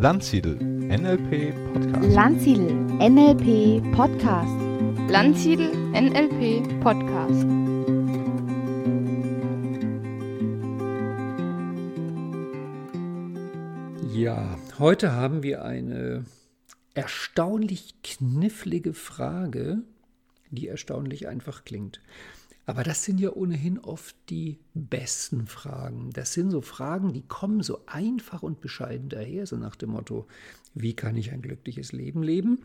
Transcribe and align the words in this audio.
Landsiedel 0.00 0.56
NLP 0.56 1.52
Podcast. 1.74 2.14
Landsiedel 2.14 2.74
NLP 2.98 3.92
Podcast. 3.94 4.50
Landsiedel 5.10 5.70
NLP 5.92 6.80
Podcast. 6.80 7.44
Ja, 14.14 14.56
heute 14.78 15.12
haben 15.12 15.42
wir 15.42 15.64
eine 15.64 16.24
erstaunlich 16.94 17.94
knifflige 18.02 18.94
Frage, 18.94 19.82
die 20.50 20.68
erstaunlich 20.68 21.28
einfach 21.28 21.64
klingt. 21.64 22.00
Aber 22.70 22.84
das 22.84 23.02
sind 23.02 23.18
ja 23.18 23.32
ohnehin 23.32 23.80
oft 23.80 24.14
die 24.28 24.60
besten 24.74 25.48
Fragen. 25.48 26.10
Das 26.12 26.32
sind 26.34 26.52
so 26.52 26.60
Fragen, 26.60 27.12
die 27.12 27.22
kommen 27.26 27.64
so 27.64 27.80
einfach 27.86 28.44
und 28.44 28.60
bescheiden 28.60 29.08
daher, 29.08 29.44
so 29.48 29.56
nach 29.56 29.74
dem 29.74 29.90
Motto, 29.90 30.28
wie 30.72 30.94
kann 30.94 31.16
ich 31.16 31.32
ein 31.32 31.42
glückliches 31.42 31.90
Leben 31.90 32.22
leben? 32.22 32.60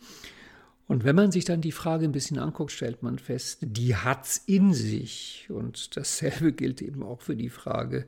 Und 0.88 1.05
wenn 1.05 1.16
man 1.16 1.32
sich 1.32 1.44
dann 1.44 1.62
die 1.62 1.72
Frage 1.72 2.05
ein 2.05 2.12
bisschen 2.12 2.38
anguckt, 2.38 2.72
stellt 2.72 3.02
man 3.02 3.18
fest, 3.18 3.58
die 3.62 3.96
hat's 3.96 4.44
in 4.46 4.76
sich. 4.76 5.48
Und 5.49 5.98
dasselbe 5.98 6.54
gilt 6.54 6.84
eben 6.84 7.02
auch 7.02 7.22
für 7.22 7.35
die 7.35 7.49
Frage, 7.49 8.05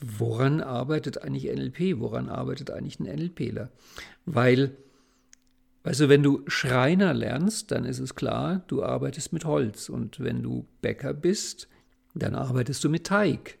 woran 0.00 0.60
arbeitet 0.60 1.20
eigentlich 1.20 1.52
NLP? 1.52 1.98
Woran 1.98 2.28
arbeitet 2.28 2.70
eigentlich 2.70 3.00
ein 3.00 3.12
NLPler? 3.12 3.72
Weil 4.24 4.76
also 5.84 6.08
wenn 6.08 6.22
du 6.22 6.42
Schreiner 6.46 7.12
lernst, 7.12 7.72
dann 7.72 7.84
ist 7.84 7.98
es 7.98 8.14
klar, 8.14 8.62
du 8.68 8.82
arbeitest 8.82 9.32
mit 9.32 9.44
Holz. 9.44 9.88
Und 9.88 10.20
wenn 10.20 10.42
du 10.42 10.66
Bäcker 10.80 11.12
bist, 11.12 11.68
dann 12.14 12.34
arbeitest 12.34 12.84
du 12.84 12.88
mit 12.88 13.04
Teig. 13.04 13.58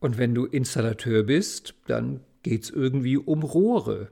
Und 0.00 0.18
wenn 0.18 0.34
du 0.34 0.44
Installateur 0.44 1.22
bist, 1.22 1.74
dann 1.86 2.20
geht 2.42 2.64
es 2.64 2.70
irgendwie 2.70 3.16
um 3.16 3.42
Rohre. 3.42 4.10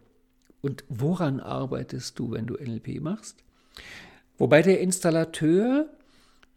Und 0.63 0.85
woran 0.89 1.41
arbeitest 1.41 2.19
du, 2.19 2.31
wenn 2.31 2.47
du 2.47 2.55
NLP 2.55 3.01
machst? 3.01 3.45
Wobei 4.39 4.63
der 4.63 4.81
Installateur, 4.81 5.87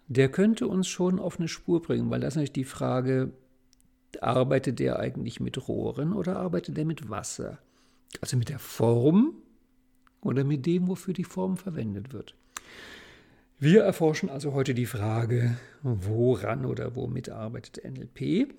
der 0.07 0.29
könnte 0.29 0.67
uns 0.67 0.87
schon 0.87 1.19
auf 1.19 1.37
eine 1.37 1.49
Spur 1.49 1.81
bringen, 1.81 2.09
weil 2.09 2.21
das 2.21 2.29
ist 2.29 2.35
natürlich 2.35 2.53
die 2.53 2.63
Frage, 2.63 3.33
arbeitet 4.21 4.79
der 4.79 4.99
eigentlich 4.99 5.41
mit 5.41 5.67
Rohren 5.67 6.13
oder 6.13 6.37
arbeitet 6.37 6.77
der 6.77 6.85
mit 6.85 7.09
Wasser? 7.09 7.57
Also 8.21 8.37
mit 8.37 8.47
der 8.47 8.59
Form 8.59 9.33
oder 10.25 10.43
mit 10.43 10.65
dem, 10.65 10.87
wofür 10.87 11.13
die 11.13 11.23
Form 11.23 11.55
verwendet 11.55 12.11
wird. 12.11 12.35
Wir 13.59 13.83
erforschen 13.83 14.29
also 14.29 14.53
heute 14.53 14.73
die 14.73 14.85
Frage, 14.85 15.55
woran 15.81 16.65
oder 16.65 16.95
womit 16.95 17.29
arbeitet 17.29 17.81
NLP? 17.85 18.53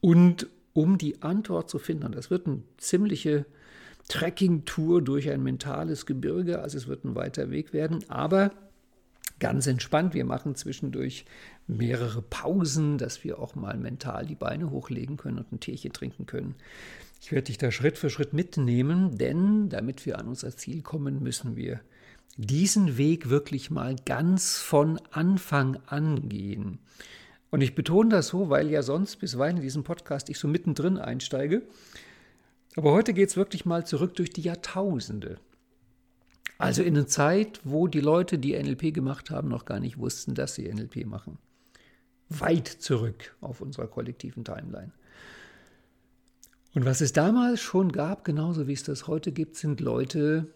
Und 0.00 0.46
um 0.72 0.96
die 0.96 1.20
Antwort 1.22 1.68
zu 1.68 1.78
finden, 1.78 2.12
das 2.12 2.30
wird 2.30 2.46
eine 2.46 2.62
ziemliche 2.78 3.44
Trekking-Tour 4.08 5.02
durch 5.02 5.28
ein 5.28 5.42
mentales 5.42 6.06
Gebirge, 6.06 6.60
also 6.60 6.78
es 6.78 6.86
wird 6.86 7.04
ein 7.04 7.14
weiter 7.14 7.50
Weg 7.50 7.72
werden, 7.72 8.04
aber 8.08 8.52
ganz 9.38 9.66
entspannt. 9.66 10.14
Wir 10.14 10.24
machen 10.24 10.54
zwischendurch 10.54 11.24
mehrere 11.66 12.22
Pausen, 12.22 12.96
dass 12.96 13.24
wir 13.24 13.38
auch 13.38 13.54
mal 13.54 13.76
mental 13.76 14.24
die 14.26 14.34
Beine 14.34 14.70
hochlegen 14.70 15.16
können 15.16 15.38
und 15.38 15.52
ein 15.52 15.60
Teechen 15.60 15.92
trinken 15.92 16.26
können. 16.26 16.54
Ich 17.20 17.32
werde 17.32 17.46
dich 17.46 17.58
da 17.58 17.70
Schritt 17.70 17.98
für 17.98 18.10
Schritt 18.10 18.32
mitnehmen, 18.32 19.18
denn 19.18 19.68
damit 19.68 20.06
wir 20.06 20.18
an 20.18 20.26
unser 20.26 20.56
Ziel 20.56 20.82
kommen, 20.82 21.22
müssen 21.22 21.54
wir 21.54 21.80
diesen 22.36 22.96
Weg 22.96 23.28
wirklich 23.28 23.70
mal 23.70 23.94
ganz 24.06 24.58
von 24.58 24.98
Anfang 25.10 25.78
an 25.86 26.28
gehen. 26.28 26.78
Und 27.50 27.60
ich 27.60 27.74
betone 27.74 28.08
das 28.08 28.28
so, 28.28 28.48
weil 28.48 28.70
ja 28.70 28.82
sonst 28.82 29.16
bisweilen 29.16 29.58
in 29.58 29.62
diesem 29.62 29.84
Podcast 29.84 30.30
ich 30.30 30.38
so 30.38 30.48
mittendrin 30.48 30.96
einsteige. 30.96 31.62
Aber 32.76 32.92
heute 32.92 33.12
geht 33.12 33.28
es 33.28 33.36
wirklich 33.36 33.66
mal 33.66 33.84
zurück 33.84 34.14
durch 34.14 34.30
die 34.30 34.42
Jahrtausende. 34.42 35.38
Also 36.56 36.82
in 36.82 36.96
eine 36.96 37.06
Zeit, 37.06 37.60
wo 37.64 37.86
die 37.88 38.00
Leute, 38.00 38.38
die 38.38 38.52
NLP 38.52 38.94
gemacht 38.94 39.30
haben, 39.30 39.48
noch 39.48 39.64
gar 39.64 39.80
nicht 39.80 39.98
wussten, 39.98 40.34
dass 40.34 40.54
sie 40.54 40.72
NLP 40.72 41.06
machen. 41.06 41.38
Weit 42.28 42.68
zurück 42.68 43.34
auf 43.40 43.60
unserer 43.60 43.88
kollektiven 43.88 44.44
Timeline. 44.44 44.92
Und 46.74 46.84
was 46.84 47.00
es 47.00 47.12
damals 47.12 47.60
schon 47.60 47.90
gab, 47.90 48.24
genauso 48.24 48.66
wie 48.66 48.72
es 48.72 48.84
das 48.84 49.06
heute 49.06 49.32
gibt, 49.32 49.56
sind 49.56 49.80
Leute, 49.80 50.52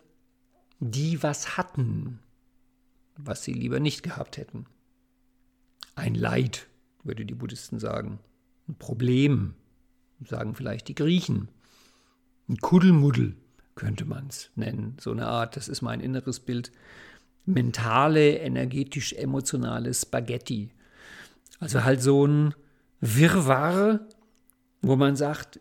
die 0.79 1.23
was 1.23 1.57
hatten, 1.57 2.21
was 3.17 3.43
sie 3.43 3.53
lieber 3.53 3.81
nicht 3.81 4.03
gehabt 4.03 4.37
hätten. 4.37 4.67
Ein 5.97 6.15
Leid, 6.15 6.69
würde 7.03 7.25
die 7.25 7.35
Buddhisten 7.35 7.79
sagen. 7.79 8.21
Ein 8.69 8.77
Problem, 8.77 9.55
sagen 10.25 10.55
vielleicht 10.55 10.89
die 10.89 10.95
Griechen. 10.95 11.49
Ein 12.49 12.59
Kuddelmuddel 12.59 13.37
könnte 13.75 14.05
man 14.05 14.29
es 14.29 14.51
nennen. 14.55 14.97
So 15.01 15.11
eine 15.11 15.27
Art, 15.27 15.57
das 15.57 15.69
ist 15.69 15.83
mein 15.83 16.01
inneres 16.01 16.41
Bild. 16.41 16.71
Mentale, 17.47 18.39
energetisch-emotionale 18.39 19.93
Spaghetti. 19.93 20.71
Also 21.61 21.85
halt 21.85 22.03
so 22.03 22.27
ein 22.27 22.55
Wirrwarr, 23.01 24.01
wo 24.81 24.97
man 24.97 25.17
sagt, 25.17 25.61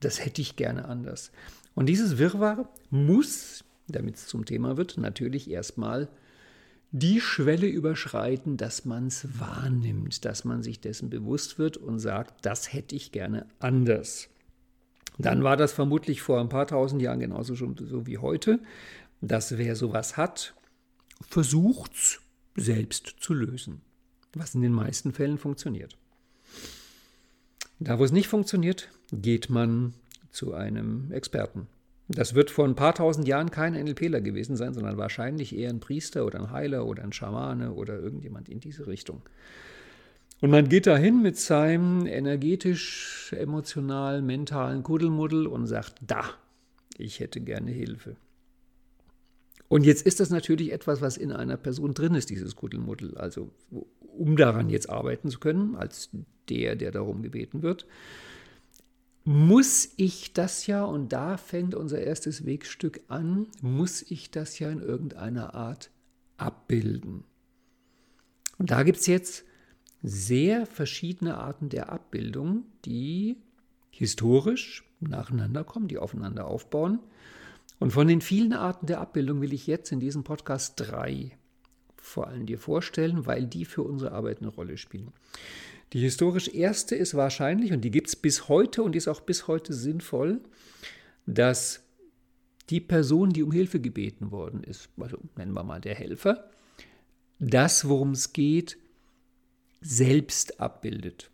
das 0.00 0.24
hätte 0.24 0.42
ich 0.42 0.56
gerne 0.56 0.86
anders. 0.86 1.32
Und 1.74 1.86
dieses 1.86 2.18
Wirrwarr 2.18 2.68
muss, 2.90 3.64
damit 3.88 4.16
es 4.16 4.26
zum 4.26 4.44
Thema 4.44 4.76
wird, 4.76 4.96
natürlich 4.98 5.50
erstmal 5.50 6.08
die 6.92 7.20
Schwelle 7.20 7.66
überschreiten, 7.66 8.56
dass 8.56 8.84
man 8.84 9.08
es 9.08 9.40
wahrnimmt, 9.40 10.24
dass 10.24 10.44
man 10.44 10.62
sich 10.62 10.80
dessen 10.80 11.10
bewusst 11.10 11.58
wird 11.58 11.76
und 11.76 11.98
sagt, 11.98 12.46
das 12.46 12.72
hätte 12.72 12.94
ich 12.94 13.10
gerne 13.10 13.46
anders. 13.58 14.28
Dann 15.18 15.42
war 15.42 15.56
das 15.56 15.72
vermutlich 15.72 16.22
vor 16.22 16.40
ein 16.40 16.48
paar 16.48 16.66
tausend 16.66 17.02
Jahren 17.02 17.18
genauso 17.18 17.56
schon 17.56 17.76
so 17.76 18.06
wie 18.06 18.18
heute, 18.18 18.60
dass 19.20 19.58
wer 19.58 19.74
sowas 19.74 20.16
hat, 20.16 20.54
versucht 21.28 21.92
es 21.94 22.20
selbst 22.56 23.16
zu 23.18 23.34
lösen, 23.34 23.80
was 24.32 24.54
in 24.54 24.62
den 24.62 24.72
meisten 24.72 25.12
Fällen 25.12 25.38
funktioniert. 25.38 25.96
Da, 27.80 27.98
wo 27.98 28.04
es 28.04 28.12
nicht 28.12 28.28
funktioniert, 28.28 28.88
geht 29.12 29.50
man 29.50 29.94
zu 30.30 30.54
einem 30.54 31.10
Experten. 31.12 31.66
Das 32.08 32.34
wird 32.34 32.50
vor 32.50 32.66
ein 32.66 32.74
paar 32.74 32.94
tausend 32.94 33.26
Jahren 33.26 33.50
kein 33.50 33.72
NLPler 33.72 34.20
gewesen 34.20 34.56
sein, 34.56 34.74
sondern 34.74 34.98
wahrscheinlich 34.98 35.56
eher 35.56 35.70
ein 35.70 35.80
Priester 35.80 36.26
oder 36.26 36.40
ein 36.40 36.50
Heiler 36.50 36.86
oder 36.86 37.02
ein 37.02 37.12
Schamane 37.12 37.72
oder 37.72 37.98
irgendjemand 37.98 38.48
in 38.48 38.60
diese 38.60 38.86
Richtung. 38.86 39.22
Und 40.40 40.50
man 40.50 40.68
geht 40.68 40.86
dahin 40.86 41.22
mit 41.22 41.38
seinem 41.38 42.06
energetisch, 42.06 43.32
emotional, 43.34 44.20
mentalen 44.20 44.82
Kuddelmuddel 44.82 45.46
und 45.46 45.66
sagt, 45.66 45.94
da, 46.06 46.24
ich 46.98 47.20
hätte 47.20 47.40
gerne 47.40 47.70
Hilfe. 47.70 48.16
Und 49.68 49.84
jetzt 49.84 50.06
ist 50.06 50.20
das 50.20 50.28
natürlich 50.28 50.72
etwas, 50.72 51.00
was 51.00 51.16
in 51.16 51.32
einer 51.32 51.56
Person 51.56 51.94
drin 51.94 52.14
ist, 52.14 52.28
dieses 52.28 52.56
Kuddelmuddel. 52.56 53.16
Also 53.16 53.50
um 54.16 54.36
daran 54.36 54.68
jetzt 54.68 54.90
arbeiten 54.90 55.30
zu 55.30 55.40
können, 55.40 55.74
als 55.76 56.10
der, 56.50 56.76
der 56.76 56.90
darum 56.90 57.22
gebeten 57.22 57.62
wird, 57.62 57.86
muss 59.24 59.92
ich 59.96 60.32
das 60.34 60.66
ja, 60.66 60.84
und 60.84 61.12
da 61.12 61.36
fängt 61.36 61.74
unser 61.74 62.00
erstes 62.00 62.44
Wegstück 62.44 63.00
an, 63.08 63.48
muss 63.62 64.02
ich 64.02 64.30
das 64.30 64.58
ja 64.58 64.70
in 64.70 64.80
irgendeiner 64.80 65.54
Art 65.54 65.90
abbilden. 66.36 67.24
Und 68.58 68.70
da 68.70 68.82
gibt 68.82 68.98
es 68.98 69.06
jetzt 69.06 69.44
sehr 70.02 70.66
verschiedene 70.66 71.38
Arten 71.38 71.70
der 71.70 71.90
Abbildung, 71.90 72.64
die 72.84 73.38
historisch 73.90 74.84
nacheinander 75.00 75.64
kommen, 75.64 75.88
die 75.88 75.98
aufeinander 75.98 76.46
aufbauen. 76.46 76.98
Und 77.78 77.92
von 77.92 78.06
den 78.06 78.20
vielen 78.20 78.52
Arten 78.52 78.86
der 78.86 79.00
Abbildung 79.00 79.40
will 79.40 79.52
ich 79.52 79.66
jetzt 79.66 79.90
in 79.90 80.00
diesem 80.00 80.24
Podcast 80.24 80.74
drei 80.76 81.32
vor 82.04 82.28
allem 82.28 82.44
dir 82.46 82.58
vorstellen, 82.58 83.26
weil 83.26 83.46
die 83.46 83.64
für 83.64 83.82
unsere 83.82 84.12
Arbeit 84.12 84.40
eine 84.40 84.48
Rolle 84.48 84.76
spielen. 84.76 85.12
Die 85.92 86.00
historisch 86.00 86.48
erste 86.48 86.96
ist 86.96 87.14
wahrscheinlich, 87.14 87.72
und 87.72 87.82
die 87.82 87.90
gibt 87.90 88.08
es 88.08 88.16
bis 88.16 88.48
heute 88.48 88.82
und 88.82 88.96
ist 88.96 89.08
auch 89.08 89.20
bis 89.20 89.46
heute 89.46 89.72
sinnvoll, 89.72 90.40
dass 91.26 91.84
die 92.70 92.80
Person, 92.80 93.30
die 93.30 93.42
um 93.42 93.52
Hilfe 93.52 93.80
gebeten 93.80 94.30
worden 94.30 94.64
ist, 94.64 94.88
also 94.98 95.18
nennen 95.36 95.52
wir 95.52 95.64
mal 95.64 95.80
der 95.80 95.94
Helfer, 95.94 96.50
das, 97.38 97.88
worum 97.88 98.12
es 98.12 98.32
geht, 98.32 98.78
selbst 99.80 100.60
abbildet. 100.60 101.30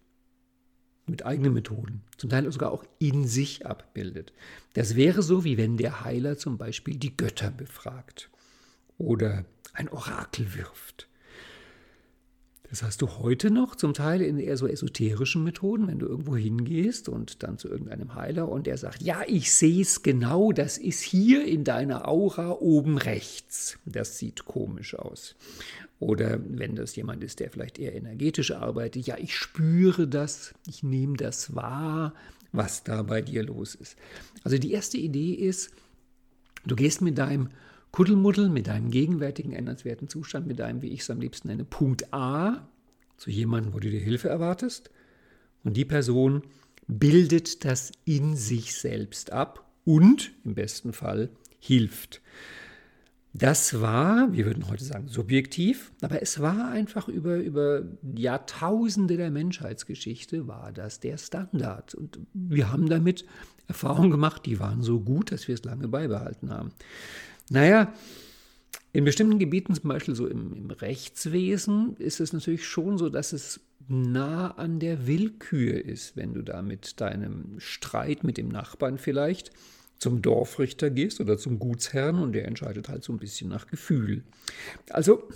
Mit 1.06 1.24
eigenen 1.24 1.54
Methoden. 1.54 2.02
Zum 2.18 2.30
Teil 2.30 2.50
sogar 2.52 2.72
auch 2.72 2.84
in 2.98 3.26
sich 3.26 3.66
abbildet. 3.66 4.32
Das 4.74 4.94
wäre 4.94 5.22
so, 5.22 5.44
wie 5.44 5.56
wenn 5.56 5.76
der 5.76 6.04
Heiler 6.04 6.36
zum 6.36 6.56
Beispiel 6.58 6.96
die 6.96 7.16
Götter 7.16 7.50
befragt 7.50 8.30
oder 8.98 9.44
ein 9.72 9.88
Orakel 9.88 10.54
wirft. 10.54 11.08
Das 12.70 12.84
hast 12.84 13.02
du 13.02 13.08
heute 13.18 13.50
noch, 13.50 13.74
zum 13.74 13.94
Teil 13.94 14.22
in 14.22 14.38
eher 14.38 14.56
so 14.56 14.68
esoterischen 14.68 15.42
Methoden, 15.42 15.88
wenn 15.88 15.98
du 15.98 16.06
irgendwo 16.06 16.36
hingehst 16.36 17.08
und 17.08 17.42
dann 17.42 17.58
zu 17.58 17.68
irgendeinem 17.68 18.14
Heiler 18.14 18.48
und 18.48 18.68
der 18.68 18.78
sagt, 18.78 19.02
ja, 19.02 19.22
ich 19.26 19.52
sehe 19.52 19.82
es 19.82 20.04
genau, 20.04 20.52
das 20.52 20.78
ist 20.78 21.00
hier 21.00 21.44
in 21.44 21.64
deiner 21.64 22.06
Aura 22.06 22.52
oben 22.52 22.96
rechts. 22.96 23.76
Das 23.86 24.18
sieht 24.18 24.44
komisch 24.44 24.94
aus. 24.94 25.34
Oder 25.98 26.38
wenn 26.46 26.76
das 26.76 26.94
jemand 26.94 27.24
ist, 27.24 27.40
der 27.40 27.50
vielleicht 27.50 27.80
eher 27.80 27.96
energetisch 27.96 28.52
arbeitet, 28.52 29.04
ja, 29.04 29.18
ich 29.18 29.36
spüre 29.36 30.06
das, 30.06 30.54
ich 30.64 30.84
nehme 30.84 31.16
das 31.16 31.56
wahr, 31.56 32.14
was 32.52 32.84
da 32.84 33.02
bei 33.02 33.20
dir 33.20 33.42
los 33.42 33.74
ist. 33.74 33.96
Also 34.44 34.58
die 34.58 34.72
erste 34.72 34.96
Idee 34.96 35.32
ist, 35.32 35.72
du 36.64 36.76
gehst 36.76 37.02
mit 37.02 37.18
deinem 37.18 37.48
Kuddelmuddel 37.92 38.48
mit 38.48 38.68
deinem 38.68 38.90
gegenwärtigen 38.90 39.52
ändernswerten 39.52 40.08
Zustand, 40.08 40.46
mit 40.46 40.58
deinem, 40.58 40.82
wie 40.82 40.88
ich 40.90 41.00
es 41.00 41.10
am 41.10 41.20
liebsten 41.20 41.48
nenne, 41.48 41.64
Punkt 41.64 42.12
A 42.12 42.68
zu 43.16 43.30
jemandem, 43.30 43.74
wo 43.74 43.78
du 43.78 43.90
dir 43.90 44.00
Hilfe 44.00 44.28
erwartest. 44.28 44.90
Und 45.64 45.76
die 45.76 45.84
Person 45.84 46.42
bildet 46.86 47.64
das 47.64 47.92
in 48.04 48.36
sich 48.36 48.74
selbst 48.74 49.32
ab 49.32 49.70
und 49.84 50.32
im 50.44 50.54
besten 50.54 50.92
Fall 50.92 51.30
hilft. 51.58 52.20
Das 53.32 53.80
war, 53.80 54.32
wir 54.32 54.44
würden 54.46 54.68
heute 54.68 54.82
sagen, 54.82 55.06
subjektiv, 55.06 55.92
aber 56.02 56.20
es 56.20 56.40
war 56.40 56.68
einfach 56.70 57.06
über, 57.06 57.36
über 57.36 57.82
Jahrtausende 58.16 59.16
der 59.16 59.30
Menschheitsgeschichte, 59.30 60.48
war 60.48 60.72
das 60.72 60.98
der 60.98 61.16
Standard. 61.16 61.94
Und 61.94 62.18
wir 62.32 62.72
haben 62.72 62.88
damit 62.88 63.24
Erfahrungen 63.68 64.10
gemacht, 64.10 64.46
die 64.46 64.58
waren 64.58 64.82
so 64.82 64.98
gut, 64.98 65.30
dass 65.30 65.46
wir 65.46 65.54
es 65.54 65.64
lange 65.64 65.86
beibehalten 65.86 66.50
haben. 66.50 66.72
Naja, 67.50 67.92
in 68.92 69.04
bestimmten 69.04 69.38
Gebieten, 69.38 69.74
zum 69.74 69.88
Beispiel 69.88 70.14
so 70.14 70.26
im, 70.26 70.54
im, 70.54 70.70
Rechtswesen, 70.70 71.96
ist 71.98 72.20
es 72.20 72.32
natürlich 72.32 72.66
schon 72.66 72.96
so, 72.96 73.08
dass 73.08 73.32
es 73.32 73.60
nah 73.88 74.52
an 74.52 74.78
der 74.78 75.06
Willkür 75.06 75.84
ist, 75.84 76.16
wenn 76.16 76.32
du 76.32 76.42
da 76.42 76.62
mit 76.62 77.00
deinem 77.00 77.58
Streit 77.58 78.24
mit 78.24 78.38
dem 78.38 78.48
Nachbarn 78.48 78.98
vielleicht 78.98 79.50
zum 79.98 80.22
Dorfrichter 80.22 80.90
gehst 80.90 81.20
oder 81.20 81.38
zum 81.38 81.58
Gutsherrn 81.58 82.18
und 82.18 82.32
der 82.32 82.46
entscheidet 82.46 82.88
halt 82.88 83.04
so 83.04 83.12
ein 83.12 83.18
bisschen 83.18 83.50
nach 83.50 83.66
Gefühl. 83.66 84.24
Also 84.88 85.28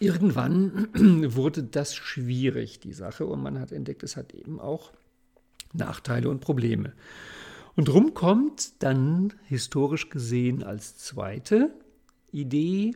irgendwann 0.00 0.88
wurde 1.34 1.62
das 1.62 1.94
schwierig, 1.94 2.80
die 2.80 2.94
Sache, 2.94 3.26
und 3.26 3.42
man 3.42 3.60
hat 3.60 3.70
entdeckt, 3.70 4.02
es 4.02 4.16
hat 4.16 4.34
eben 4.34 4.60
auch 4.60 4.92
Nachteile 5.74 6.28
und 6.28 6.40
Probleme. 6.40 6.92
Und 7.74 7.88
drum 7.88 8.14
kommt 8.14 8.82
dann 8.82 9.32
historisch 9.44 10.10
gesehen 10.10 10.62
als 10.62 10.96
zweite 10.96 11.74
Idee 12.30 12.92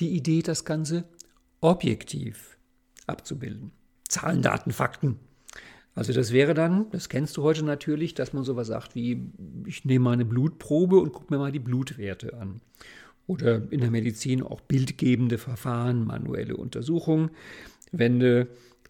die 0.00 0.16
Idee, 0.16 0.42
das 0.42 0.64
Ganze 0.64 1.04
objektiv 1.60 2.58
abzubilden. 3.06 3.72
Zahlen, 4.08 4.42
Daten, 4.42 4.72
Fakten. 4.72 5.18
Also 5.94 6.12
das 6.12 6.32
wäre 6.32 6.54
dann, 6.54 6.90
das 6.90 7.08
kennst 7.08 7.36
du 7.36 7.42
heute 7.42 7.64
natürlich, 7.64 8.14
dass 8.14 8.32
man 8.32 8.44
sowas 8.44 8.68
sagt 8.68 8.94
wie, 8.94 9.30
ich 9.66 9.84
nehme 9.84 10.04
mal 10.04 10.12
eine 10.12 10.24
Blutprobe 10.24 10.96
und 10.96 11.12
gucke 11.12 11.32
mir 11.32 11.38
mal 11.38 11.52
die 11.52 11.58
Blutwerte 11.58 12.34
an. 12.38 12.60
Oder 13.26 13.70
in 13.70 13.80
der 13.80 13.90
Medizin 13.90 14.42
auch 14.42 14.60
bildgebende 14.60 15.38
Verfahren, 15.38 16.04
manuelle 16.04 16.56
Untersuchungen. 16.56 17.30
Wenn 17.92 18.20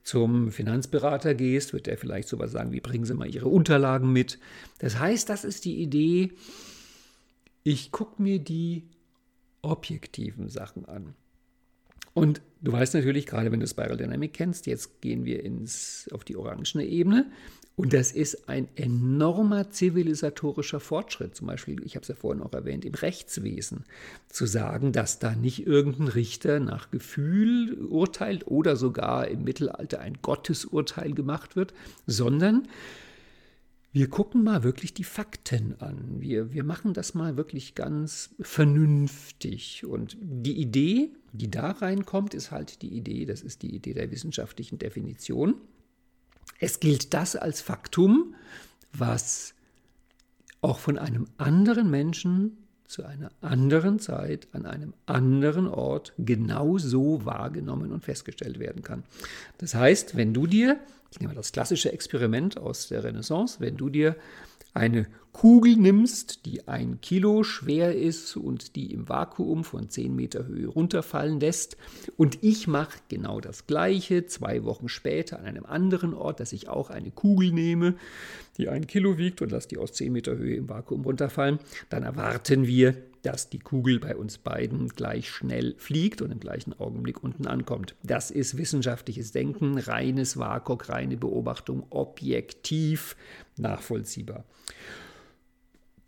zum 0.03 0.51
Finanzberater 0.51 1.35
gehst, 1.35 1.73
wird 1.73 1.89
er 1.89 1.97
vielleicht 1.97 2.29
sowas 2.29 2.53
sagen 2.53 2.73
wie, 2.73 2.81
bringen 2.81 3.05
Sie 3.05 3.15
mal 3.15 3.33
Ihre 3.33 3.49
Unterlagen 3.49 4.13
mit. 4.13 4.39
Das 4.79 4.99
heißt, 4.99 5.29
das 5.29 5.45
ist 5.45 5.65
die 5.65 5.81
Idee, 5.81 6.33
ich 7.63 7.93
gucke 7.93 8.21
mir 8.21 8.39
die 8.39 8.89
objektiven 9.63 10.49
Sachen 10.49 10.85
an. 10.87 11.15
Und 12.15 12.43
du 12.61 12.73
weißt 12.73 12.95
natürlich, 12.95 13.27
gerade 13.27 13.53
wenn 13.53 13.61
du 13.61 13.67
Spiral 13.67 13.97
Dynamic 13.97 14.35
kennst, 14.35 14.67
jetzt 14.67 15.01
gehen 15.01 15.25
wir 15.25 15.43
ins, 15.45 16.09
auf 16.13 16.25
die 16.25 16.37
orangene 16.37 16.85
Ebene. 16.85 17.31
Und 17.75 17.95
das 17.95 18.13
ist 18.13 18.49
ein 18.49 18.69
enormer 18.77 19.71
zivilisatorischer 19.71 20.79
Fortschritt. 20.79 21.35
Zum 21.35 21.47
Beispiel, 21.47 21.83
ich 21.85 21.95
habe 21.95 22.03
es 22.03 22.09
ja 22.09 22.15
vorhin 22.15 22.43
auch 22.43 22.53
erwähnt, 22.53 22.85
im 22.85 22.95
Rechtswesen. 22.95 23.85
Zu 24.29 24.47
sagen, 24.47 24.93
dass 24.93 25.19
da 25.19 25.35
nicht 25.35 25.67
irgendein 25.67 26.09
Richter 26.09 26.61
nach 26.61 26.91
Gefühl 26.91 27.87
urteilt 27.89 28.47
oder 28.47 28.77
sogar 28.77 29.29
im 29.29 29.45
Mittelalter 29.45 30.01
ein 30.01 30.19
Gottesurteil 30.21 31.13
gemacht 31.13 31.57
wird, 31.57 31.73
sondern 32.07 32.69
wir 33.95 34.09
gucken 34.09 34.43
mal 34.43 34.63
wirklich 34.63 34.95
die 34.95 35.05
Fakten 35.05 35.75
an. 35.79 36.17
Wir, 36.19 36.53
wir 36.53 36.65
machen 36.65 36.95
das 36.95 37.13
mal 37.15 37.37
wirklich 37.37 37.75
ganz 37.75 38.35
vernünftig. 38.41 39.85
Und 39.85 40.17
die 40.21 40.59
Idee, 40.61 41.11
die 41.33 41.51
da 41.51 41.71
reinkommt, 41.73 42.33
ist 42.33 42.51
halt 42.51 42.81
die 42.81 42.95
Idee, 42.97 43.27
das 43.27 43.43
ist 43.43 43.63
die 43.63 43.75
Idee 43.75 43.93
der 43.93 44.11
wissenschaftlichen 44.11 44.79
Definition. 44.79 45.57
Es 46.59 46.81
gilt 46.81 47.15
das 47.15 47.37
als 47.37 47.61
Faktum, 47.61 48.35
was 48.93 49.55
auch 50.61 50.79
von 50.79 50.99
einem 50.99 51.27
anderen 51.39 51.91
Menschen 51.91 52.57
zu 52.87 53.05
einer 53.05 53.31
anderen 53.41 53.99
Zeit 53.99 54.49
an 54.53 54.67
einem 54.67 54.93
anderen 55.07 55.67
Ort 55.67 56.13
genau 56.19 56.77
so 56.79 57.25
wahrgenommen 57.25 57.91
und 57.91 58.05
festgestellt 58.05 58.59
werden 58.59 58.83
kann. 58.83 59.03
Das 59.59 59.75
heißt, 59.75 60.17
wenn 60.17 60.35
du 60.35 60.47
dir, 60.47 60.79
ich 61.11 61.19
nehme 61.19 61.35
das 61.35 61.53
klassische 61.53 61.91
Experiment 61.91 62.59
aus 62.59 62.89
der 62.89 63.03
Renaissance, 63.03 63.61
wenn 63.61 63.79
du 63.79 63.89
dir 63.89 64.15
eine 64.75 65.07
Kugel 65.33 65.77
nimmst, 65.77 66.45
die 66.45 66.69
ein 66.69 67.01
Kilo 67.01 67.43
schwer 67.43 67.97
ist 67.97 68.37
und 68.37 68.77
die 68.77 68.93
im 68.93 69.09
Vakuum 69.09 69.65
von 69.65 69.89
10 69.89 70.15
Meter 70.15 70.47
Höhe 70.47 70.67
runterfallen 70.67 71.41
lässt. 71.41 71.77
Und 72.17 72.39
ich 72.43 72.67
mache 72.67 72.99
genau 73.09 73.41
das 73.41 73.67
Gleiche 73.67 74.27
zwei 74.27 74.65
Wochen 74.65 74.89
später 74.89 75.39
an 75.39 75.47
einem 75.47 75.65
anderen 75.65 76.13
Ort, 76.13 76.41
dass 76.41 76.53
ich 76.53 76.69
auch 76.69 76.91
eine 76.91 77.11
Kugel 77.11 77.53
nehme, 77.53 77.95
die 78.59 78.69
ein 78.69 78.87
Kilo 78.87 79.17
wiegt 79.17 79.41
und 79.41 79.53
lasse 79.53 79.69
die 79.69 79.79
aus 79.79 79.93
10 79.95 80.13
Meter 80.13 80.37
Höhe 80.37 80.57
im 80.57 80.69
Vakuum 80.69 81.03
runterfallen. 81.03 81.59
Dann 81.89 82.03
erwarten 82.03 82.67
wir, 82.67 82.95
dass 83.23 83.49
die 83.49 83.59
Kugel 83.59 84.01
bei 84.01 84.17
uns 84.17 84.39
beiden 84.39 84.89
gleich 84.89 85.31
schnell 85.31 85.75
fliegt 85.79 86.23
und 86.23 86.31
im 86.31 86.41
gleichen 86.41 86.79
Augenblick 86.79 87.23
unten 87.23 87.47
ankommt. 87.47 87.95
Das 88.03 88.31
ist 88.31 88.57
wissenschaftliches 88.57 89.33
Denken, 89.33 89.79
reines 89.79 90.37
WAKOK, 90.37 90.89
reine 90.89 91.17
Beobachtung, 91.17 91.87
objektiv 91.91 93.17
nachvollziehbar. 93.57 94.45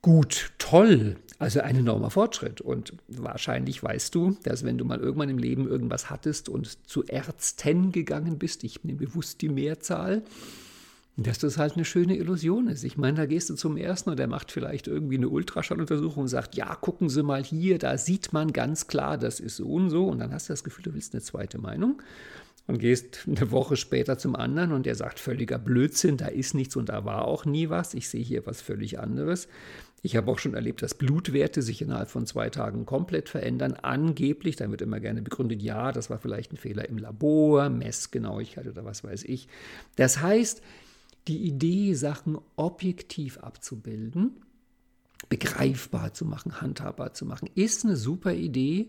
Gut, 0.02 0.52
toll, 0.58 1.16
also 1.38 1.60
ein 1.60 1.76
enormer 1.76 2.10
Fortschritt. 2.10 2.60
Und 2.60 2.92
wahrscheinlich 3.08 3.82
weißt 3.82 4.14
du, 4.14 4.36
dass 4.42 4.64
wenn 4.64 4.76
du 4.76 4.84
mal 4.84 5.00
irgendwann 5.00 5.30
im 5.30 5.38
Leben 5.38 5.66
irgendwas 5.66 6.10
hattest 6.10 6.48
und 6.48 6.86
zu 6.88 7.04
Ärzten 7.04 7.90
gegangen 7.90 8.38
bist, 8.38 8.64
ich 8.64 8.84
nehme 8.84 8.98
bewusst 8.98 9.40
die 9.40 9.48
Mehrzahl, 9.48 10.22
dass 11.16 11.38
das 11.38 11.58
halt 11.58 11.74
eine 11.74 11.84
schöne 11.84 12.16
Illusion 12.16 12.66
ist. 12.66 12.82
Ich 12.82 12.96
meine, 12.96 13.16
da 13.16 13.26
gehst 13.26 13.48
du 13.48 13.54
zum 13.54 13.76
ersten 13.76 14.10
und 14.10 14.18
der 14.18 14.26
macht 14.26 14.50
vielleicht 14.50 14.88
irgendwie 14.88 15.16
eine 15.16 15.28
Ultraschalluntersuchung 15.28 16.24
und 16.24 16.28
sagt, 16.28 16.56
ja, 16.56 16.74
gucken 16.74 17.08
Sie 17.08 17.22
mal 17.22 17.44
hier, 17.44 17.78
da 17.78 17.96
sieht 17.98 18.32
man 18.32 18.52
ganz 18.52 18.88
klar, 18.88 19.16
das 19.16 19.38
ist 19.38 19.56
so 19.56 19.66
und 19.66 19.90
so. 19.90 20.06
Und 20.08 20.18
dann 20.18 20.32
hast 20.32 20.48
du 20.48 20.52
das 20.52 20.64
Gefühl, 20.64 20.84
du 20.84 20.94
willst 20.94 21.14
eine 21.14 21.22
zweite 21.22 21.58
Meinung 21.58 22.02
und 22.66 22.78
gehst 22.78 23.26
eine 23.28 23.50
Woche 23.52 23.76
später 23.76 24.18
zum 24.18 24.34
anderen 24.34 24.72
und 24.72 24.86
der 24.86 24.96
sagt, 24.96 25.20
völliger 25.20 25.58
Blödsinn, 25.58 26.16
da 26.16 26.26
ist 26.26 26.54
nichts 26.54 26.74
und 26.74 26.88
da 26.88 27.04
war 27.04 27.26
auch 27.26 27.44
nie 27.44 27.68
was. 27.68 27.94
Ich 27.94 28.08
sehe 28.08 28.22
hier 28.22 28.44
was 28.46 28.60
völlig 28.60 28.98
anderes. 28.98 29.46
Ich 30.02 30.16
habe 30.16 30.30
auch 30.30 30.38
schon 30.38 30.54
erlebt, 30.54 30.82
dass 30.82 30.94
Blutwerte 30.94 31.62
sich 31.62 31.80
innerhalb 31.80 32.10
von 32.10 32.26
zwei 32.26 32.50
Tagen 32.50 32.84
komplett 32.84 33.28
verändern. 33.28 33.72
Angeblich, 33.72 34.56
dann 34.56 34.70
wird 34.70 34.82
immer 34.82 35.00
gerne 35.00 35.22
begründet, 35.22 35.62
ja, 35.62 35.92
das 35.92 36.10
war 36.10 36.18
vielleicht 36.18 36.52
ein 36.52 36.58
Fehler 36.58 36.88
im 36.88 36.98
Labor, 36.98 37.70
Messgenauigkeit 37.70 38.66
oder 38.66 38.84
was 38.84 39.04
weiß 39.04 39.24
ich. 39.24 39.48
Das 39.96 40.20
heißt, 40.20 40.60
die 41.28 41.46
Idee, 41.46 41.94
Sachen 41.94 42.38
objektiv 42.56 43.38
abzubilden, 43.38 44.42
begreifbar 45.28 46.12
zu 46.12 46.24
machen, 46.24 46.60
handhabbar 46.60 47.14
zu 47.14 47.24
machen, 47.24 47.48
ist 47.54 47.84
eine 47.84 47.96
super 47.96 48.34
Idee, 48.34 48.88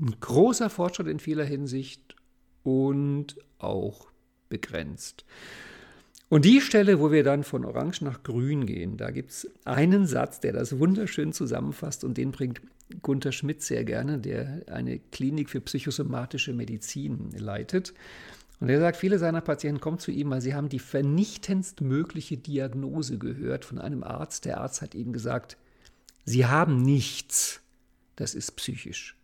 ein 0.00 0.14
großer 0.20 0.70
Fortschritt 0.70 1.08
in 1.08 1.18
vieler 1.18 1.44
Hinsicht 1.44 2.16
und 2.62 3.36
auch 3.58 4.08
begrenzt. 4.48 5.24
Und 6.28 6.46
die 6.46 6.62
Stelle, 6.62 6.98
wo 6.98 7.12
wir 7.12 7.24
dann 7.24 7.44
von 7.44 7.64
Orange 7.66 8.02
nach 8.02 8.22
Grün 8.22 8.64
gehen, 8.64 8.96
da 8.96 9.10
gibt 9.10 9.32
es 9.32 9.50
einen 9.66 10.06
Satz, 10.06 10.40
der 10.40 10.54
das 10.54 10.78
wunderschön 10.78 11.34
zusammenfasst 11.34 12.04
und 12.04 12.16
den 12.16 12.32
bringt 12.32 12.62
Gunther 13.02 13.32
Schmidt 13.32 13.62
sehr 13.62 13.84
gerne, 13.84 14.18
der 14.18 14.62
eine 14.70 14.98
Klinik 14.98 15.50
für 15.50 15.60
psychosomatische 15.60 16.54
Medizin 16.54 17.30
leitet. 17.36 17.92
Und 18.62 18.68
er 18.68 18.78
sagt, 18.78 18.96
viele 18.96 19.18
seiner 19.18 19.40
Patienten 19.40 19.80
kommen 19.80 19.98
zu 19.98 20.12
ihm, 20.12 20.30
weil 20.30 20.40
sie 20.40 20.54
haben 20.54 20.68
die 20.68 20.78
vernichtendst 20.78 21.80
mögliche 21.80 22.36
Diagnose 22.36 23.18
gehört 23.18 23.64
von 23.64 23.80
einem 23.80 24.04
Arzt. 24.04 24.44
Der 24.44 24.60
Arzt 24.60 24.82
hat 24.82 24.94
ihnen 24.94 25.12
gesagt, 25.12 25.56
sie 26.24 26.46
haben 26.46 26.80
nichts, 26.80 27.60
das 28.14 28.36
ist 28.36 28.52
psychisch. 28.52 29.16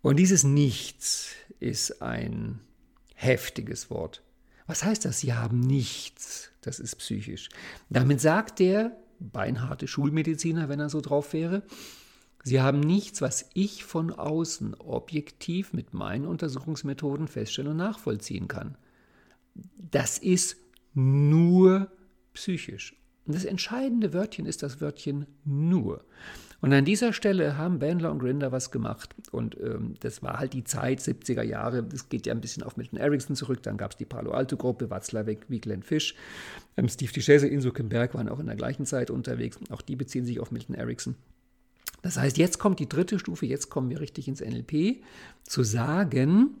Und 0.00 0.16
dieses 0.16 0.44
Nichts 0.44 1.32
ist 1.60 2.00
ein 2.00 2.58
heftiges 3.16 3.90
Wort. 3.90 4.22
Was 4.66 4.82
heißt 4.82 5.04
das? 5.04 5.20
Sie 5.20 5.34
haben 5.34 5.60
nichts. 5.60 6.52
Das 6.62 6.78
ist 6.78 6.96
psychisch. 6.96 7.50
Damit 7.90 8.22
sagt 8.22 8.60
der 8.60 8.96
beinharte 9.20 9.88
Schulmediziner, 9.88 10.70
wenn 10.70 10.80
er 10.80 10.88
so 10.88 11.02
drauf 11.02 11.34
wäre, 11.34 11.62
Sie 12.44 12.60
haben 12.60 12.80
nichts, 12.80 13.22
was 13.22 13.48
ich 13.54 13.84
von 13.84 14.12
außen 14.12 14.74
objektiv 14.74 15.72
mit 15.72 15.94
meinen 15.94 16.26
Untersuchungsmethoden 16.26 17.26
feststellen 17.26 17.70
und 17.70 17.78
nachvollziehen 17.78 18.48
kann. 18.48 18.76
Das 19.78 20.18
ist 20.18 20.58
nur 20.92 21.90
psychisch. 22.34 22.94
Und 23.26 23.34
das 23.34 23.46
entscheidende 23.46 24.12
Wörtchen 24.12 24.44
ist 24.44 24.62
das 24.62 24.82
Wörtchen 24.82 25.26
nur. 25.46 26.04
Und 26.60 26.72
an 26.74 26.84
dieser 26.84 27.14
Stelle 27.14 27.56
haben 27.56 27.78
Bandler 27.78 28.10
und 28.10 28.18
Grinder 28.18 28.52
was 28.52 28.70
gemacht. 28.70 29.14
Und 29.32 29.58
ähm, 29.60 29.94
das 30.00 30.22
war 30.22 30.38
halt 30.38 30.52
die 30.52 30.64
Zeit, 30.64 31.00
70er 31.00 31.42
Jahre. 31.42 31.82
Das 31.82 32.10
geht 32.10 32.26
ja 32.26 32.34
ein 32.34 32.42
bisschen 32.42 32.62
auf 32.62 32.76
Milton 32.76 32.98
Erickson 32.98 33.36
zurück. 33.36 33.62
Dann 33.62 33.78
gab 33.78 33.92
es 33.92 33.96
die 33.96 34.04
Palo 34.04 34.32
Alto 34.32 34.58
Gruppe, 34.58 34.90
Watzlawick, 34.90 35.46
wie 35.48 35.60
Glenn 35.60 35.82
Fish. 35.82 36.14
Ähm, 36.76 36.88
Steve 36.88 37.12
DeShazer, 37.12 37.48
Inso 37.48 37.70
Berg 37.70 38.14
waren 38.14 38.28
auch 38.28 38.38
in 38.38 38.46
der 38.46 38.56
gleichen 38.56 38.84
Zeit 38.84 39.10
unterwegs. 39.10 39.58
Auch 39.70 39.82
die 39.82 39.96
beziehen 39.96 40.26
sich 40.26 40.40
auf 40.40 40.50
Milton 40.50 40.74
Erickson. 40.74 41.16
Das 42.04 42.18
heißt, 42.18 42.36
jetzt 42.36 42.58
kommt 42.58 42.80
die 42.80 42.88
dritte 42.88 43.18
Stufe, 43.18 43.46
jetzt 43.46 43.70
kommen 43.70 43.88
wir 43.88 43.98
richtig 43.98 44.28
ins 44.28 44.42
NLP, 44.42 45.02
zu 45.42 45.62
sagen, 45.62 46.56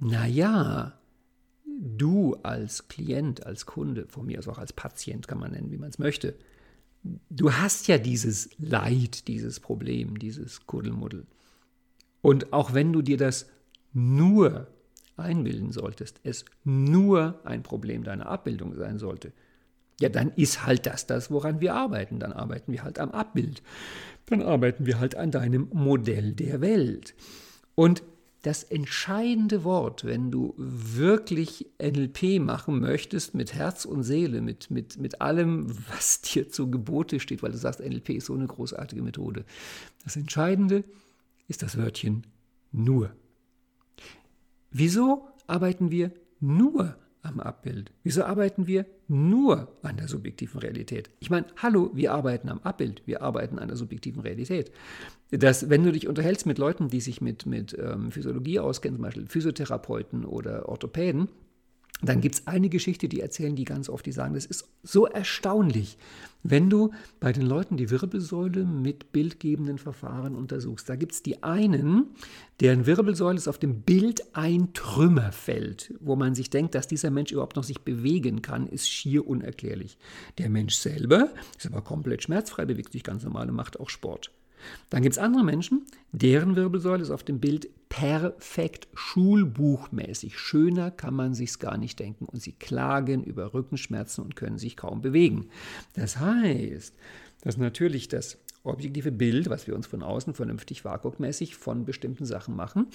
naja, 0.00 0.98
du 1.78 2.34
als 2.42 2.88
Klient, 2.88 3.46
als 3.46 3.66
Kunde, 3.66 4.08
von 4.08 4.26
mir 4.26 4.40
aus 4.40 4.48
auch 4.48 4.58
als 4.58 4.72
Patient 4.72 5.28
kann 5.28 5.38
man 5.38 5.52
nennen, 5.52 5.70
wie 5.70 5.78
man 5.78 5.90
es 5.90 6.00
möchte, 6.00 6.34
du 7.30 7.52
hast 7.52 7.86
ja 7.86 7.98
dieses 7.98 8.50
Leid, 8.58 9.28
dieses 9.28 9.60
Problem, 9.60 10.18
dieses 10.18 10.66
Kuddelmuddel. 10.66 11.28
Und 12.22 12.52
auch 12.52 12.74
wenn 12.74 12.92
du 12.92 13.02
dir 13.02 13.18
das 13.18 13.46
nur 13.92 14.66
einbilden 15.16 15.70
solltest, 15.70 16.18
es 16.24 16.44
nur 16.64 17.38
ein 17.44 17.62
Problem 17.62 18.02
deiner 18.02 18.26
Abbildung 18.26 18.74
sein 18.74 18.98
sollte, 18.98 19.32
ja, 20.00 20.08
dann 20.08 20.32
ist 20.32 20.66
halt 20.66 20.86
das 20.86 21.06
das, 21.06 21.30
woran 21.30 21.60
wir 21.60 21.74
arbeiten. 21.74 22.18
Dann 22.18 22.32
arbeiten 22.32 22.72
wir 22.72 22.82
halt 22.82 22.98
am 22.98 23.10
Abbild. 23.10 23.62
Dann 24.26 24.42
arbeiten 24.42 24.86
wir 24.86 24.98
halt 24.98 25.14
an 25.14 25.30
deinem 25.30 25.68
Modell 25.72 26.32
der 26.32 26.60
Welt. 26.60 27.14
Und 27.74 28.02
das 28.42 28.62
entscheidende 28.62 29.64
Wort, 29.64 30.06
wenn 30.06 30.30
du 30.30 30.54
wirklich 30.56 31.66
NLP 31.78 32.40
machen 32.40 32.80
möchtest 32.80 33.34
mit 33.34 33.52
Herz 33.52 33.84
und 33.84 34.02
Seele, 34.02 34.40
mit, 34.40 34.70
mit, 34.70 34.98
mit 34.98 35.20
allem, 35.20 35.68
was 35.90 36.22
dir 36.22 36.48
zu 36.48 36.70
Gebote 36.70 37.20
steht, 37.20 37.42
weil 37.42 37.52
du 37.52 37.58
sagst, 37.58 37.80
NLP 37.80 38.10
ist 38.10 38.26
so 38.26 38.34
eine 38.34 38.46
großartige 38.46 39.02
Methode. 39.02 39.44
Das 40.04 40.16
Entscheidende 40.16 40.84
ist 41.48 41.62
das 41.62 41.76
Wörtchen 41.76 42.26
nur. 42.72 43.14
Wieso 44.70 45.28
arbeiten 45.46 45.90
wir 45.90 46.12
nur 46.38 46.96
am 47.22 47.40
Abbild? 47.40 47.92
Wieso 48.02 48.24
arbeiten 48.24 48.66
wir 48.66 48.86
nur 49.08 49.68
an 49.82 49.96
der 49.96 50.08
subjektiven 50.08 50.60
Realität? 50.60 51.10
Ich 51.20 51.30
meine, 51.30 51.46
hallo, 51.56 51.90
wir 51.94 52.12
arbeiten 52.12 52.48
am 52.48 52.60
Abbild, 52.60 53.02
wir 53.06 53.22
arbeiten 53.22 53.58
an 53.58 53.68
der 53.68 53.76
subjektiven 53.76 54.22
Realität. 54.22 54.70
Dass, 55.30 55.70
wenn 55.70 55.84
du 55.84 55.92
dich 55.92 56.08
unterhältst 56.08 56.46
mit 56.46 56.58
Leuten, 56.58 56.88
die 56.88 57.00
sich 57.00 57.20
mit, 57.20 57.46
mit 57.46 57.76
ähm, 57.78 58.10
Physiologie 58.10 58.58
auskennen, 58.58 58.96
zum 58.96 59.04
Beispiel 59.04 59.26
Physiotherapeuten 59.26 60.24
oder 60.24 60.68
Orthopäden, 60.68 61.28
dann 62.02 62.20
gibt 62.20 62.36
es 62.36 62.46
eine 62.46 62.68
Geschichte, 62.68 63.08
die 63.08 63.20
erzählen 63.20 63.54
die 63.54 63.64
ganz 63.64 63.88
oft, 63.88 64.06
die 64.06 64.12
sagen, 64.12 64.34
das 64.34 64.46
ist 64.46 64.68
so 64.82 65.06
erstaunlich, 65.06 65.98
wenn 66.42 66.70
du 66.70 66.90
bei 67.18 67.32
den 67.32 67.44
Leuten 67.44 67.76
die 67.76 67.90
Wirbelsäule 67.90 68.64
mit 68.64 69.12
bildgebenden 69.12 69.76
Verfahren 69.76 70.34
untersuchst. 70.34 70.88
Da 70.88 70.96
gibt 70.96 71.12
es 71.12 71.22
die 71.22 71.42
einen, 71.42 72.06
deren 72.60 72.86
Wirbelsäule 72.86 73.36
ist 73.36 73.48
auf 73.48 73.58
dem 73.58 73.82
Bild 73.82 74.22
ein 74.34 74.72
Trümmerfeld, 74.72 75.94
wo 76.00 76.16
man 76.16 76.34
sich 76.34 76.48
denkt, 76.48 76.74
dass 76.74 76.88
dieser 76.88 77.10
Mensch 77.10 77.32
überhaupt 77.32 77.56
noch 77.56 77.64
sich 77.64 77.82
bewegen 77.82 78.40
kann, 78.40 78.66
ist 78.66 78.88
schier 78.88 79.26
unerklärlich. 79.26 79.98
Der 80.38 80.48
Mensch 80.48 80.76
selber 80.76 81.28
ist 81.58 81.66
aber 81.66 81.82
komplett 81.82 82.22
schmerzfrei, 82.22 82.64
bewegt 82.64 82.92
sich 82.92 83.04
ganz 83.04 83.22
normal 83.24 83.50
und 83.50 83.56
macht 83.56 83.78
auch 83.78 83.90
Sport. 83.90 84.30
Dann 84.88 85.02
gibt 85.02 85.14
es 85.14 85.18
andere 85.18 85.44
Menschen, 85.44 85.86
deren 86.12 86.56
Wirbelsäule 86.56 87.02
ist 87.02 87.10
auf 87.10 87.22
dem 87.22 87.40
Bild 87.40 87.68
perfekt 87.90 88.88
schulbuchmäßig. 88.94 90.38
Schöner 90.38 90.90
kann 90.90 91.12
man 91.12 91.34
sich's 91.34 91.58
gar 91.58 91.76
nicht 91.76 91.98
denken. 91.98 92.24
Und 92.24 92.40
sie 92.40 92.52
klagen 92.52 93.22
über 93.22 93.52
Rückenschmerzen 93.52 94.24
und 94.24 94.36
können 94.36 94.56
sich 94.56 94.78
kaum 94.78 95.02
bewegen. 95.02 95.50
Das 95.92 96.18
heißt, 96.18 96.94
dass 97.42 97.58
natürlich 97.58 98.08
das 98.08 98.38
objektive 98.62 99.12
Bild, 99.12 99.50
was 99.50 99.66
wir 99.66 99.74
uns 99.74 99.86
von 99.86 100.02
außen 100.02 100.34
vernünftig 100.34 100.84
vakuummäßig 100.84 101.56
von 101.56 101.84
bestimmten 101.84 102.24
Sachen 102.24 102.54
machen, 102.54 102.86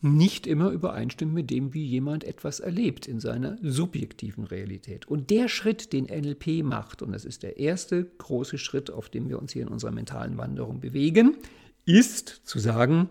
nicht 0.00 0.46
immer 0.46 0.70
übereinstimmt 0.70 1.32
mit 1.32 1.50
dem, 1.50 1.74
wie 1.74 1.84
jemand 1.84 2.24
etwas 2.24 2.60
erlebt 2.60 3.06
in 3.06 3.20
seiner 3.20 3.58
subjektiven 3.62 4.44
Realität. 4.44 5.06
Und 5.06 5.30
der 5.30 5.48
Schritt, 5.48 5.92
den 5.92 6.06
NLP 6.06 6.64
macht, 6.64 7.02
und 7.02 7.12
das 7.12 7.24
ist 7.24 7.42
der 7.42 7.58
erste 7.58 8.04
große 8.04 8.58
Schritt, 8.58 8.90
auf 8.90 9.10
dem 9.10 9.28
wir 9.28 9.38
uns 9.38 9.52
hier 9.52 9.62
in 9.62 9.68
unserer 9.68 9.92
mentalen 9.92 10.38
Wanderung 10.38 10.80
bewegen, 10.80 11.36
ist 11.84 12.28
zu 12.44 12.58
sagen, 12.58 13.10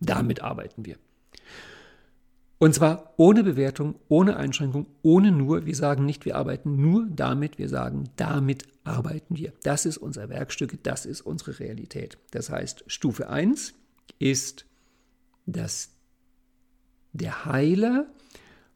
damit 0.00 0.42
arbeiten 0.42 0.84
wir. 0.84 0.96
Und 2.58 2.74
zwar 2.74 3.14
ohne 3.16 3.44
Bewertung, 3.44 3.94
ohne 4.08 4.36
Einschränkung, 4.36 4.86
ohne 5.02 5.30
nur. 5.30 5.64
Wir 5.64 5.76
sagen 5.76 6.04
nicht, 6.04 6.24
wir 6.24 6.36
arbeiten 6.36 6.80
nur 6.80 7.06
damit, 7.08 7.58
wir 7.58 7.68
sagen, 7.68 8.10
damit 8.16 8.64
arbeiten 8.82 9.36
wir. 9.36 9.52
Das 9.62 9.86
ist 9.86 9.96
unser 9.96 10.28
Werkstück, 10.28 10.82
das 10.82 11.06
ist 11.06 11.20
unsere 11.20 11.60
Realität. 11.60 12.18
Das 12.32 12.50
heißt, 12.50 12.84
Stufe 12.88 13.28
1 13.28 13.74
ist 14.18 14.64
dass 15.48 15.90
der 17.12 17.46
Heiler 17.46 18.06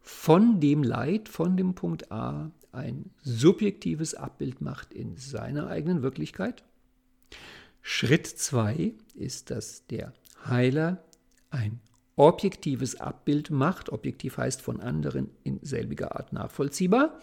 von 0.00 0.58
dem 0.58 0.82
Leid, 0.82 1.28
von 1.28 1.56
dem 1.56 1.74
Punkt 1.74 2.10
A, 2.10 2.50
ein 2.72 3.10
subjektives 3.22 4.14
Abbild 4.14 4.62
macht 4.62 4.94
in 4.94 5.16
seiner 5.16 5.68
eigenen 5.68 6.02
Wirklichkeit. 6.02 6.64
Schritt 7.82 8.26
2 8.26 8.94
ist, 9.14 9.50
dass 9.50 9.86
der 9.86 10.14
Heiler 10.46 11.04
ein 11.52 11.80
objektives 12.16 13.00
Abbild 13.00 13.50
macht. 13.50 13.90
Objektiv 13.90 14.36
heißt 14.36 14.60
von 14.62 14.80
anderen 14.80 15.30
in 15.44 15.60
selbiger 15.62 16.16
Art 16.16 16.32
nachvollziehbar. 16.32 17.20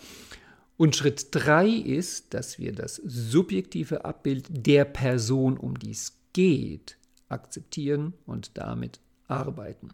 Und 0.77 0.95
Schritt 0.95 1.27
3 1.31 1.67
ist, 1.67 2.33
dass 2.33 2.57
wir 2.57 2.71
das 2.73 2.95
subjektive 2.95 4.05
Abbild 4.05 4.45
der 4.49 4.85
Person, 4.85 5.57
um 5.57 5.77
die 5.77 5.91
es 5.91 6.17
geht, 6.33 6.97
akzeptieren 7.27 8.13
und 8.25 8.57
damit 8.57 8.99
arbeiten. 9.27 9.89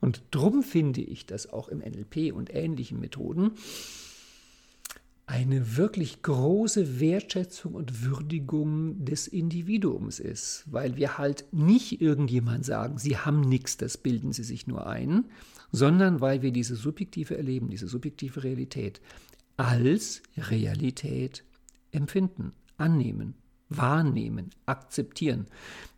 Und 0.00 0.22
darum 0.30 0.62
finde 0.62 1.00
ich, 1.00 1.26
dass 1.26 1.52
auch 1.52 1.68
im 1.68 1.78
NLP 1.78 2.32
und 2.32 2.54
ähnlichen 2.54 3.00
Methoden 3.00 3.52
eine 5.28 5.76
wirklich 5.76 6.22
große 6.22 7.00
Wertschätzung 7.00 7.74
und 7.74 8.02
Würdigung 8.02 9.04
des 9.04 9.26
Individuums 9.28 10.20
ist, 10.20 10.64
weil 10.70 10.96
wir 10.96 11.18
halt 11.18 11.44
nicht 11.52 12.00
irgendjemand 12.00 12.64
sagen, 12.64 12.96
sie 12.96 13.18
haben 13.18 13.40
nichts, 13.40 13.76
das 13.76 13.98
bilden 13.98 14.32
sie 14.32 14.42
sich 14.42 14.66
nur 14.66 14.86
ein, 14.86 15.26
sondern 15.70 16.22
weil 16.22 16.40
wir 16.40 16.50
diese 16.50 16.76
subjektive 16.76 17.36
Erleben, 17.36 17.68
diese 17.68 17.88
subjektive 17.88 18.42
Realität 18.42 19.02
als 19.58 20.22
Realität 20.38 21.44
empfinden, 21.92 22.52
annehmen, 22.78 23.34
wahrnehmen, 23.68 24.50
akzeptieren. 24.66 25.46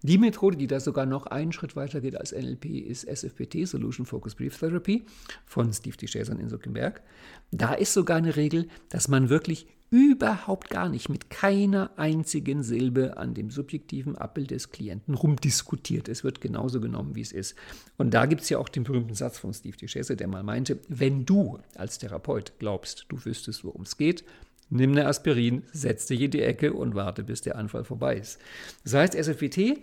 Die 0.02 0.18
Methode, 0.18 0.56
die 0.56 0.66
da 0.66 0.80
sogar 0.80 1.06
noch 1.06 1.26
einen 1.26 1.52
Schritt 1.52 1.76
weiter 1.76 2.00
geht 2.00 2.16
als 2.16 2.32
NLP, 2.32 2.66
ist 2.66 3.04
SFPT, 3.04 3.66
Solution 3.66 4.06
Focus 4.06 4.34
Brief 4.34 4.58
Therapy 4.58 5.04
von 5.44 5.72
Steve 5.72 5.96
DeShazer 5.96 6.38
in 6.38 6.48
Zuckerberg. 6.48 7.02
Da 7.50 7.74
ist 7.74 7.92
sogar 7.92 8.16
eine 8.16 8.36
Regel, 8.36 8.68
dass 8.88 9.08
man 9.08 9.28
wirklich 9.28 9.66
überhaupt 9.90 10.70
gar 10.70 10.88
nicht 10.88 11.08
mit 11.08 11.30
keiner 11.30 11.90
einzigen 11.96 12.62
Silbe 12.62 13.16
an 13.16 13.34
dem 13.34 13.50
subjektiven 13.50 14.16
Abbild 14.16 14.52
des 14.52 14.70
Klienten 14.70 15.14
rumdiskutiert. 15.14 16.08
Es 16.08 16.22
wird 16.22 16.40
genauso 16.40 16.80
genommen, 16.80 17.16
wie 17.16 17.20
es 17.20 17.32
ist. 17.32 17.56
Und 17.98 18.14
da 18.14 18.26
gibt 18.26 18.42
es 18.42 18.48
ja 18.48 18.58
auch 18.58 18.68
den 18.68 18.84
berühmten 18.84 19.14
Satz 19.14 19.38
von 19.38 19.52
Steve 19.52 19.76
DeShazer, 19.76 20.14
der 20.14 20.28
mal 20.28 20.44
meinte, 20.44 20.78
wenn 20.88 21.26
du 21.26 21.58
als 21.74 21.98
Therapeut 21.98 22.52
glaubst, 22.60 23.06
du 23.08 23.24
wüsstest, 23.24 23.64
worum 23.64 23.82
es 23.82 23.96
geht, 23.96 24.24
nimm 24.70 24.92
eine 24.92 25.06
Aspirin, 25.06 25.64
setz 25.72 26.06
dich 26.06 26.20
in 26.20 26.30
die 26.30 26.42
Ecke 26.42 26.72
und 26.72 26.94
warte, 26.94 27.22
bis 27.22 27.42
der 27.42 27.56
Anfall 27.56 27.84
vorbei 27.84 28.16
ist. 28.16 28.40
Das 28.84 28.94
heißt, 28.94 29.14
SFWT 29.14 29.82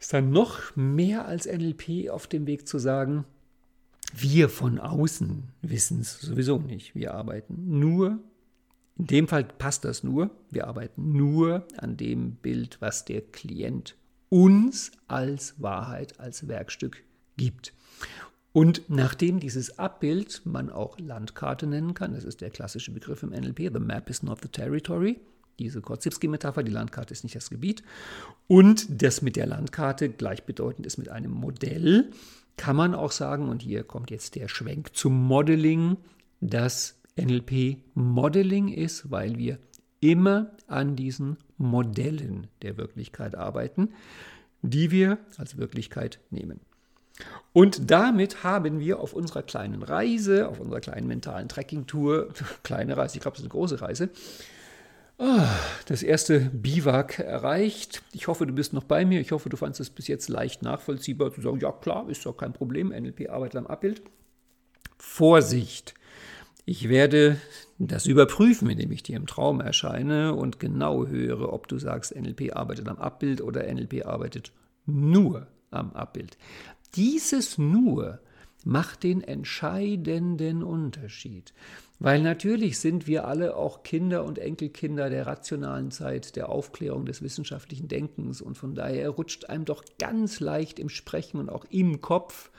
ist 0.00 0.12
dann 0.12 0.30
noch 0.30 0.74
mehr 0.74 1.26
als 1.26 1.46
NLP 1.46 2.10
auf 2.10 2.26
dem 2.26 2.46
Weg 2.46 2.66
zu 2.66 2.78
sagen, 2.78 3.24
wir 4.14 4.48
von 4.48 4.78
außen 4.78 5.44
wissen 5.62 6.00
es 6.00 6.20
sowieso 6.20 6.58
nicht. 6.58 6.94
Wir 6.94 7.14
arbeiten 7.14 7.78
nur, 7.78 8.18
in 8.98 9.06
dem 9.06 9.28
Fall 9.28 9.44
passt 9.44 9.84
das 9.84 10.02
nur, 10.02 10.30
wir 10.50 10.66
arbeiten 10.66 11.12
nur 11.12 11.66
an 11.78 11.96
dem 11.96 12.34
Bild, 12.34 12.78
was 12.80 13.04
der 13.04 13.22
Klient 13.22 13.96
uns 14.28 14.92
als 15.08 15.60
Wahrheit, 15.62 16.18
als 16.18 16.48
Werkstück 16.48 17.02
gibt. 17.36 17.72
Und 18.52 18.82
nachdem 18.88 19.40
dieses 19.40 19.78
Abbild 19.78 20.42
man 20.44 20.70
auch 20.70 20.98
Landkarte 20.98 21.66
nennen 21.66 21.94
kann, 21.94 22.12
das 22.12 22.24
ist 22.24 22.40
der 22.40 22.50
klassische 22.50 22.92
Begriff 22.92 23.22
im 23.22 23.30
NLP, 23.30 23.72
the 23.72 23.80
map 23.80 24.10
is 24.10 24.22
not 24.22 24.40
the 24.42 24.48
territory, 24.48 25.20
diese 25.58 25.80
Korzybski-Metapher, 25.80 26.62
die 26.62 26.72
Landkarte 26.72 27.12
ist 27.12 27.24
nicht 27.24 27.36
das 27.36 27.50
Gebiet, 27.50 27.82
und 28.48 29.02
das 29.02 29.22
mit 29.22 29.36
der 29.36 29.46
Landkarte 29.46 30.10
gleichbedeutend 30.10 30.86
ist 30.86 30.98
mit 30.98 31.08
einem 31.08 31.30
Modell, 31.30 32.10
kann 32.56 32.76
man 32.76 32.94
auch 32.94 33.12
sagen, 33.12 33.48
und 33.48 33.62
hier 33.62 33.84
kommt 33.84 34.10
jetzt 34.10 34.34
der 34.34 34.48
Schwenk 34.48 34.94
zum 34.94 35.14
Modeling, 35.26 35.96
dass 36.40 37.00
NLP 37.16 37.78
Modeling 37.94 38.68
ist, 38.68 39.10
weil 39.10 39.38
wir 39.38 39.58
immer 40.00 40.50
an 40.66 40.96
diesen 40.96 41.38
Modellen 41.56 42.48
der 42.60 42.76
Wirklichkeit 42.76 43.34
arbeiten, 43.34 43.90
die 44.62 44.90
wir 44.90 45.18
als 45.36 45.56
Wirklichkeit 45.56 46.18
nehmen. 46.30 46.60
Und 47.52 47.90
damit 47.90 48.44
haben 48.44 48.80
wir 48.80 49.00
auf 49.00 49.12
unserer 49.12 49.42
kleinen 49.42 49.82
Reise, 49.82 50.48
auf 50.48 50.58
unserer 50.58 50.80
kleinen 50.80 51.06
mentalen 51.06 51.48
Trekkingtour, 51.48 52.28
kleine 52.62 52.96
Reise, 52.96 53.16
ich 53.16 53.20
glaube, 53.20 53.34
es 53.34 53.40
ist 53.40 53.44
eine 53.44 53.52
große 53.52 53.80
Reise, 53.80 54.10
ah, 55.18 55.48
das 55.86 56.02
erste 56.02 56.40
Biwak 56.40 57.18
erreicht. 57.18 58.02
Ich 58.12 58.26
hoffe, 58.26 58.46
du 58.46 58.52
bist 58.52 58.72
noch 58.72 58.84
bei 58.84 59.04
mir. 59.04 59.20
Ich 59.20 59.32
hoffe, 59.32 59.48
du 59.48 59.56
fandest 59.56 59.80
es 59.80 59.90
bis 59.90 60.08
jetzt 60.08 60.28
leicht 60.28 60.62
nachvollziehbar 60.62 61.32
zu 61.32 61.42
sagen, 61.42 61.60
ja 61.60 61.72
klar, 61.72 62.08
ist 62.08 62.24
doch 62.26 62.36
kein 62.36 62.52
Problem, 62.52 62.88
NLP 62.88 63.28
arbeitet 63.30 63.56
am 63.56 63.66
Abbild. 63.66 64.02
Vorsicht! 64.98 65.94
Ich 66.64 66.88
werde 66.88 67.38
das 67.78 68.06
überprüfen, 68.06 68.70
indem 68.70 68.92
ich 68.92 69.02
dir 69.02 69.16
im 69.16 69.26
Traum 69.26 69.60
erscheine 69.60 70.34
und 70.34 70.60
genau 70.60 71.06
höre, 71.06 71.52
ob 71.52 71.66
du 71.66 71.78
sagst, 71.78 72.14
NLP 72.14 72.54
arbeitet 72.54 72.88
am 72.88 72.98
Abbild 72.98 73.40
oder 73.40 73.64
NLP 73.64 74.06
arbeitet 74.06 74.52
nur 74.86 75.48
am 75.72 75.92
Abbild. 75.92 76.36
Dieses 76.94 77.58
nur 77.58 78.20
macht 78.64 79.02
den 79.02 79.22
entscheidenden 79.22 80.62
Unterschied. 80.62 81.52
Weil 81.98 82.20
natürlich 82.20 82.80
sind 82.80 83.06
wir 83.06 83.28
alle 83.28 83.56
auch 83.56 83.84
Kinder 83.84 84.24
und 84.24 84.38
Enkelkinder 84.38 85.08
der 85.08 85.26
rationalen 85.26 85.90
Zeit, 85.92 86.34
der 86.34 86.48
Aufklärung 86.48 87.06
des 87.06 87.22
wissenschaftlichen 87.22 87.86
Denkens 87.86 88.40
und 88.40 88.58
von 88.58 88.74
daher 88.74 89.08
rutscht 89.10 89.44
einem 89.44 89.64
doch 89.64 89.84
ganz 89.98 90.40
leicht 90.40 90.80
im 90.80 90.88
Sprechen 90.88 91.38
und 91.38 91.48
auch 91.48 91.64
im 91.70 92.00
Kopf 92.00 92.50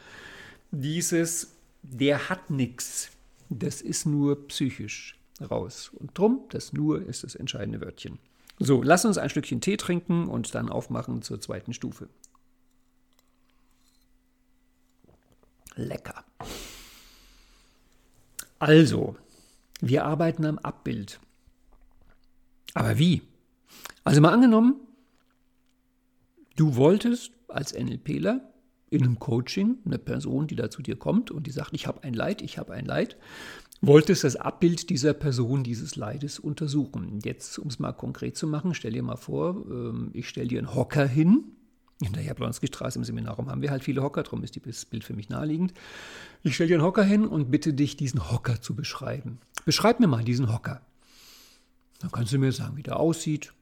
dieses, 0.72 1.56
der 1.82 2.30
hat 2.30 2.50
nichts, 2.50 3.12
das 3.50 3.82
ist 3.82 4.06
nur 4.06 4.48
psychisch 4.48 5.20
raus. 5.42 5.92
Und 5.94 6.18
drum, 6.18 6.46
das 6.50 6.74
nur 6.74 7.06
ist 7.06 7.24
das 7.24 7.36
entscheidende 7.36 7.82
Wörtchen. 7.82 8.20
So, 8.60 8.82
lass 8.82 9.04
uns 9.04 9.18
ein 9.18 9.30
Stückchen 9.30 9.62
Tee 9.62 9.78
trinken 9.78 10.28
und 10.30 10.56
dann 10.56 10.70
aufmachen 10.70 11.22
zur 11.22 11.42
zweiten 11.42 11.74
Stufe. 11.74 12.08
Lecker. 15.76 16.24
Also, 18.60 19.16
wir 19.82 20.06
arbeiten 20.06 20.46
am 20.46 20.58
Abbild. 20.60 21.20
Aber 22.74 22.98
wie? 22.98 23.22
Also 24.04 24.22
mal 24.22 24.34
angenommen, 24.34 24.76
du 26.56 26.76
wolltest 26.76 27.32
als 27.48 27.74
NLPler 27.74 28.54
in 28.90 29.04
einem 29.04 29.20
Coaching 29.20 29.80
eine 29.86 29.98
Person, 29.98 30.48
die 30.48 30.56
da 30.56 30.70
zu 30.70 30.82
dir 30.82 30.96
kommt 30.96 31.32
und 31.32 31.48
die 31.48 31.52
sagt, 31.52 31.74
ich 31.74 31.88
habe 31.88 32.04
ein 32.04 32.14
Leid, 32.14 32.42
ich 32.42 32.58
habe 32.58 32.74
ein 32.74 32.86
Leid, 32.86 33.18
wolltest 33.82 34.24
das 34.24 34.36
Abbild 34.36 34.90
dieser 34.90 35.14
Person, 35.14 35.64
dieses 35.64 35.96
Leides 35.96 36.40
untersuchen. 36.40 37.20
Jetzt, 37.24 37.58
um 37.60 37.68
es 37.68 37.80
mal 37.80 37.92
konkret 37.92 38.38
zu 38.38 38.48
machen, 38.48 38.74
stell 38.74 38.94
dir 38.94 39.04
mal 39.04 39.18
vor, 39.18 39.66
ähm, 39.70 40.12
ich 40.14 40.30
stelle 40.30 40.48
dir 40.48 40.60
einen 40.60 40.76
Hocker 40.76 41.08
hin, 41.08 41.44
in 42.04 42.14
der 42.14 42.24
Jablonski-Straße 42.24 43.00
im 43.00 43.06
Seminarraum 43.06 43.50
haben 43.50 43.62
wir 43.62 43.72
halt 43.72 43.84
viele 43.84 44.04
Hocker, 44.04 44.24
darum 44.24 44.44
ist 44.44 44.60
das 44.66 44.86
Bild 44.86 45.04
für 45.04 45.14
mich 45.14 45.30
naheliegend. 45.30 45.74
Ich 46.44 46.56
stelle 46.56 46.70
dir 46.70 46.76
einen 46.76 46.84
Hocker 46.84 47.04
hin 47.04 47.26
und 47.26 47.52
bitte 47.52 47.74
dich, 47.74 47.98
diesen 47.98 48.32
Hocker 48.32 48.62
zu 48.62 48.76
beschreiben. 48.76 49.40
Beschreib 49.66 50.00
mir 50.00 50.08
mal 50.08 50.24
diesen 50.24 50.52
Hocker. 50.54 50.82
Dann 52.00 52.12
kannst 52.12 52.34
du 52.34 52.38
mir 52.38 52.52
sagen, 52.52 52.76
wie 52.76 52.84
der 52.84 53.00
aussieht. 53.00 53.54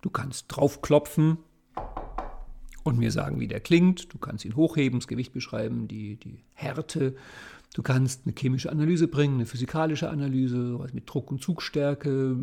Du 0.00 0.10
kannst 0.10 0.46
draufklopfen 0.48 1.38
und 2.82 2.98
mir 2.98 3.12
sagen, 3.12 3.38
wie 3.38 3.48
der 3.48 3.60
klingt. 3.60 4.12
Du 4.12 4.18
kannst 4.18 4.44
ihn 4.44 4.56
hochheben, 4.56 4.98
das 4.98 5.08
Gewicht 5.08 5.32
beschreiben, 5.32 5.88
die, 5.88 6.16
die 6.16 6.42
Härte. 6.54 7.14
Du 7.74 7.82
kannst 7.82 8.22
eine 8.26 8.34
chemische 8.36 8.70
Analyse 8.70 9.08
bringen, 9.08 9.36
eine 9.36 9.46
physikalische 9.46 10.10
Analyse, 10.10 10.78
was 10.78 10.92
mit 10.92 11.08
Druck 11.08 11.30
und 11.30 11.42
Zugstärke, 11.42 12.36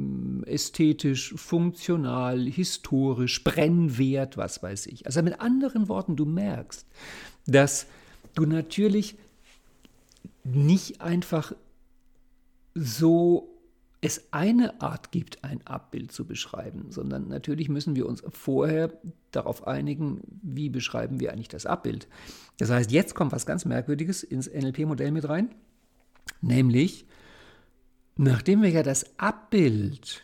ästhetisch, 0.45 1.33
funktional, 1.35 2.45
historisch, 2.45 3.43
Brennwert, 3.43 4.37
was 4.37 4.63
weiß 4.63 4.87
ich. 4.87 5.05
Also 5.05 5.21
mit 5.21 5.39
anderen 5.39 5.87
Worten, 5.87 6.15
du 6.15 6.25
merkst, 6.25 6.87
dass 7.45 7.85
du 8.33 8.47
natürlich 8.47 9.17
nicht 10.43 11.01
einfach 11.01 11.53
so 12.73 13.58
es 14.01 14.31
eine 14.31 14.81
Art 14.81 15.11
gibt, 15.11 15.43
ein 15.43 15.65
Abbild 15.67 16.11
zu 16.11 16.25
beschreiben, 16.25 16.91
sondern 16.91 17.27
natürlich 17.27 17.67
müssen 17.67 17.95
wir 17.95 18.07
uns 18.07 18.23
vorher 18.29 18.93
darauf 19.31 19.67
einigen, 19.67 20.21
wie 20.41 20.69
beschreiben 20.69 21.19
wir 21.19 21.33
eigentlich 21.33 21.49
das 21.49 21.65
Abbild. 21.65 22.07
Das 22.57 22.69
heißt, 22.69 22.91
jetzt 22.91 23.13
kommt 23.13 23.33
was 23.33 23.45
ganz 23.45 23.65
Merkwürdiges 23.65 24.23
ins 24.23 24.47
NLP-Modell 24.47 25.11
mit 25.11 25.27
rein, 25.27 25.53
nämlich, 26.41 27.05
nachdem 28.15 28.61
wir 28.61 28.69
ja 28.69 28.83
das 28.83 29.19
Abbild 29.19 30.23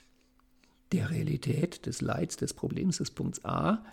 der 0.93 1.09
Realität, 1.09 1.85
des 1.85 2.01
Leids, 2.01 2.37
des 2.37 2.53
Problems, 2.53 2.97
des 2.97 3.11
Punkts 3.11 3.43
A 3.43 3.83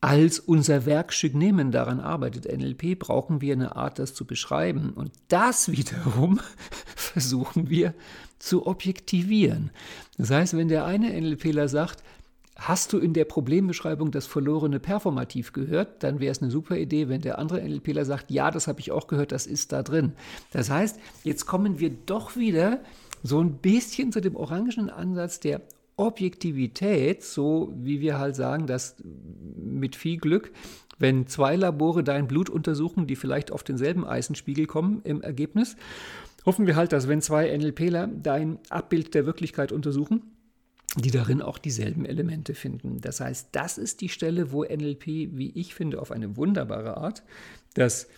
als 0.00 0.38
unser 0.38 0.86
Werkstück 0.86 1.34
nehmen, 1.34 1.72
daran 1.72 2.00
arbeitet 2.00 2.44
NLP, 2.46 2.98
brauchen 2.98 3.40
wir 3.40 3.52
eine 3.52 3.76
Art, 3.76 3.98
das 3.98 4.14
zu 4.14 4.24
beschreiben. 4.24 4.90
Und 4.90 5.10
das 5.28 5.72
wiederum 5.72 6.40
versuchen 6.96 7.68
wir 7.68 7.94
zu 8.38 8.66
objektivieren. 8.66 9.70
Das 10.16 10.30
heißt, 10.30 10.56
wenn 10.56 10.68
der 10.68 10.84
eine 10.84 11.20
NLPler 11.20 11.68
sagt, 11.68 12.02
Hast 12.60 12.92
du 12.92 12.98
in 12.98 13.12
der 13.12 13.24
Problembeschreibung 13.24 14.10
das 14.10 14.26
verlorene 14.26 14.80
Performativ 14.80 15.52
gehört? 15.52 16.02
Dann 16.02 16.18
wäre 16.18 16.32
es 16.32 16.42
eine 16.42 16.50
super 16.50 16.76
Idee, 16.76 17.08
wenn 17.08 17.20
der 17.20 17.38
andere 17.38 17.62
NLPler 17.62 18.04
sagt, 18.04 18.32
ja, 18.32 18.50
das 18.50 18.66
habe 18.66 18.80
ich 18.80 18.90
auch 18.90 19.06
gehört, 19.06 19.30
das 19.30 19.46
ist 19.46 19.70
da 19.70 19.84
drin. 19.84 20.14
Das 20.50 20.68
heißt, 20.68 20.98
jetzt 21.22 21.46
kommen 21.46 21.78
wir 21.78 21.90
doch 21.90 22.36
wieder 22.36 22.80
so 23.22 23.40
ein 23.40 23.58
bisschen 23.58 24.10
zu 24.10 24.20
dem 24.20 24.34
orangenen 24.34 24.90
Ansatz 24.90 25.38
der 25.38 25.62
Objektivität, 25.98 27.22
so 27.22 27.72
wie 27.76 28.00
wir 28.00 28.18
halt 28.18 28.36
sagen, 28.36 28.66
dass 28.66 28.96
mit 29.56 29.96
viel 29.96 30.16
Glück, 30.16 30.52
wenn 30.98 31.26
zwei 31.26 31.56
Labore 31.56 32.02
dein 32.02 32.26
Blut 32.26 32.48
untersuchen, 32.48 33.06
die 33.06 33.16
vielleicht 33.16 33.52
auf 33.52 33.62
denselben 33.62 34.06
Eisenspiegel 34.06 34.66
kommen 34.66 35.00
im 35.04 35.20
Ergebnis, 35.20 35.76
hoffen 36.46 36.66
wir 36.66 36.76
halt, 36.76 36.92
dass 36.92 37.08
wenn 37.08 37.20
zwei 37.20 37.56
NLPler 37.56 38.06
dein 38.06 38.58
Abbild 38.70 39.14
der 39.14 39.26
Wirklichkeit 39.26 39.72
untersuchen, 39.72 40.22
die 40.96 41.10
darin 41.10 41.42
auch 41.42 41.58
dieselben 41.58 42.06
Elemente 42.06 42.54
finden. 42.54 43.00
Das 43.00 43.20
heißt, 43.20 43.48
das 43.52 43.76
ist 43.76 44.00
die 44.00 44.08
Stelle, 44.08 44.52
wo 44.52 44.64
NLP, 44.64 45.06
wie 45.06 45.52
ich 45.54 45.74
finde, 45.74 46.00
auf 46.00 46.10
eine 46.10 46.36
wunderbare 46.36 46.96
Art 46.96 47.22
das 47.74 48.08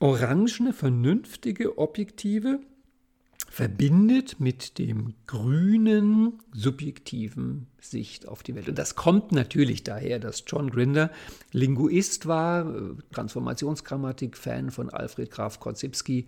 orangene, 0.00 0.72
vernünftige, 0.72 1.78
objektive 1.78 2.60
verbindet 3.50 4.38
mit 4.38 4.78
dem 4.78 5.14
grünen, 5.26 6.38
subjektiven 6.52 7.66
Sicht 7.80 8.28
auf 8.28 8.42
die 8.42 8.54
Welt. 8.54 8.68
Und 8.68 8.78
das 8.78 8.94
kommt 8.94 9.32
natürlich 9.32 9.82
daher, 9.84 10.18
dass 10.18 10.44
John 10.46 10.70
Grinder 10.70 11.10
Linguist 11.52 12.26
war, 12.26 12.74
äh, 12.74 12.94
Transformationsgrammatik, 13.12 14.36
Fan 14.36 14.70
von 14.70 14.90
Alfred 14.90 15.30
Graf 15.30 15.60
Korzybski 15.60 16.26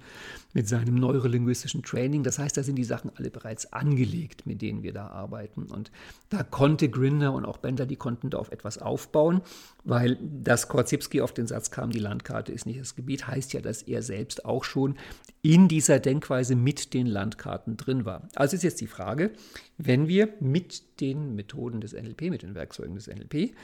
mit 0.53 0.69
seinem 0.69 0.95
neurolinguistischen 0.95 1.83
Training. 1.83 2.23
Das 2.23 2.39
heißt, 2.39 2.57
da 2.57 2.63
sind 2.63 2.77
die 2.77 2.85
Sachen 2.85 3.11
alle 3.17 3.31
bereits 3.31 3.73
angelegt, 3.73 4.47
mit 4.47 4.63
denen 4.63 4.83
wir 4.83 4.93
da 4.93 5.09
arbeiten. 5.09 5.65
Und 5.65 5.91
da 6.31 6.43
konnte 6.43 6.89
Grinder 6.89 7.33
und 7.33 7.45
auch 7.45 7.59
Bender, 7.59 7.87
die 7.87 7.97
konnten 7.97 8.31
da 8.31 8.39
auf 8.39 8.51
etwas 8.51 8.79
aufbauen, 8.79 9.43
weil 9.85 10.19
das 10.23 10.69
Korzybski 10.69 11.21
auf 11.21 11.33
den 11.33 11.47
Satz 11.47 11.71
kam, 11.71 11.91
die 11.91 11.99
Landkarte 11.99 12.53
ist 12.53 12.67
nicht 12.67 12.81
das 12.81 12.95
Gebiet, 12.95 13.27
heißt 13.27 13.53
ja, 13.53 13.61
dass 13.61 13.83
er 13.83 14.03
selbst 14.03 14.45
auch 14.45 14.65
schon 14.65 14.97
in 15.43 15.69
dieser 15.69 15.99
Denkweise 15.99 16.55
mit 16.55 16.95
den 16.95 17.07
Landkarten 17.07 17.77
drin 17.77 18.05
war. 18.05 18.29
Also 18.35 18.57
ist 18.57 18.63
jetzt 18.63 18.81
die 18.81 18.87
Frage, 18.87 19.33
wenn 19.77 20.07
wir 20.07 20.29
mit 20.41 21.01
den 21.01 21.35
Methoden 21.43 21.81
des 21.81 21.93
NLP, 21.93 22.23
mit 22.31 22.43
den 22.43 22.55
Werkzeugen 22.55 22.95
des 22.95 23.09
NLP, 23.09 23.55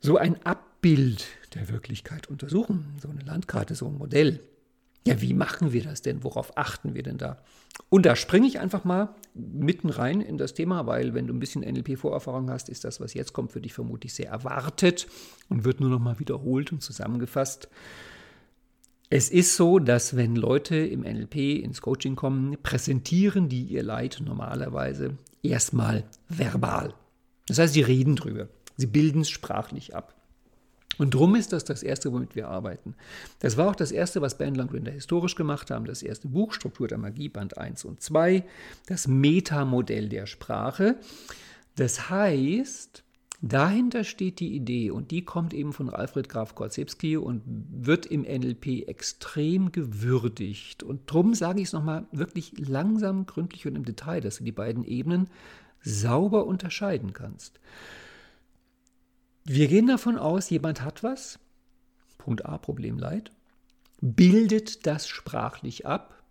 so 0.00 0.18
ein 0.18 0.44
Abbild 0.44 1.26
der 1.54 1.68
Wirklichkeit 1.70 2.28
untersuchen, 2.28 2.96
so 3.00 3.08
eine 3.08 3.22
Landkarte, 3.22 3.74
so 3.74 3.86
ein 3.86 3.96
Modell. 3.96 4.40
Ja, 5.06 5.20
wie 5.20 5.34
machen 5.34 5.72
wir 5.72 5.82
das 5.82 6.02
denn? 6.02 6.22
Worauf 6.24 6.56
achten 6.56 6.94
wir 6.94 7.02
denn 7.02 7.18
da? 7.18 7.42
Und 7.88 8.06
da 8.06 8.16
springe 8.16 8.46
ich 8.46 8.60
einfach 8.60 8.84
mal 8.84 9.14
mitten 9.34 9.90
rein 9.90 10.20
in 10.20 10.38
das 10.38 10.54
Thema, 10.54 10.86
weil 10.86 11.14
wenn 11.14 11.26
du 11.26 11.34
ein 11.34 11.40
bisschen 11.40 11.62
NLP-Vorerfahrung 11.62 12.50
hast, 12.50 12.68
ist 12.68 12.84
das, 12.84 13.00
was 13.00 13.14
jetzt 13.14 13.32
kommt, 13.32 13.52
für 13.52 13.60
dich 13.60 13.74
vermutlich 13.74 14.14
sehr 14.14 14.28
erwartet 14.28 15.06
und 15.48 15.64
wird 15.64 15.80
nur 15.80 15.90
noch 15.90 15.98
mal 15.98 16.18
wiederholt 16.20 16.72
und 16.72 16.82
zusammengefasst. 16.82 17.68
Es 19.10 19.30
ist 19.30 19.56
so, 19.56 19.78
dass 19.78 20.16
wenn 20.16 20.36
Leute 20.36 20.76
im 20.76 21.00
NLP 21.00 21.62
ins 21.62 21.82
Coaching 21.82 22.16
kommen, 22.16 22.56
präsentieren 22.62 23.48
die 23.48 23.64
ihr 23.64 23.82
Leid 23.82 24.22
normalerweise 24.24 25.18
erstmal 25.44 26.04
verbal. 26.28 26.94
Das 27.46 27.58
heißt, 27.58 27.74
sie 27.74 27.82
reden 27.82 28.16
drüber. 28.16 28.48
Sie 28.76 28.86
bilden 28.86 29.20
es 29.20 29.30
sprachlich 29.30 29.94
ab. 29.94 30.14
Und 30.98 31.14
drum 31.14 31.34
ist 31.34 31.52
das 31.52 31.64
das 31.64 31.82
Erste, 31.82 32.12
womit 32.12 32.36
wir 32.36 32.48
arbeiten. 32.48 32.94
Das 33.40 33.56
war 33.56 33.68
auch 33.68 33.76
das 33.76 33.92
Erste, 33.92 34.20
was 34.20 34.38
Ben 34.38 34.54
Langrinder 34.54 34.92
historisch 34.92 35.34
gemacht 35.34 35.70
haben. 35.70 35.86
Das 35.86 36.02
erste 36.02 36.28
Buch, 36.28 36.52
Struktur 36.52 36.88
der 36.88 36.98
Magie, 36.98 37.28
Band 37.28 37.58
1 37.58 37.84
und 37.84 38.00
2, 38.00 38.44
das 38.86 39.08
Metamodell 39.08 40.08
der 40.08 40.26
Sprache. 40.26 40.96
Das 41.76 42.10
heißt, 42.10 43.03
Dahinter 43.46 44.04
steht 44.04 44.40
die 44.40 44.54
Idee 44.54 44.90
und 44.90 45.10
die 45.10 45.22
kommt 45.22 45.52
eben 45.52 45.74
von 45.74 45.90
Alfred 45.90 46.30
Graf 46.30 46.54
Korzybski 46.54 47.18
und 47.18 47.42
wird 47.46 48.06
im 48.06 48.22
NLP 48.22 48.88
extrem 48.88 49.70
gewürdigt. 49.70 50.82
Und 50.82 51.02
drum 51.12 51.34
sage 51.34 51.60
ich 51.60 51.66
es 51.66 51.72
nochmal 51.74 52.06
wirklich 52.10 52.54
langsam, 52.56 53.26
gründlich 53.26 53.66
und 53.66 53.76
im 53.76 53.84
Detail, 53.84 54.22
dass 54.22 54.38
du 54.38 54.44
die 54.44 54.52
beiden 54.52 54.82
Ebenen 54.82 55.28
sauber 55.82 56.46
unterscheiden 56.46 57.12
kannst. 57.12 57.60
Wir 59.44 59.68
gehen 59.68 59.88
davon 59.88 60.16
aus, 60.16 60.48
jemand 60.48 60.80
hat 60.80 61.02
was, 61.02 61.38
Punkt 62.16 62.46
A, 62.46 62.56
Problem 62.56 62.98
Leid, 62.98 63.30
bildet 64.00 64.86
das 64.86 65.06
sprachlich 65.06 65.84
ab 65.84 66.22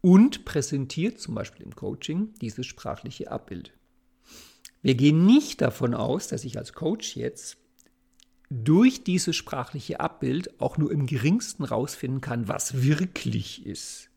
und 0.00 0.44
präsentiert 0.44 1.18
zum 1.18 1.34
Beispiel 1.34 1.66
im 1.66 1.74
Coaching 1.74 2.34
dieses 2.40 2.66
sprachliche 2.66 3.32
Abbild. 3.32 3.72
Wir 4.86 4.94
gehen 4.94 5.26
nicht 5.26 5.62
davon 5.62 5.94
aus, 5.94 6.28
dass 6.28 6.44
ich 6.44 6.58
als 6.58 6.72
Coach 6.72 7.16
jetzt 7.16 7.56
durch 8.50 9.02
dieses 9.02 9.34
sprachliche 9.34 9.98
Abbild 9.98 10.60
auch 10.60 10.78
nur 10.78 10.92
im 10.92 11.06
geringsten 11.06 11.64
rausfinden 11.64 12.20
kann, 12.20 12.46
was 12.46 12.84
wirklich 12.84 13.66
ist. 13.66 14.10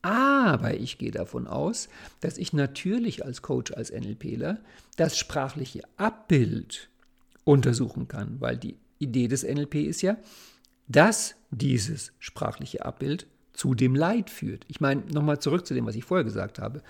Aber 0.00 0.72
ich 0.72 0.96
gehe 0.96 1.10
davon 1.10 1.46
aus, 1.46 1.90
dass 2.20 2.38
ich 2.38 2.54
natürlich 2.54 3.26
als 3.26 3.42
Coach, 3.42 3.72
als 3.72 3.92
NLPler 3.92 4.60
das 4.96 5.18
sprachliche 5.18 5.82
Abbild 5.98 6.88
untersuchen 7.44 8.08
kann, 8.08 8.40
weil 8.40 8.56
die 8.56 8.78
Idee 9.00 9.28
des 9.28 9.42
NLP 9.42 9.74
ist 9.74 10.00
ja, 10.00 10.16
dass 10.88 11.34
dieses 11.50 12.14
sprachliche 12.20 12.86
Abbild 12.86 13.26
zu 13.52 13.74
dem 13.74 13.94
Leid 13.94 14.30
führt. 14.30 14.64
Ich 14.68 14.80
meine, 14.80 15.02
nochmal 15.12 15.40
zurück 15.40 15.66
zu 15.66 15.74
dem, 15.74 15.84
was 15.84 15.94
ich 15.94 16.04
vorher 16.04 16.24
gesagt 16.24 16.58
habe. 16.58 16.82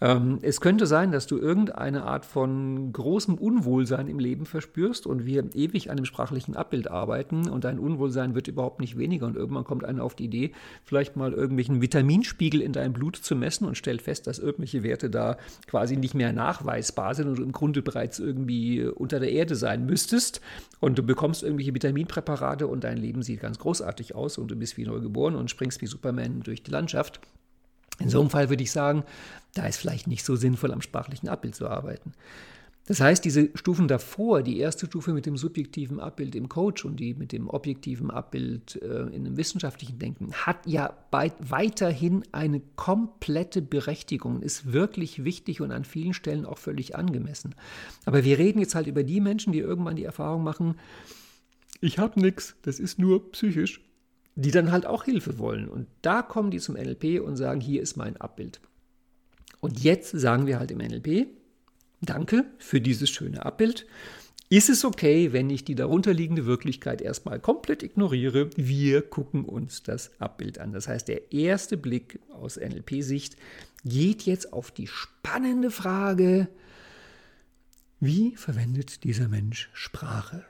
Ähm, 0.00 0.38
es 0.42 0.60
könnte 0.60 0.86
sein, 0.86 1.10
dass 1.10 1.26
du 1.26 1.38
irgendeine 1.38 2.04
Art 2.04 2.24
von 2.24 2.92
großem 2.92 3.34
Unwohlsein 3.34 4.06
im 4.06 4.20
Leben 4.20 4.46
verspürst 4.46 5.06
und 5.08 5.26
wir 5.26 5.44
ewig 5.54 5.90
an 5.90 5.96
dem 5.96 6.04
sprachlichen 6.04 6.54
Abbild 6.54 6.88
arbeiten 6.88 7.48
und 7.48 7.64
dein 7.64 7.80
Unwohlsein 7.80 8.36
wird 8.36 8.46
überhaupt 8.46 8.80
nicht 8.80 8.96
weniger 8.96 9.26
und 9.26 9.36
irgendwann 9.36 9.64
kommt 9.64 9.84
einer 9.84 10.04
auf 10.04 10.14
die 10.14 10.26
Idee, 10.26 10.52
vielleicht 10.84 11.16
mal 11.16 11.32
irgendwelchen 11.32 11.82
Vitaminspiegel 11.82 12.62
in 12.62 12.72
deinem 12.72 12.92
Blut 12.92 13.16
zu 13.16 13.34
messen 13.34 13.66
und 13.66 13.76
stellt 13.76 14.00
fest, 14.00 14.28
dass 14.28 14.38
irgendwelche 14.38 14.84
Werte 14.84 15.10
da 15.10 15.36
quasi 15.66 15.96
nicht 15.96 16.14
mehr 16.14 16.32
nachweisbar 16.32 17.16
sind 17.16 17.26
und 17.28 17.38
du 17.38 17.42
im 17.42 17.52
Grunde 17.52 17.82
bereits 17.82 18.20
irgendwie 18.20 18.84
unter 18.84 19.18
der 19.18 19.32
Erde 19.32 19.56
sein 19.56 19.84
müsstest 19.84 20.40
und 20.78 20.96
du 20.96 21.02
bekommst 21.02 21.42
irgendwelche 21.42 21.74
Vitaminpräparate 21.74 22.68
und 22.68 22.84
dein 22.84 22.98
Leben 22.98 23.22
sieht 23.22 23.40
ganz 23.40 23.58
großartig 23.58 24.14
aus 24.14 24.38
und 24.38 24.48
du 24.48 24.54
bist 24.54 24.76
wie 24.76 24.86
neu 24.86 25.00
geboren 25.00 25.34
und 25.34 25.50
springst 25.50 25.80
wie 25.80 25.86
Superman 25.86 26.42
durch 26.44 26.62
die 26.62 26.70
Landschaft. 26.70 27.20
In 28.00 28.08
so 28.08 28.20
einem 28.20 28.30
Fall 28.30 28.48
würde 28.48 28.62
ich 28.62 28.70
sagen, 28.70 29.04
da 29.54 29.66
ist 29.66 29.78
vielleicht 29.78 30.06
nicht 30.06 30.24
so 30.24 30.36
sinnvoll, 30.36 30.72
am 30.72 30.82
sprachlichen 30.82 31.28
Abbild 31.28 31.54
zu 31.54 31.68
arbeiten. 31.68 32.12
Das 32.88 33.00
heißt, 33.00 33.22
diese 33.22 33.50
Stufen 33.54 33.86
davor, 33.86 34.42
die 34.42 34.60
erste 34.60 34.86
Stufe 34.86 35.12
mit 35.12 35.26
dem 35.26 35.36
subjektiven 35.36 36.00
Abbild 36.00 36.34
im 36.34 36.48
Coach 36.48 36.86
und 36.86 36.96
die 36.96 37.12
mit 37.12 37.32
dem 37.32 37.46
objektiven 37.50 38.10
Abbild 38.10 38.80
äh, 38.80 39.02
in 39.08 39.26
einem 39.26 39.36
wissenschaftlichen 39.36 39.98
Denken, 39.98 40.32
hat 40.32 40.66
ja 40.66 40.96
weiterhin 41.10 42.22
eine 42.32 42.62
komplette 42.76 43.60
Berechtigung, 43.60 44.40
ist 44.40 44.72
wirklich 44.72 45.22
wichtig 45.22 45.60
und 45.60 45.70
an 45.70 45.84
vielen 45.84 46.14
Stellen 46.14 46.46
auch 46.46 46.56
völlig 46.56 46.96
angemessen. 46.96 47.54
Aber 48.06 48.24
wir 48.24 48.38
reden 48.38 48.60
jetzt 48.60 48.74
halt 48.74 48.86
über 48.86 49.04
die 49.04 49.20
Menschen, 49.20 49.52
die 49.52 49.58
irgendwann 49.58 49.96
die 49.96 50.04
Erfahrung 50.04 50.42
machen, 50.42 50.76
ich 51.82 51.98
habe 51.98 52.18
nichts, 52.18 52.56
das 52.62 52.80
ist 52.80 52.98
nur 52.98 53.30
psychisch 53.32 53.82
die 54.38 54.52
dann 54.52 54.70
halt 54.70 54.86
auch 54.86 55.02
Hilfe 55.02 55.38
wollen. 55.38 55.68
Und 55.68 55.88
da 56.00 56.22
kommen 56.22 56.52
die 56.52 56.60
zum 56.60 56.76
NLP 56.76 57.20
und 57.20 57.36
sagen, 57.36 57.60
hier 57.60 57.82
ist 57.82 57.96
mein 57.96 58.16
Abbild. 58.18 58.60
Und 59.58 59.82
jetzt 59.82 60.12
sagen 60.12 60.46
wir 60.46 60.60
halt 60.60 60.70
im 60.70 60.78
NLP, 60.78 61.26
danke 62.02 62.44
für 62.58 62.80
dieses 62.80 63.10
schöne 63.10 63.44
Abbild. 63.44 63.84
Ist 64.48 64.70
es 64.70 64.84
okay, 64.84 65.32
wenn 65.32 65.50
ich 65.50 65.64
die 65.64 65.74
darunterliegende 65.74 66.46
Wirklichkeit 66.46 67.02
erstmal 67.02 67.40
komplett 67.40 67.82
ignoriere? 67.82 68.48
Wir 68.56 69.02
gucken 69.02 69.44
uns 69.44 69.82
das 69.82 70.20
Abbild 70.20 70.60
an. 70.60 70.72
Das 70.72 70.86
heißt, 70.86 71.08
der 71.08 71.32
erste 71.32 71.76
Blick 71.76 72.20
aus 72.30 72.58
NLP-Sicht 72.58 73.36
geht 73.84 74.22
jetzt 74.22 74.52
auf 74.52 74.70
die 74.70 74.86
spannende 74.86 75.72
Frage, 75.72 76.48
wie 77.98 78.36
verwendet 78.36 79.02
dieser 79.02 79.26
Mensch 79.26 79.68
Sprache? 79.72 80.44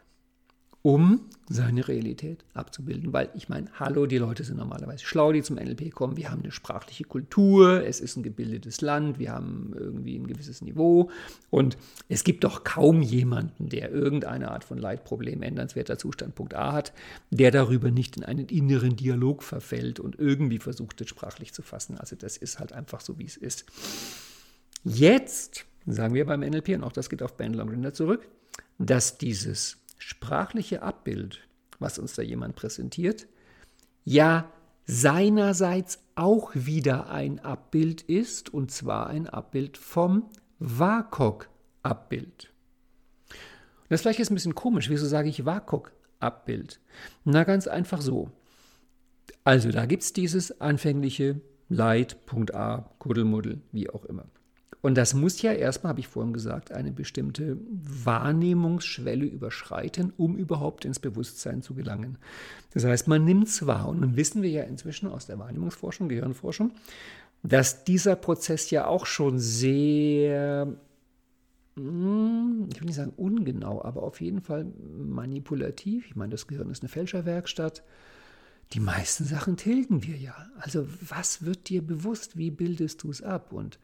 Um 0.88 1.20
seine 1.50 1.86
Realität 1.86 2.46
abzubilden. 2.54 3.12
Weil 3.12 3.28
ich 3.34 3.50
meine, 3.50 3.68
hallo, 3.78 4.06
die 4.06 4.16
Leute 4.16 4.42
sind 4.42 4.56
normalerweise 4.56 5.04
schlau, 5.04 5.32
die 5.32 5.42
zum 5.42 5.56
NLP 5.56 5.92
kommen. 5.92 6.16
Wir 6.16 6.30
haben 6.30 6.40
eine 6.40 6.50
sprachliche 6.50 7.04
Kultur, 7.04 7.84
es 7.84 8.00
ist 8.00 8.16
ein 8.16 8.22
gebildetes 8.22 8.80
Land, 8.80 9.18
wir 9.18 9.32
haben 9.32 9.74
irgendwie 9.78 10.16
ein 10.16 10.26
gewisses 10.26 10.62
Niveau. 10.62 11.10
Und 11.50 11.76
es 12.08 12.24
gibt 12.24 12.42
doch 12.42 12.64
kaum 12.64 13.02
jemanden, 13.02 13.68
der 13.68 13.90
irgendeine 13.90 14.50
Art 14.50 14.64
von 14.64 14.78
Leitproblem, 14.78 15.42
ändernswerter 15.42 15.98
Zustand 15.98 16.34
Punkt 16.34 16.54
A 16.54 16.72
hat, 16.72 16.94
der 17.30 17.50
darüber 17.50 17.90
nicht 17.90 18.16
in 18.16 18.24
einen 18.24 18.46
inneren 18.46 18.96
Dialog 18.96 19.42
verfällt 19.42 20.00
und 20.00 20.18
irgendwie 20.18 20.58
versucht, 20.58 21.02
es 21.02 21.08
sprachlich 21.10 21.52
zu 21.52 21.60
fassen. 21.60 21.98
Also 21.98 22.16
das 22.16 22.38
ist 22.38 22.60
halt 22.60 22.72
einfach 22.72 23.02
so, 23.02 23.18
wie 23.18 23.26
es 23.26 23.36
ist. 23.36 23.66
Jetzt 24.84 25.66
sagen 25.84 26.14
wir 26.14 26.24
beim 26.24 26.40
NLP, 26.40 26.70
und 26.70 26.84
auch 26.84 26.92
das 26.92 27.10
geht 27.10 27.22
auf 27.22 27.36
Bandler 27.36 27.64
und 27.64 27.68
Rinder 27.68 27.92
zurück, 27.92 28.26
dass 28.78 29.18
dieses 29.18 29.76
sprachliche 29.98 30.82
Abbild, 30.82 31.40
was 31.78 31.98
uns 31.98 32.14
da 32.14 32.22
jemand 32.22 32.56
präsentiert, 32.56 33.26
ja 34.04 34.50
seinerseits 34.86 35.98
auch 36.14 36.50
wieder 36.54 37.10
ein 37.10 37.40
Abbild 37.40 38.02
ist, 38.02 38.52
und 38.52 38.70
zwar 38.70 39.08
ein 39.08 39.28
Abbild 39.28 39.76
vom 39.76 40.30
WAKOK-Abbild. 40.60 42.50
Das 43.90 44.00
vielleicht 44.00 44.20
ist 44.20 44.30
ein 44.30 44.34
bisschen 44.34 44.54
komisch. 44.54 44.88
Wieso 44.88 45.06
sage 45.06 45.28
ich 45.28 45.44
WAKOK-Abbild? 45.44 46.80
Na, 47.24 47.44
ganz 47.44 47.66
einfach 47.66 48.00
so. 48.00 48.30
Also, 49.44 49.70
da 49.70 49.86
gibt 49.86 50.02
es 50.02 50.12
dieses 50.12 50.60
anfängliche 50.60 51.40
Leid, 51.68 52.24
Punkt 52.26 52.54
A, 52.54 52.90
Kuddelmuddel, 52.98 53.60
wie 53.72 53.90
auch 53.90 54.04
immer. 54.06 54.24
Und 54.80 54.96
das 54.96 55.12
muss 55.12 55.42
ja 55.42 55.52
erstmal, 55.52 55.90
habe 55.90 56.00
ich 56.00 56.08
vorhin 56.08 56.32
gesagt, 56.32 56.70
eine 56.70 56.92
bestimmte 56.92 57.58
Wahrnehmungsschwelle 57.68 59.26
überschreiten, 59.26 60.12
um 60.16 60.36
überhaupt 60.36 60.84
ins 60.84 61.00
Bewusstsein 61.00 61.62
zu 61.62 61.74
gelangen. 61.74 62.18
Das 62.74 62.84
heißt, 62.84 63.08
man 63.08 63.24
nimmt 63.24 63.48
es 63.48 63.66
wahr. 63.66 63.88
Und 63.88 64.00
nun 64.00 64.16
wissen 64.16 64.42
wir 64.42 64.50
ja 64.50 64.62
inzwischen 64.62 65.08
aus 65.08 65.26
der 65.26 65.38
Wahrnehmungsforschung, 65.38 66.08
Gehirnforschung, 66.08 66.72
dass 67.42 67.84
dieser 67.84 68.14
Prozess 68.14 68.70
ja 68.70 68.86
auch 68.86 69.06
schon 69.06 69.40
sehr, 69.40 70.68
hm, 71.76 72.68
ich 72.72 72.80
will 72.80 72.86
nicht 72.86 72.96
sagen 72.96 73.12
ungenau, 73.16 73.82
aber 73.82 74.04
auf 74.04 74.20
jeden 74.20 74.42
Fall 74.42 74.66
manipulativ. 74.96 76.06
Ich 76.06 76.14
meine, 76.14 76.30
das 76.30 76.46
Gehirn 76.46 76.70
ist 76.70 76.82
eine 76.82 76.88
Fälscherwerkstatt. 76.88 77.82
Die 78.74 78.80
meisten 78.80 79.24
Sachen 79.24 79.56
tilgen 79.56 80.04
wir 80.04 80.16
ja. 80.16 80.36
Also 80.58 80.86
was 81.00 81.44
wird 81.44 81.68
dir 81.68 81.84
bewusst? 81.84 82.36
Wie 82.36 82.50
bildest 82.52 83.02
du 83.02 83.10
es 83.10 83.22
ab? 83.22 83.52
Und 83.52 83.80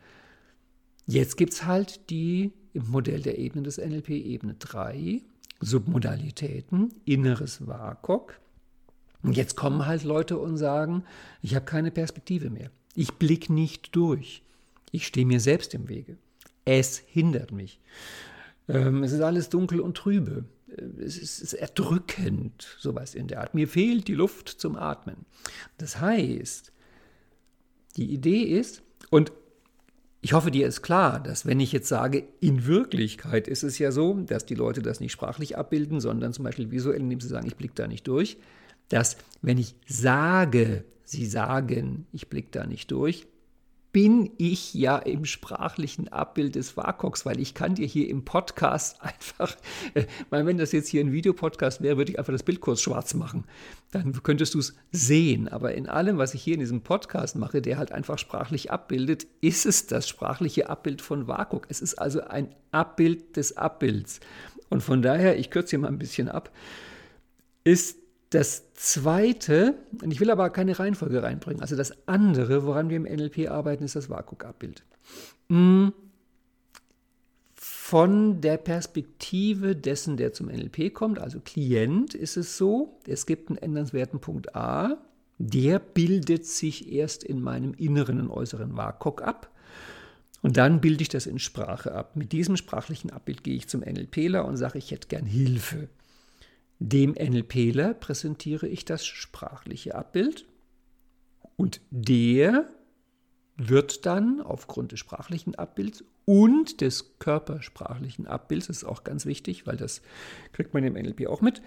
Jetzt 1.06 1.36
gibt 1.36 1.52
es 1.52 1.64
halt 1.64 2.10
die 2.10 2.52
im 2.72 2.90
Modell 2.90 3.20
der 3.20 3.38
Ebene 3.38 3.62
des 3.62 3.78
NLP 3.78 4.10
Ebene 4.10 4.54
3 4.58 5.22
Submodalitäten, 5.60 6.92
inneres 7.04 7.66
WAKOK. 7.66 8.38
Und 9.22 9.36
jetzt 9.36 9.56
kommen 9.56 9.86
halt 9.86 10.04
Leute 10.04 10.38
und 10.38 10.58
sagen, 10.58 11.04
ich 11.40 11.54
habe 11.54 11.64
keine 11.64 11.90
Perspektive 11.90 12.50
mehr. 12.50 12.70
Ich 12.94 13.14
blicke 13.14 13.52
nicht 13.52 13.96
durch. 13.96 14.42
Ich 14.90 15.06
stehe 15.06 15.26
mir 15.26 15.40
selbst 15.40 15.74
im 15.74 15.88
Wege. 15.88 16.18
Es 16.64 16.98
hindert 16.98 17.50
mich. 17.52 17.80
Ähm, 18.68 19.02
es 19.02 19.12
ist 19.12 19.20
alles 19.20 19.48
dunkel 19.48 19.80
und 19.80 19.96
trübe. 19.96 20.44
Ist, 20.98 21.22
es 21.22 21.40
ist 21.40 21.54
erdrückend, 21.54 22.76
sowas 22.78 23.14
in 23.14 23.28
der 23.28 23.40
Art. 23.40 23.54
Mir 23.54 23.68
fehlt 23.68 24.08
die 24.08 24.14
Luft 24.14 24.48
zum 24.48 24.76
Atmen. 24.76 25.24
Das 25.78 26.00
heißt, 26.00 26.72
die 27.96 28.12
Idee 28.12 28.42
ist, 28.42 28.82
und 29.10 29.32
ich 30.24 30.32
hoffe, 30.32 30.50
dir 30.50 30.66
ist 30.66 30.80
klar, 30.80 31.20
dass 31.20 31.44
wenn 31.44 31.60
ich 31.60 31.70
jetzt 31.70 31.86
sage, 31.86 32.24
in 32.40 32.64
Wirklichkeit 32.64 33.46
ist 33.46 33.62
es 33.62 33.78
ja 33.78 33.92
so, 33.92 34.14
dass 34.14 34.46
die 34.46 34.54
Leute 34.54 34.80
das 34.80 34.98
nicht 34.98 35.12
sprachlich 35.12 35.58
abbilden, 35.58 36.00
sondern 36.00 36.32
zum 36.32 36.46
Beispiel 36.46 36.70
visuell, 36.70 36.98
indem 36.98 37.20
sie 37.20 37.28
sagen, 37.28 37.46
ich 37.46 37.56
blicke 37.56 37.74
da 37.74 37.86
nicht 37.86 38.08
durch, 38.08 38.38
dass 38.88 39.18
wenn 39.42 39.58
ich 39.58 39.74
sage, 39.86 40.84
sie 41.04 41.26
sagen, 41.26 42.06
ich 42.10 42.30
blicke 42.30 42.48
da 42.52 42.66
nicht 42.66 42.90
durch, 42.90 43.26
bin 43.94 44.32
ich 44.38 44.74
ja 44.74 44.98
im 44.98 45.24
sprachlichen 45.24 46.08
Abbild 46.08 46.56
des 46.56 46.76
WAKOX, 46.76 47.24
weil 47.24 47.38
ich 47.38 47.54
kann 47.54 47.76
dir 47.76 47.86
hier 47.86 48.08
im 48.10 48.24
Podcast 48.24 48.96
einfach, 49.00 49.56
äh, 49.94 50.06
wenn 50.30 50.58
das 50.58 50.72
jetzt 50.72 50.88
hier 50.88 51.00
ein 51.00 51.12
Videopodcast 51.12 51.80
wäre, 51.80 51.96
würde 51.96 52.10
ich 52.10 52.18
einfach 52.18 52.32
das 52.32 52.42
Bild 52.42 52.60
kurz 52.60 52.80
schwarz 52.80 53.14
machen. 53.14 53.44
Dann 53.92 54.20
könntest 54.24 54.54
du 54.54 54.58
es 54.58 54.74
sehen. 54.90 55.46
Aber 55.46 55.74
in 55.74 55.88
allem, 55.88 56.18
was 56.18 56.34
ich 56.34 56.42
hier 56.42 56.54
in 56.54 56.60
diesem 56.60 56.80
Podcast 56.80 57.36
mache, 57.36 57.62
der 57.62 57.78
halt 57.78 57.92
einfach 57.92 58.18
sprachlich 58.18 58.72
abbildet, 58.72 59.28
ist 59.40 59.64
es 59.64 59.86
das 59.86 60.08
sprachliche 60.08 60.68
Abbild 60.68 61.00
von 61.00 61.28
WAKOK. 61.28 61.68
Es 61.68 61.80
ist 61.80 61.94
also 61.94 62.20
ein 62.22 62.52
Abbild 62.72 63.36
des 63.36 63.56
Abbilds. 63.56 64.18
Und 64.70 64.82
von 64.82 65.02
daher, 65.02 65.38
ich 65.38 65.50
kürze 65.50 65.70
hier 65.70 65.78
mal 65.78 65.86
ein 65.86 65.98
bisschen 65.98 66.28
ab, 66.28 66.50
ist 67.62 67.98
das 68.34 68.72
zweite, 68.74 69.74
und 70.02 70.10
ich 70.10 70.20
will 70.20 70.30
aber 70.30 70.50
keine 70.50 70.78
Reihenfolge 70.78 71.22
reinbringen, 71.22 71.62
also 71.62 71.76
das 71.76 72.08
andere, 72.08 72.64
woran 72.66 72.88
wir 72.88 72.96
im 72.96 73.04
NLP 73.04 73.48
arbeiten, 73.48 73.84
ist 73.84 73.96
das 73.96 74.10
WAKUK-Abbild. 74.10 74.82
Mm. 75.48 75.88
Von 77.54 78.40
der 78.40 78.56
Perspektive 78.56 79.76
dessen, 79.76 80.16
der 80.16 80.32
zum 80.32 80.48
NLP 80.48 80.92
kommt, 80.92 81.18
also 81.18 81.38
Klient, 81.38 82.14
ist 82.14 82.36
es 82.36 82.56
so, 82.56 82.98
es 83.06 83.26
gibt 83.26 83.50
einen 83.50 83.58
ändernswerten 83.58 84.20
Punkt 84.20 84.56
A, 84.56 84.96
der 85.38 85.78
bildet 85.78 86.46
sich 86.46 86.92
erst 86.92 87.24
in 87.24 87.40
meinem 87.40 87.74
inneren 87.74 88.20
und 88.20 88.30
äußeren 88.30 88.76
WAKOK 88.76 89.22
ab. 89.22 89.50
Und 90.42 90.56
dann 90.56 90.80
bilde 90.80 91.02
ich 91.02 91.08
das 91.08 91.26
in 91.26 91.38
Sprache 91.38 91.92
ab. 91.92 92.16
Mit 92.16 92.32
diesem 92.32 92.56
sprachlichen 92.56 93.10
Abbild 93.10 93.44
gehe 93.44 93.54
ich 93.54 93.68
zum 93.68 93.80
NLPler 93.80 94.44
und 94.44 94.56
sage, 94.56 94.78
ich 94.78 94.90
hätte 94.90 95.08
gern 95.08 95.26
Hilfe. 95.26 95.88
Dem 96.86 97.12
NLPler 97.12 97.94
präsentiere 97.94 98.68
ich 98.68 98.84
das 98.84 99.06
sprachliche 99.06 99.94
Abbild 99.94 100.44
und 101.56 101.80
der 101.90 102.68
wird 103.56 104.04
dann 104.04 104.42
aufgrund 104.42 104.92
des 104.92 105.00
sprachlichen 105.00 105.54
Abbilds 105.54 106.04
und 106.26 106.82
des 106.82 107.18
körpersprachlichen 107.18 108.26
Abbilds, 108.26 108.66
das 108.66 108.78
ist 108.78 108.84
auch 108.84 109.02
ganz 109.02 109.24
wichtig, 109.24 109.66
weil 109.66 109.78
das 109.78 110.02
kriegt 110.52 110.74
man 110.74 110.84
im 110.84 110.92
NLP 110.92 111.26
auch 111.26 111.40
mit, 111.40 111.62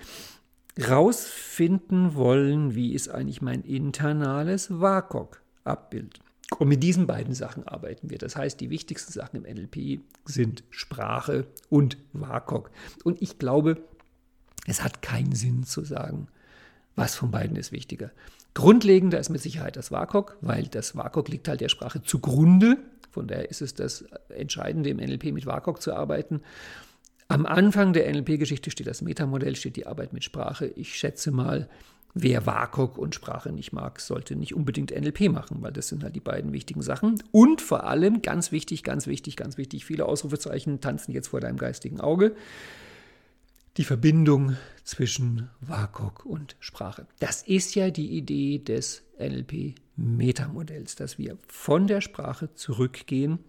rausfinden 0.88 2.14
wollen, 2.14 2.76
wie 2.76 2.94
ist 2.94 3.10
eigentlich 3.10 3.42
mein 3.42 3.64
internales 3.64 4.70
WAKOK-Abbild. 4.70 6.20
Und 6.60 6.68
mit 6.68 6.84
diesen 6.84 7.08
beiden 7.08 7.34
Sachen 7.34 7.68
arbeiten 7.68 8.12
wir. 8.12 8.20
Das 8.20 8.36
heißt, 8.36 8.62
die 8.62 8.70
wichtigsten 8.70 9.14
Sachen 9.14 9.44
im 9.44 9.52
NLP 9.52 10.00
sind 10.26 10.64
Sprache 10.70 11.48
und 11.70 11.98
WAKOK. 12.14 12.70
Und 13.04 13.20
ich 13.20 13.40
glaube, 13.40 13.84
es 14.68 14.84
hat 14.84 15.02
keinen 15.02 15.34
Sinn 15.34 15.64
zu 15.64 15.84
sagen, 15.84 16.28
was 16.96 17.16
von 17.16 17.32
beiden 17.32 17.56
ist 17.56 17.72
wichtiger. 17.72 18.12
Grundlegender 18.54 19.20
ist 19.20 19.30
mit 19.30 19.42
Sicherheit 19.42 19.76
das 19.78 19.92
WAKOK, 19.92 20.38
weil 20.42 20.68
das 20.68 20.96
WAKOK 20.96 21.30
liegt 21.30 21.48
halt 21.48 21.62
der 21.62 21.70
Sprache 21.70 22.04
zugrunde. 22.04 22.78
Von 23.12 23.28
daher 23.28 23.50
ist 23.50 23.62
es 23.62 23.74
das 23.74 24.06
Entscheidende 24.30 24.90
im 24.90 24.98
NLP 24.98 25.32
mit 25.32 25.46
WAKOK 25.46 25.82
zu 25.82 25.94
arbeiten. 25.94 26.42
Am 27.30 27.46
Anfang 27.46 27.94
der 27.94 28.12
NLP-Geschichte 28.12 28.70
steht 28.70 28.88
das 28.88 29.02
Metamodell, 29.02 29.56
steht 29.56 29.76
die 29.76 29.88
Arbeit 29.88 30.14
mit 30.14 30.24
Sprache. 30.24 30.66
Ich 30.66 30.96
schätze 30.96 31.32
mal, 31.32 31.70
wer 32.14 32.46
WAKOK 32.46 32.98
und 32.98 33.16
Sprache 33.16 33.52
nicht 33.52 33.74
mag, 33.74 34.00
sollte 34.02 34.36
nicht 34.36 34.54
unbedingt 34.54 34.92
NLP 34.92 35.30
machen, 35.30 35.62
weil 35.62 35.72
das 35.72 35.88
sind 35.88 36.04
halt 36.04 36.16
die 36.16 36.22
beiden 36.22 36.52
wichtigen 36.52 36.82
Sachen. 36.82 37.22
Und 37.32 37.62
vor 37.62 37.86
allem, 37.86 38.22
ganz 38.22 38.52
wichtig, 38.52 38.84
ganz 38.84 39.08
wichtig, 39.08 39.38
ganz 39.38 39.58
wichtig, 39.58 39.86
viele 39.86 40.06
Ausrufezeichen 40.06 40.82
tanzen 40.82 41.12
jetzt 41.12 41.28
vor 41.30 41.40
deinem 41.40 41.58
geistigen 41.58 42.02
Auge 42.02 42.36
die 43.78 43.84
Verbindung 43.84 44.58
zwischen 44.84 45.50
WAKOK 45.62 46.26
und 46.26 46.56
Sprache. 46.60 47.06
Das 47.20 47.44
ist 47.44 47.76
ja 47.76 47.92
die 47.92 48.18
Idee 48.18 48.58
des 48.58 49.04
NLP-Metamodells, 49.20 50.96
dass 50.96 51.20
wir 51.20 51.38
von 51.48 51.86
der 51.86 52.02
Sprache 52.02 52.54
zurückgehen 52.56 53.40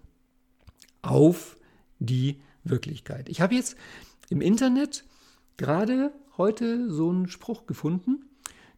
auf 1.00 1.56
die 1.98 2.40
Wirklichkeit. 2.62 3.30
Ich 3.30 3.40
habe 3.40 3.54
jetzt 3.54 3.76
im 4.28 4.42
Internet 4.42 5.04
gerade 5.56 6.12
heute 6.36 6.90
so 6.90 7.08
einen 7.08 7.28
Spruch 7.28 7.66
gefunden, 7.66 8.26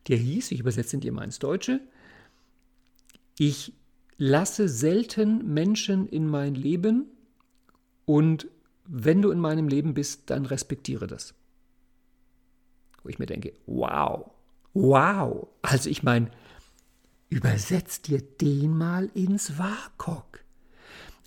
der 0.07 0.19
hieß, 0.19 0.53
ich 0.53 0.61
übersetze 0.61 0.97
ihn 0.97 1.01
dir 1.01 1.13
mal 1.13 1.25
ins 1.25 1.41
Deutsche, 1.41 1.81
ich 3.39 3.73
lasse 4.19 4.69
selten 4.69 5.53
Menschen 5.53 6.07
in 6.07 6.29
mein 6.29 6.55
Leben 6.55 7.07
und 8.05 8.49
wenn 8.87 9.23
du 9.23 9.31
in 9.31 9.39
meinem 9.41 9.69
Leben 9.69 9.95
bist, 9.95 10.31
dann 10.31 10.47
respektiere 10.47 11.07
das 11.07 11.35
wo 13.03 13.09
ich 13.09 13.19
mir 13.19 13.27
denke, 13.27 13.53
wow, 13.67 14.31
wow. 14.75 15.49
Also 15.63 15.91
ich 15.91 16.03
meine, 16.03 16.31
übersetzt 17.29 18.09
dir 18.09 18.21
den 18.21 18.77
mal 18.77 19.11
ins 19.15 19.59
WAKOK. 19.59 20.45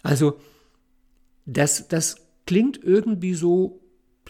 Also 0.04 0.40
das, 1.46 1.88
das 1.88 2.18
klingt 2.46 2.82
irgendwie 2.84 3.34
so 3.34 3.82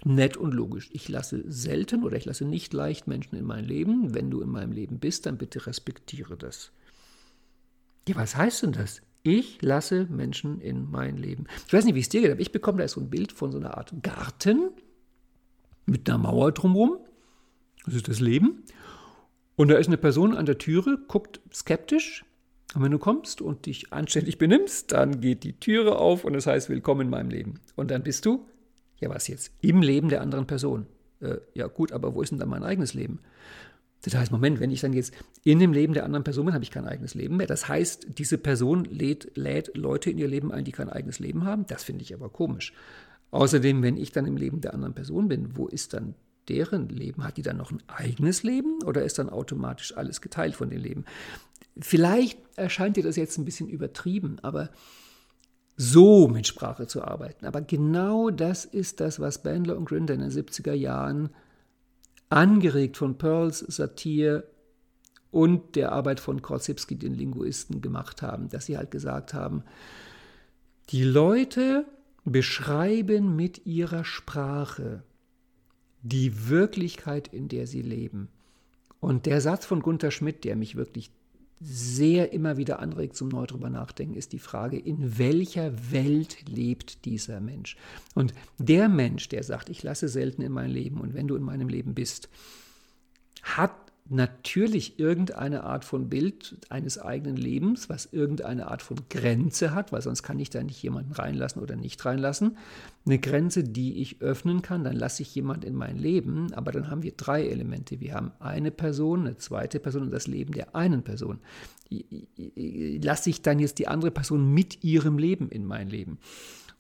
nett 0.06 0.38
und 0.38 0.54
logisch. 0.54 0.90
Ich 0.92 1.10
lasse 1.10 1.44
selten 1.48 2.04
oder 2.04 2.18
ich 2.18 2.26
lasse 2.26 2.46
nicht 2.46 2.74
leicht 2.74 3.08
Menschen 3.08 3.36
in 3.36 3.46
mein 3.46 3.66
Leben. 3.66 4.14
Wenn 4.14 4.30
du 4.30 4.42
in 4.42 4.50
meinem 4.50 4.72
Leben 4.72 5.00
bist, 5.00 5.26
dann 5.26 5.38
bitte 5.38 5.66
respektiere 5.66 6.38
das. 6.38 6.72
Ja, 8.08 8.16
was 8.16 8.36
heißt 8.36 8.64
denn 8.64 8.74
das? 8.74 9.02
Ich 9.24 9.62
lasse 9.62 10.06
Menschen 10.06 10.60
in 10.60 10.92
mein 10.92 11.16
Leben. 11.18 11.46
Ich 11.66 11.74
weiß 11.74 11.86
nicht, 11.86 11.96
wie 11.96 12.02
es 12.02 12.10
dir 12.10 12.22
geht, 12.22 12.32
aber 12.32 12.42
ich 12.42 12.52
bekomme 12.52 12.80
da 12.80 12.88
so 12.88 13.00
ein 13.00 13.10
Bild 13.10 13.32
von 13.32 13.52
so 13.52 13.58
einer 13.58 13.78
Art 13.78 13.94
Garten 14.04 14.72
mit 15.86 16.10
einer 16.10 16.18
Mauer 16.18 16.52
drumherum. 16.52 16.98
Das 17.86 17.94
ist 17.96 18.08
das 18.08 18.20
Leben. 18.20 18.64
Und 19.56 19.70
da 19.70 19.76
ist 19.76 19.88
eine 19.88 19.98
Person 19.98 20.36
an 20.36 20.46
der 20.46 20.58
Türe, 20.58 20.98
guckt 21.08 21.42
skeptisch. 21.54 22.26
Und 22.74 22.82
wenn 22.82 22.92
du 22.92 22.98
kommst 22.98 23.42
und 23.42 23.66
dich 23.68 23.94
anständig 23.94 24.38
benimmst, 24.38 24.92
dann 24.92 25.22
geht 25.22 25.44
die 25.44 25.54
Türe 25.54 25.98
auf 25.98 26.24
und 26.26 26.34
es 26.36 26.46
das 26.46 26.54
heißt 26.54 26.70
Willkommen 26.70 27.02
in 27.02 27.10
meinem 27.10 27.30
Leben. 27.30 27.60
Und 27.76 27.92
dann 27.92 28.04
bist 28.04 28.26
du, 28.26 28.46
ja 29.00 29.10
was 29.10 29.28
jetzt, 29.28 29.52
im 29.62 29.82
Leben 29.82 30.10
der 30.10 30.22
anderen 30.22 30.48
Person. 30.48 30.88
Äh, 31.20 31.38
ja 31.54 31.68
gut, 31.68 31.92
aber 31.92 32.16
wo 32.16 32.22
ist 32.22 32.32
denn 32.32 32.40
dann 32.40 32.50
mein 32.50 32.64
eigenes 32.64 32.96
Leben? 32.96 33.20
Das 34.04 34.16
heißt, 34.16 34.32
Moment, 34.32 34.60
wenn 34.60 34.72
ich 34.72 34.82
dann 34.82 34.92
jetzt 34.92 35.14
in 35.44 35.60
dem 35.60 35.72
Leben 35.72 35.94
der 35.94 36.04
anderen 36.04 36.24
Person 36.24 36.46
bin, 36.46 36.54
habe 36.54 36.64
ich 36.64 36.72
kein 36.72 36.88
eigenes 36.88 37.14
Leben 37.14 37.38
mehr. 37.38 37.48
Das 37.48 37.70
heißt, 37.70 38.18
diese 38.18 38.38
Person 38.38 38.84
lädt, 38.86 39.38
lädt 39.38 39.78
Leute 39.78 40.10
in 40.10 40.18
ihr 40.18 40.28
Leben 40.28 40.52
ein, 40.52 40.66
die 40.66 40.74
kein 40.74 40.90
eigenes 40.90 41.20
Leben 41.20 41.46
haben. 41.46 41.66
Das 41.68 41.84
finde 41.84 42.04
ich 42.04 42.14
aber 42.14 42.30
komisch. 42.30 42.74
Außerdem, 43.32 43.82
wenn 43.82 43.98
ich 43.98 44.12
dann 44.12 44.26
im 44.26 44.36
Leben 44.36 44.62
der 44.62 44.74
anderen 44.74 44.94
Person 44.94 45.28
bin, 45.28 45.56
wo 45.56 45.68
ist 45.68 45.94
dann 45.94 46.16
deren 46.50 46.90
Leben? 46.90 47.24
Hat 47.24 47.38
die 47.38 47.42
dann 47.42 47.58
noch 47.58 47.72
ein 47.72 47.84
eigenes 47.88 48.44
Leben 48.44 48.82
oder 48.84 49.04
ist 49.04 49.20
dann 49.20 49.30
automatisch 49.30 49.96
alles 49.96 50.22
geteilt 50.22 50.56
von 50.56 50.70
dem 50.70 50.82
Leben? 50.82 51.06
Vielleicht 51.80 52.40
erscheint 52.56 52.98
dir 52.98 53.04
das 53.04 53.16
jetzt 53.16 53.38
ein 53.38 53.46
bisschen 53.46 53.68
übertrieben, 53.68 54.38
aber 54.42 54.70
so 55.76 56.28
mit 56.28 56.46
Sprache 56.46 56.88
zu 56.88 57.04
arbeiten. 57.04 57.46
Aber 57.46 57.62
genau 57.62 58.30
das 58.30 58.66
ist 58.66 59.00
das, 59.00 59.20
was 59.20 59.42
Bandler 59.42 59.76
und 59.76 59.86
Grinder 59.86 60.14
in 60.14 60.20
den 60.20 60.32
70er 60.32 60.74
Jahren 60.74 61.30
angeregt 62.30 62.98
von 62.98 63.18
Pearls 63.18 63.60
Satir 63.60 64.44
und 65.32 65.76
der 65.76 65.92
Arbeit 65.92 66.20
von 66.20 66.44
Korzybski, 66.44 66.96
den 66.96 67.16
Linguisten, 67.16 67.82
gemacht 67.82 68.22
haben, 68.22 68.50
dass 68.50 68.68
sie 68.68 68.78
halt 68.78 68.92
gesagt 68.92 69.34
haben, 69.34 69.64
die 70.90 71.04
Leute 71.04 71.86
beschreiben 72.24 73.36
mit 73.36 73.66
ihrer 73.66 74.06
Sprache 74.06 75.04
die 76.04 76.50
Wirklichkeit, 76.50 77.28
in 77.30 77.48
der 77.48 77.66
sie 77.66 77.82
leben. 77.82 78.30
Und 79.00 79.26
der 79.26 79.42
Satz 79.42 79.66
von 79.66 79.82
Gunther 79.82 80.12
Schmidt, 80.12 80.44
der 80.44 80.56
mich 80.56 80.76
wirklich 80.76 81.12
sehr 81.60 82.34
immer 82.34 82.58
wieder 82.58 82.80
anregt 82.80 83.16
zum 83.16 83.30
neu 83.30 83.46
drüber 83.46 83.70
nachdenken, 83.70 84.16
ist 84.16 84.34
die 84.34 84.40
Frage, 84.40 84.78
in 84.78 85.18
welcher 85.18 85.92
Welt 85.92 86.50
lebt 86.50 87.06
dieser 87.06 87.40
Mensch? 87.40 87.78
Und 88.16 88.34
der 88.58 88.90
Mensch, 88.90 89.30
der 89.30 89.44
sagt, 89.44 89.70
ich 89.70 89.82
lasse 89.82 90.10
selten 90.10 90.42
in 90.42 90.52
mein 90.52 90.70
Leben 90.70 91.00
und 91.00 91.14
wenn 91.14 91.28
du 91.28 91.36
in 91.36 91.44
meinem 91.44 91.70
Leben 91.70 91.94
bist, 91.94 92.30
hat 93.42 93.72
natürlich 94.10 95.00
irgendeine 95.00 95.64
Art 95.64 95.86
von 95.86 96.10
Bild 96.10 96.58
eines 96.70 97.00
eigenen 97.00 97.38
Lebens, 97.38 97.90
was 97.90 98.06
irgendeine 98.12 98.68
Art 98.70 98.82
von 98.82 98.98
Grenze 99.10 99.74
hat, 99.74 99.92
weil 99.92 100.02
sonst 100.02 100.24
kann 100.24 100.40
ich 100.40 100.50
da 100.50 100.62
nicht 100.62 100.84
jemanden 100.84 101.14
reinlassen 101.14 101.62
oder 101.62 101.76
nicht 101.76 102.04
reinlassen. 102.06 102.58
Eine 103.06 103.20
Grenze, 103.20 103.64
die 103.64 104.02
ich 104.02 104.22
öffnen 104.22 104.62
kann, 104.62 104.84
dann 104.84 104.96
lasse 104.96 105.22
ich 105.22 105.34
jemanden 105.34 105.68
in 105.68 105.76
mein 105.76 105.98
Leben, 105.98 106.54
aber 106.54 106.72
dann 106.72 106.90
haben 106.90 107.04
wir 107.04 107.14
drei 107.14 107.48
Elemente. 107.48 108.02
Wir 108.02 108.14
haben 108.14 108.32
eine 108.40 108.72
Person, 108.72 109.22
eine 109.22 109.38
zweite 109.38 109.80
Person 109.80 110.04
und 110.04 110.12
das 110.12 110.28
Leben 110.28 110.54
der 110.54 110.76
einen 110.76 111.04
Person. 111.04 111.40
Lasse 111.90 113.30
ich 113.30 113.42
dann 113.42 113.60
jetzt 113.60 113.80
die 113.80 113.88
andere 113.88 114.12
Person 114.12 114.54
mit 114.54 114.84
ihrem 114.84 115.18
Leben 115.18 115.50
in 115.50 115.66
mein 115.66 115.90
Leben? 115.90 116.18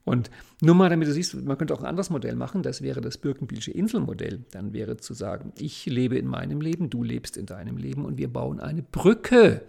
Und 0.05 0.29
nur 0.61 0.75
mal, 0.75 0.89
damit 0.89 1.07
du 1.07 1.13
siehst, 1.13 1.33
man 1.33 1.57
könnte 1.57 1.73
auch 1.73 1.79
ein 1.79 1.85
anderes 1.85 2.09
Modell 2.09 2.35
machen, 2.35 2.61
das 2.61 2.81
wäre 2.81 2.99
das 2.99 3.17
Birkenbielsche 3.17 3.71
Inselmodell. 3.71 4.45
Dann 4.51 4.73
wäre 4.73 4.97
zu 4.97 5.13
sagen, 5.13 5.53
ich 5.57 5.85
lebe 5.85 6.17
in 6.17 6.27
meinem 6.27 6.59
Leben, 6.59 6.89
du 6.89 7.03
lebst 7.03 7.37
in 7.37 7.45
deinem 7.45 7.77
Leben 7.77 8.03
und 8.03 8.17
wir 8.17 8.31
bauen 8.31 8.59
eine 8.59 8.83
Brücke 8.83 9.61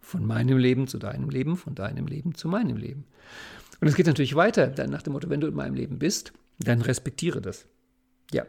von 0.00 0.24
meinem 0.24 0.58
Leben 0.58 0.88
zu 0.88 0.98
deinem 0.98 1.28
Leben, 1.28 1.56
von 1.56 1.74
deinem 1.74 2.06
Leben 2.06 2.34
zu 2.34 2.48
meinem 2.48 2.76
Leben. 2.76 3.04
Und 3.80 3.88
es 3.88 3.94
geht 3.94 4.06
natürlich 4.06 4.34
weiter, 4.34 4.68
dann 4.68 4.90
nach 4.90 5.02
dem 5.02 5.12
Motto, 5.12 5.28
wenn 5.28 5.40
du 5.40 5.48
in 5.48 5.54
meinem 5.54 5.74
Leben 5.74 5.98
bist, 5.98 6.32
dann 6.58 6.80
respektiere 6.80 7.40
das. 7.40 7.66
Ja, 8.32 8.46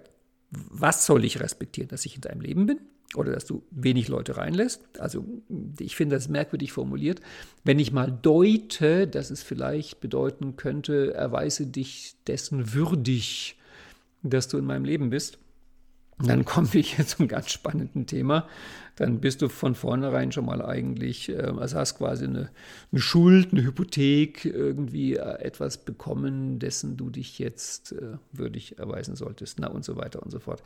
was 0.52 1.06
soll 1.06 1.26
ich 1.26 1.40
respektieren? 1.40 1.90
Dass 1.90 2.06
ich 2.06 2.16
in 2.16 2.22
deinem 2.22 2.42
Leben 2.42 2.66
bin? 2.66 2.80
Oder 3.16 3.32
dass 3.32 3.46
du 3.46 3.64
wenig 3.72 4.08
Leute 4.08 4.38
reinlässt. 4.38 4.82
Also 5.00 5.26
ich 5.80 5.96
finde 5.96 6.16
das 6.16 6.30
merkwürdig 6.30 6.72
formuliert. 6.72 7.22
Wenn 7.64 7.80
ich 7.80 7.92
mal 7.92 8.12
deute, 8.12 9.08
dass 9.08 9.30
es 9.30 9.44
vielleicht 9.44 10.00
bedeuten 10.02 10.56
könnte, 10.56 11.14
erweise 11.14 11.68
dich 11.68 12.16
dessen 12.28 12.74
würdig, 12.74 13.58
dass 14.24 14.48
du 14.48 14.58
in 14.58 14.66
meinem 14.66 14.86
Leben 14.86 15.10
bist, 15.10 15.38
dann 16.20 16.46
kommen 16.46 16.72
wir 16.74 16.82
hier 16.82 17.06
zum 17.06 17.28
ganz 17.28 17.52
spannenden 17.52 18.06
Thema. 18.06 18.48
Dann 18.96 19.20
bist 19.20 19.42
du 19.42 19.50
von 19.50 19.74
vornherein 19.74 20.32
schon 20.32 20.46
mal 20.46 20.64
eigentlich, 20.64 21.30
äh, 21.30 21.52
also 21.58 21.78
hast 21.78 21.98
quasi 21.98 22.26
eine, 22.26 22.50
eine 22.92 23.02
Schuld, 23.02 23.52
eine 23.52 23.64
Hypothek, 23.64 24.46
irgendwie 24.46 25.16
äh, 25.16 25.40
etwas 25.40 25.80
bekommen, 25.80 26.60
dessen 26.60 26.96
du 26.96 27.10
dich 27.10 27.40
jetzt 27.40 27.94
äh, 27.94 28.18
würdig 28.32 28.78
erweisen 28.78 29.16
solltest, 29.16 29.60
na 29.60 29.68
und 29.68 29.84
so 29.84 29.96
weiter 29.96 30.22
und 30.22 30.30
so 30.30 30.40
fort. 30.40 30.62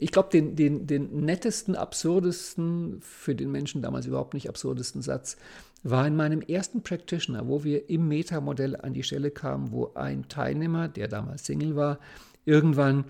Ich 0.00 0.10
glaube, 0.10 0.30
den, 0.30 0.56
den, 0.56 0.86
den 0.86 1.24
nettesten, 1.24 1.76
absurdesten, 1.76 3.00
für 3.00 3.34
den 3.34 3.52
Menschen 3.52 3.82
damals 3.82 4.06
überhaupt 4.06 4.34
nicht 4.34 4.48
absurdesten 4.48 5.02
Satz 5.02 5.36
war 5.84 6.06
in 6.06 6.16
meinem 6.16 6.40
ersten 6.40 6.82
Practitioner, 6.82 7.46
wo 7.46 7.62
wir 7.62 7.90
im 7.90 8.08
Metamodell 8.08 8.74
an 8.74 8.94
die 8.94 9.02
Stelle 9.02 9.30
kamen, 9.30 9.70
wo 9.70 9.92
ein 9.94 10.28
Teilnehmer, 10.28 10.88
der 10.88 11.08
damals 11.08 11.44
Single 11.44 11.76
war, 11.76 11.98
irgendwann 12.46 13.04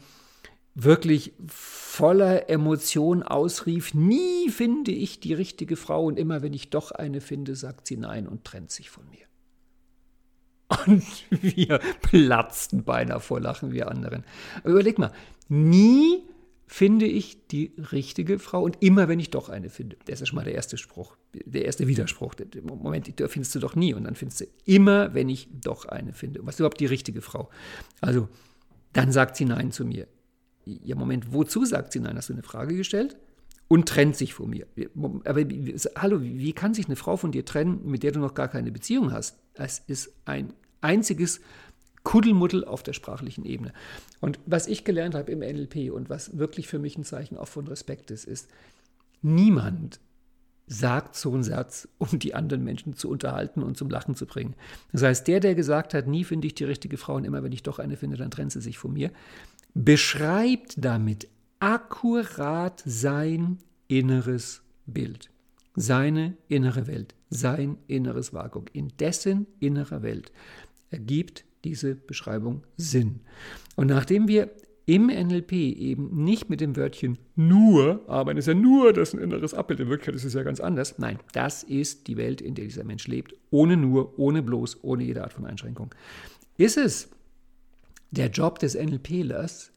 wirklich 0.74 1.32
voller 1.46 2.50
Emotion 2.50 3.22
ausrief, 3.22 3.94
nie 3.94 4.50
finde 4.50 4.90
ich 4.90 5.20
die 5.20 5.34
richtige 5.34 5.76
Frau 5.76 6.04
und 6.04 6.18
immer 6.18 6.42
wenn 6.42 6.52
ich 6.52 6.70
doch 6.70 6.90
eine 6.90 7.20
finde, 7.20 7.54
sagt 7.54 7.87
sie 7.87 7.96
nein 7.96 8.26
und 8.26 8.44
trennt 8.44 8.70
sich 8.70 8.90
von 8.90 9.04
mir. 9.10 9.24
Und 10.87 11.04
wir 11.30 11.78
platzten 12.02 12.84
beinahe 12.84 13.20
vor 13.20 13.40
Lachen, 13.40 13.72
wir 13.72 13.88
anderen. 13.88 14.24
Aber 14.60 14.70
überleg 14.70 14.98
mal, 14.98 15.12
nie 15.48 16.22
finde 16.66 17.06
ich 17.06 17.46
die 17.46 17.72
richtige 17.92 18.38
Frau 18.38 18.62
und 18.62 18.82
immer, 18.82 19.06
wenn 19.06 19.20
ich 19.20 19.30
doch 19.30 19.48
eine 19.48 19.68
finde. 19.68 19.96
Das 20.06 20.20
ist 20.20 20.28
schon 20.28 20.37
mal 20.37 20.44
der 20.44 20.54
erste 20.54 20.76
Spruch, 20.76 21.16
der 21.32 21.66
erste 21.66 21.87
Widerspruch. 21.87 22.34
Moment, 22.64 23.06
die 23.06 23.28
findest 23.28 23.54
du 23.54 23.60
doch 23.60 23.76
nie 23.76 23.94
und 23.94 24.04
dann 24.04 24.14
findest 24.16 24.40
du 24.40 24.46
immer, 24.64 25.14
wenn 25.14 25.28
ich 25.28 25.48
doch 25.52 25.84
eine 25.84 26.14
finde. 26.14 26.40
Was 26.44 26.56
ist 26.56 26.60
überhaupt 26.60 26.80
die 26.80 26.87
richtige 26.87 27.20
Frau? 27.20 27.50
Also, 28.00 28.28
dann 28.92 29.12
sagt 29.12 29.37
sie 29.37 29.44
Nein 29.44 29.70
zu 29.70 29.84
mir. 29.84 30.08
Ja, 30.64 30.96
Moment, 30.96 31.33
wozu 31.33 31.64
sagt 31.64 31.92
sie 31.92 32.00
Nein? 32.00 32.16
Hast 32.16 32.29
du 32.29 32.33
eine 32.33 32.42
Frage 32.42 32.77
gestellt? 32.77 33.16
Und 33.68 33.88
trennt 33.88 34.16
sich 34.16 34.35
von 34.35 34.50
mir. 34.50 34.66
Aber 35.24 35.40
hallo, 35.96 36.20
wie 36.20 36.53
kann 36.53 36.74
sich 36.74 36.87
eine 36.87 36.96
Frau 36.96 37.16
von 37.16 37.33
dir 37.33 37.44
trennen, 37.44 37.81
mit 37.85 38.03
der 38.03 38.12
du 38.12 38.20
noch 38.20 38.35
gar 38.35 38.48
keine 38.48 38.70
Beziehung 38.70 39.11
hast? 39.11 39.38
Es 39.55 39.83
ist 39.87 40.12
ein 40.27 40.53
einziges 40.83 41.40
Kuddelmuddel 42.03 42.64
auf 42.64 42.83
der 42.83 42.92
sprachlichen 42.92 43.44
Ebene. 43.46 43.72
Und 44.20 44.38
was 44.46 44.66
ich 44.66 44.85
gelernt 44.85 45.14
habe 45.14 45.33
im 45.33 45.40
NLP 45.40 45.90
und 45.92 46.11
was 46.11 46.38
wirklich 46.38 46.68
für 46.68 46.79
mich 46.79 46.98
ein 46.98 47.05
Zeichen 47.05 47.38
auch 47.38 47.48
von 47.48 47.66
Respekt 47.66 48.11
ist, 48.11 48.27
ist, 48.27 48.48
niemand 49.22 49.98
sagt 50.66 51.14
so 51.14 51.33
einen 51.33 51.42
Satz, 51.42 51.88
um 51.98 52.18
die 52.18 52.35
anderen 52.35 52.64
Menschen 52.64 52.94
zu 52.94 53.11
unterhalten 53.11 53.62
und 53.62 53.77
zum 53.77 53.90
Lachen 53.90 54.14
zu 54.14 54.27
bringen. 54.27 54.55
Das 54.92 55.03
heißt, 55.03 55.27
der, 55.29 55.40
der 55.40 55.55
gesagt 55.55 55.92
hat, 55.92 56.07
nie 56.07 56.24
finde 56.24 56.46
ich 56.46 56.55
die 56.55 56.64
richtige 56.64 56.96
Frau 56.96 57.16
und 57.16 57.24
immer 57.24 57.42
wenn 57.42 57.53
ich 57.53 57.62
doch 57.62 57.79
eine 57.79 57.96
finde, 57.96 58.16
dann 58.16 58.31
trennt 58.31 58.53
sie 58.53 58.61
sich 58.61 58.79
von 58.79 58.92
mir, 58.92 59.11
beschreibt 59.74 60.74
damit 60.76 61.28
akkurat 61.58 62.82
sein 62.87 63.58
inneres 63.88 64.62
Bild, 64.87 65.30
seine 65.74 66.37
innere 66.48 66.87
Welt, 66.87 67.14
sein 67.30 67.78
inneres 67.87 68.32
Vakuum. 68.32 68.66
In 68.72 68.92
dessen 68.98 69.46
innerer 69.60 70.02
Welt 70.02 70.32
ergibt 70.90 71.44
diese 71.64 71.94
Beschreibung 71.94 72.62
Sinn. 72.76 73.20
Und 73.76 73.88
nachdem 73.88 74.28
wir 74.28 74.50
im 74.87 75.06
NLP 75.06 75.52
eben 75.52 76.24
nicht 76.24 76.50
mit 76.50 76.60
dem 76.60 76.76
Wörtchen 76.76 77.18
nur 77.37 78.04
arbeiten, 78.06 78.38
ist 78.38 78.48
ja 78.48 78.54
nur 78.54 78.92
das 78.92 79.14
ein 79.14 79.20
inneres 79.20 79.54
Abbild, 79.54 79.80
in 79.80 79.88
Wirklichkeit 79.88 80.14
ist 80.14 80.24
es 80.24 80.34
ja 80.34 80.42
ganz 80.42 80.60
anders. 80.60 80.98
Nein, 80.98 81.18
das 81.32 81.62
ist 81.62 82.06
die 82.06 82.18
Welt, 82.18 82.42
in 82.42 82.54
der 82.54 82.66
dieser 82.66 82.84
Mensch 82.84 83.08
lebt, 83.08 83.34
ohne 83.50 83.78
nur, 83.78 84.18
ohne 84.18 84.42
bloß, 84.42 84.84
ohne 84.84 85.04
jede 85.04 85.22
Art 85.22 85.32
von 85.32 85.46
Einschränkung. 85.46 85.94
Ist 86.58 86.76
es 86.76 87.08
der 88.14 88.29
Job 88.29 88.59
des 88.59 88.74
NLPlers, 88.74 89.72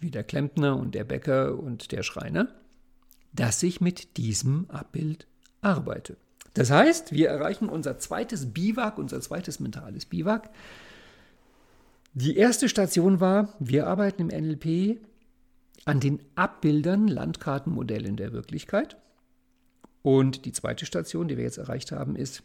wie 0.00 0.10
der 0.10 0.24
Klempner 0.24 0.76
und 0.76 0.94
der 0.94 1.04
Bäcker 1.04 1.58
und 1.58 1.92
der 1.92 2.02
Schreiner, 2.02 2.48
dass 3.32 3.62
ich 3.62 3.80
mit 3.80 4.16
diesem 4.16 4.68
Abbild 4.70 5.26
arbeite. 5.60 6.16
Das 6.54 6.70
heißt, 6.70 7.12
wir 7.12 7.28
erreichen 7.28 7.68
unser 7.68 7.98
zweites 7.98 8.52
Biwak, 8.52 8.98
unser 8.98 9.20
zweites 9.20 9.60
mentales 9.60 10.06
Biwak. 10.06 10.50
Die 12.14 12.36
erste 12.36 12.68
Station 12.68 13.20
war, 13.20 13.54
wir 13.58 13.86
arbeiten 13.86 14.28
im 14.28 14.44
NLP 14.44 15.00
an 15.84 16.00
den 16.00 16.20
Abbildern, 16.34 17.06
Landkartenmodellen 17.06 18.16
der 18.16 18.32
Wirklichkeit. 18.32 18.96
Und 20.02 20.44
die 20.44 20.52
zweite 20.52 20.86
Station, 20.86 21.28
die 21.28 21.36
wir 21.36 21.44
jetzt 21.44 21.58
erreicht 21.58 21.92
haben, 21.92 22.16
ist, 22.16 22.42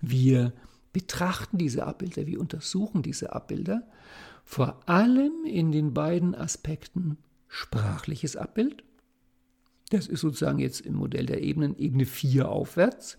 wir 0.00 0.52
betrachten 0.92 1.58
diese 1.58 1.86
Abbilder, 1.86 2.26
wir 2.26 2.40
untersuchen 2.40 3.02
diese 3.02 3.32
Abbilder, 3.32 3.82
vor 4.44 4.80
allem 4.86 5.44
in 5.44 5.72
den 5.72 5.94
beiden 5.94 6.34
Aspekten 6.34 7.18
sprachliches 7.48 8.36
Abbild 8.36 8.82
das 9.92 10.06
ist 10.06 10.20
sozusagen 10.20 10.58
jetzt 10.58 10.80
im 10.80 10.94
Modell 10.94 11.26
der 11.26 11.42
Ebenen 11.42 11.76
Ebene 11.76 12.06
4 12.06 12.48
aufwärts 12.48 13.18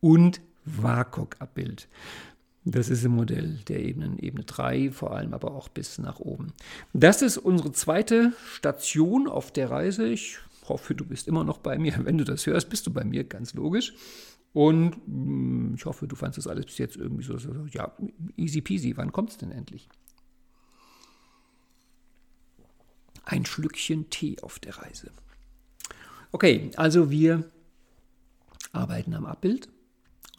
und 0.00 0.40
WAKOK-Abbild. 0.64 1.88
Das 2.64 2.88
ist 2.88 3.04
im 3.04 3.12
Modell 3.12 3.58
der 3.68 3.80
Ebenen 3.80 4.18
Ebene 4.18 4.44
3, 4.44 4.92
vor 4.92 5.14
allem 5.14 5.34
aber 5.34 5.52
auch 5.52 5.68
bis 5.68 5.98
nach 5.98 6.18
oben. 6.18 6.54
Das 6.94 7.20
ist 7.20 7.36
unsere 7.36 7.72
zweite 7.72 8.32
Station 8.50 9.28
auf 9.28 9.52
der 9.52 9.70
Reise. 9.70 10.08
Ich 10.08 10.38
hoffe, 10.66 10.94
du 10.94 11.04
bist 11.04 11.28
immer 11.28 11.44
noch 11.44 11.58
bei 11.58 11.78
mir. 11.78 11.94
Wenn 12.04 12.16
du 12.16 12.24
das 12.24 12.46
hörst, 12.46 12.70
bist 12.70 12.86
du 12.86 12.92
bei 12.92 13.04
mir, 13.04 13.24
ganz 13.24 13.52
logisch. 13.52 13.92
Und 14.56 14.96
hm, 15.04 15.74
ich 15.76 15.84
hoffe, 15.84 16.08
du 16.08 16.16
fandest 16.16 16.38
das 16.38 16.46
alles 16.46 16.64
bis 16.64 16.78
jetzt 16.78 16.96
irgendwie 16.96 17.22
so, 17.22 17.36
so 17.36 17.52
ja, 17.72 17.94
easy 18.38 18.62
peasy. 18.62 18.96
Wann 18.96 19.12
kommt 19.12 19.28
es 19.28 19.36
denn 19.36 19.52
endlich? 19.52 19.86
Ein 23.26 23.44
Schlückchen 23.44 24.08
Tee 24.08 24.38
auf 24.40 24.58
der 24.58 24.78
Reise. 24.78 25.10
Okay, 26.32 26.70
also 26.76 27.10
wir 27.10 27.44
arbeiten 28.72 29.12
am 29.12 29.26
Abbild 29.26 29.68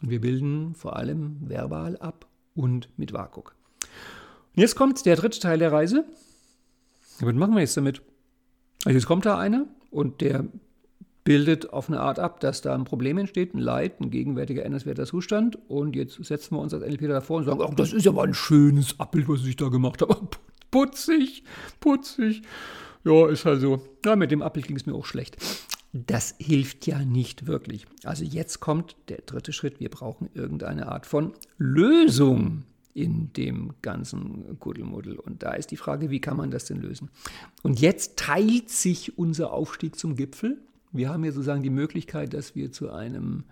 und 0.02 0.10
wir 0.10 0.20
bilden 0.20 0.74
vor 0.74 0.96
allem 0.96 1.48
verbal 1.48 1.96
ab 1.98 2.26
und 2.56 2.88
mit 2.98 3.12
WAKOK. 3.12 3.54
Und 4.56 4.60
jetzt 4.60 4.74
kommt 4.74 5.06
der 5.06 5.14
dritte 5.14 5.38
Teil 5.38 5.60
der 5.60 5.70
Reise. 5.70 6.04
Was 7.20 7.34
machen 7.34 7.54
wir 7.54 7.60
jetzt 7.60 7.76
damit? 7.76 8.02
Also 8.84 8.98
jetzt 8.98 9.06
kommt 9.06 9.26
da 9.26 9.38
einer 9.38 9.68
und 9.92 10.22
der 10.22 10.44
bildet 11.28 11.74
auf 11.74 11.90
eine 11.90 12.00
Art 12.00 12.18
ab, 12.18 12.40
dass 12.40 12.62
da 12.62 12.74
ein 12.74 12.84
Problem 12.84 13.18
entsteht, 13.18 13.52
ein 13.52 13.58
Leid, 13.58 14.00
ein 14.00 14.10
gegenwärtiger 14.10 14.64
ändernswerter 14.64 15.04
Zustand. 15.04 15.58
Und 15.68 15.94
jetzt 15.94 16.24
setzen 16.24 16.56
wir 16.56 16.60
uns 16.60 16.72
als 16.72 16.82
NLP 16.82 17.06
davor 17.06 17.36
und 17.36 17.44
sagen, 17.44 17.60
ach, 17.62 17.74
das 17.74 17.92
ist 17.92 18.06
ja 18.06 18.12
mal 18.12 18.26
ein 18.26 18.32
schönes 18.32 18.98
Abbild, 18.98 19.28
was 19.28 19.44
ich 19.44 19.54
da 19.54 19.68
gemacht 19.68 20.00
habe. 20.00 20.26
Putzig, 20.70 21.44
putzig. 21.80 22.40
Ja, 23.04 23.28
ist 23.28 23.44
halt 23.44 23.60
so. 23.60 23.82
Ja, 24.06 24.16
mit 24.16 24.30
dem 24.30 24.40
Abbild 24.40 24.68
ging 24.68 24.76
es 24.76 24.86
mir 24.86 24.94
auch 24.94 25.04
schlecht. 25.04 25.36
Das 25.92 26.34
hilft 26.38 26.86
ja 26.86 27.04
nicht 27.04 27.46
wirklich. 27.46 27.84
Also 28.04 28.24
jetzt 28.24 28.60
kommt 28.60 28.96
der 29.10 29.18
dritte 29.18 29.52
Schritt. 29.52 29.80
Wir 29.80 29.90
brauchen 29.90 30.30
irgendeine 30.32 30.88
Art 30.88 31.04
von 31.04 31.34
Lösung 31.58 32.64
in 32.94 33.34
dem 33.34 33.74
ganzen 33.82 34.58
Kuddelmuddel. 34.60 35.18
Und 35.18 35.42
da 35.42 35.52
ist 35.52 35.72
die 35.72 35.76
Frage, 35.76 36.08
wie 36.08 36.20
kann 36.20 36.38
man 36.38 36.50
das 36.50 36.64
denn 36.64 36.80
lösen? 36.80 37.10
Und 37.62 37.80
jetzt 37.80 38.16
teilt 38.16 38.70
sich 38.70 39.18
unser 39.18 39.52
Aufstieg 39.52 39.96
zum 39.96 40.16
Gipfel. 40.16 40.58
Wir 40.92 41.10
haben 41.10 41.24
ja 41.24 41.32
sozusagen 41.32 41.62
die 41.62 41.70
Möglichkeit, 41.70 42.34
dass 42.34 42.54
wir 42.54 42.72
zu 42.72 42.90
einem 42.90 43.44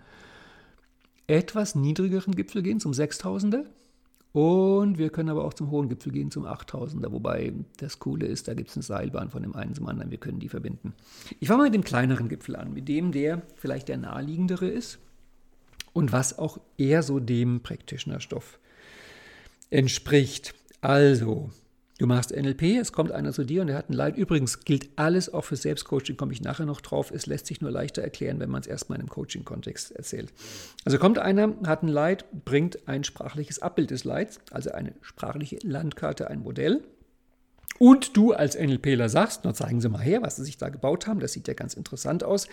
etwas 1.27 1.75
niedrigeren 1.75 2.35
Gipfel 2.35 2.63
gehen, 2.63 2.79
zum 2.79 2.93
6000er. 2.93 3.65
Und 4.33 4.97
wir 4.97 5.09
können 5.09 5.29
aber 5.29 5.45
auch 5.45 5.53
zum 5.53 5.71
hohen 5.71 5.89
Gipfel 5.89 6.11
gehen, 6.11 6.31
zum 6.31 6.45
8000er. 6.45 7.11
Wobei 7.11 7.53
das 7.77 7.99
Coole 7.99 8.27
ist, 8.27 8.47
da 8.47 8.53
gibt 8.53 8.69
es 8.69 8.75
eine 8.75 8.83
Seilbahn 8.83 9.29
von 9.29 9.41
dem 9.41 9.55
einen 9.55 9.73
zum 9.73 9.87
anderen. 9.87 10.11
Wir 10.11 10.19
können 10.19 10.39
die 10.39 10.49
verbinden. 10.49 10.93
Ich 11.39 11.47
fange 11.47 11.59
mal 11.59 11.63
mit 11.65 11.73
dem 11.73 11.83
kleineren 11.83 12.29
Gipfel 12.29 12.55
an, 12.55 12.73
mit 12.73 12.87
dem, 12.87 13.11
der 13.11 13.41
vielleicht 13.55 13.87
der 13.87 13.97
naheliegendere 13.97 14.67
ist 14.67 14.99
und 15.93 16.11
was 16.11 16.37
auch 16.37 16.59
eher 16.77 17.01
so 17.01 17.19
dem 17.19 17.61
Practitioner-Stoff 17.61 18.59
entspricht. 19.71 20.53
Also, 20.81 21.49
Du 21.99 22.05
machst 22.05 22.35
NLP, 22.35 22.77
es 22.79 22.91
kommt 22.91 23.11
einer 23.11 23.33
zu 23.33 23.43
dir 23.43 23.63
und 23.63 23.69
er 23.69 23.77
hat 23.77 23.89
ein 23.89 23.93
Leid. 23.93 24.17
Übrigens 24.17 24.59
gilt 24.59 24.89
alles 24.97 25.33
auch 25.33 25.45
für 25.45 25.55
Selbstcoaching, 25.55 26.15
komme 26.15 26.31
ich 26.31 26.41
nachher 26.41 26.67
noch 26.67 26.79
drauf. 26.79 27.09
Es 27.09 27.25
lässt 27.25 27.47
sich 27.47 27.59
nur 27.59 27.71
leichter 27.71 28.03
erklären, 28.03 28.39
wenn 28.39 28.51
man 28.51 28.61
es 28.61 28.67
erstmal 28.67 28.99
einem 28.99 29.09
Coaching-Kontext 29.09 29.93
erzählt. 29.93 30.31
Also 30.85 30.99
kommt 30.99 31.17
einer, 31.17 31.55
hat 31.65 31.81
ein 31.81 31.87
Leid, 31.87 32.25
bringt 32.45 32.87
ein 32.87 33.03
sprachliches 33.03 33.63
Abbild 33.63 33.89
des 33.89 34.03
Leids, 34.03 34.39
also 34.51 34.71
eine 34.71 34.93
sprachliche 35.01 35.57
Landkarte, 35.63 36.29
ein 36.29 36.41
Modell. 36.41 36.83
Und 37.79 38.15
du 38.15 38.31
als 38.33 38.55
NLPler 38.55 39.09
sagst, 39.09 39.41
na 39.43 39.55
zeigen 39.55 39.81
Sie 39.81 39.89
mal 39.89 40.01
her, 40.01 40.21
was 40.21 40.35
Sie 40.35 40.43
sich 40.43 40.57
da 40.57 40.69
gebaut 40.69 41.07
haben, 41.07 41.19
das 41.19 41.33
sieht 41.33 41.47
ja 41.47 41.55
ganz 41.55 41.73
interessant 41.73 42.23
aus. 42.23 42.47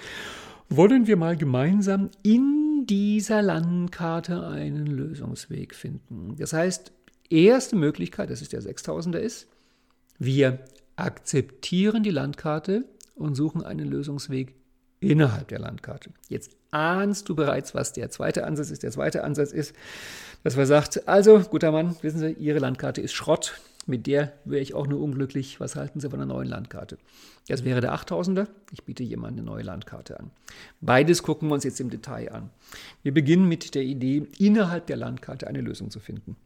Wollen 0.70 1.06
wir 1.06 1.18
mal 1.18 1.36
gemeinsam 1.36 2.10
in 2.22 2.86
dieser 2.86 3.42
Landkarte 3.42 4.46
einen 4.46 4.86
Lösungsweg 4.86 5.74
finden? 5.74 6.36
Das 6.38 6.54
heißt, 6.54 6.92
erste 7.30 7.76
Möglichkeit, 7.76 8.30
das 8.30 8.42
ist 8.42 8.52
der 8.52 8.62
6000er 8.62 9.18
ist, 9.18 9.48
wir 10.18 10.60
akzeptieren 10.96 12.02
die 12.02 12.10
Landkarte 12.10 12.84
und 13.14 13.34
suchen 13.34 13.62
einen 13.62 13.88
Lösungsweg 13.88 14.54
innerhalb 15.00 15.48
der 15.48 15.58
Landkarte. 15.58 16.10
Jetzt 16.28 16.56
ahnst 16.70 17.28
du 17.28 17.34
bereits, 17.34 17.74
was 17.74 17.92
der 17.92 18.10
zweite 18.10 18.44
Ansatz 18.44 18.70
ist. 18.70 18.82
Der 18.82 18.90
zweite 18.90 19.24
Ansatz 19.24 19.52
ist, 19.52 19.74
dass 20.42 20.56
man 20.56 20.66
sagt, 20.66 21.06
also 21.08 21.40
guter 21.40 21.72
Mann, 21.72 21.96
wissen 22.02 22.18
Sie, 22.18 22.32
Ihre 22.32 22.58
Landkarte 22.58 23.00
ist 23.00 23.12
Schrott. 23.12 23.60
Mit 23.86 24.06
der 24.06 24.32
wäre 24.46 24.62
ich 24.62 24.72
auch 24.72 24.86
nur 24.86 25.00
unglücklich. 25.00 25.60
Was 25.60 25.76
halten 25.76 26.00
Sie 26.00 26.08
von 26.08 26.18
einer 26.18 26.32
neuen 26.32 26.48
Landkarte? 26.48 26.96
Das 27.48 27.64
wäre 27.64 27.82
der 27.82 27.94
8000er. 27.94 28.46
Ich 28.72 28.84
biete 28.84 29.02
jemand 29.02 29.36
eine 29.36 29.42
neue 29.42 29.62
Landkarte 29.62 30.18
an. 30.18 30.30
Beides 30.80 31.22
gucken 31.22 31.48
wir 31.48 31.54
uns 31.54 31.64
jetzt 31.64 31.80
im 31.80 31.90
Detail 31.90 32.32
an. 32.32 32.50
Wir 33.02 33.12
beginnen 33.12 33.46
mit 33.46 33.74
der 33.74 33.82
Idee, 33.82 34.26
innerhalb 34.38 34.86
der 34.86 34.96
Landkarte 34.96 35.46
eine 35.46 35.60
Lösung 35.60 35.90
zu 35.90 36.00
finden. 36.00 36.36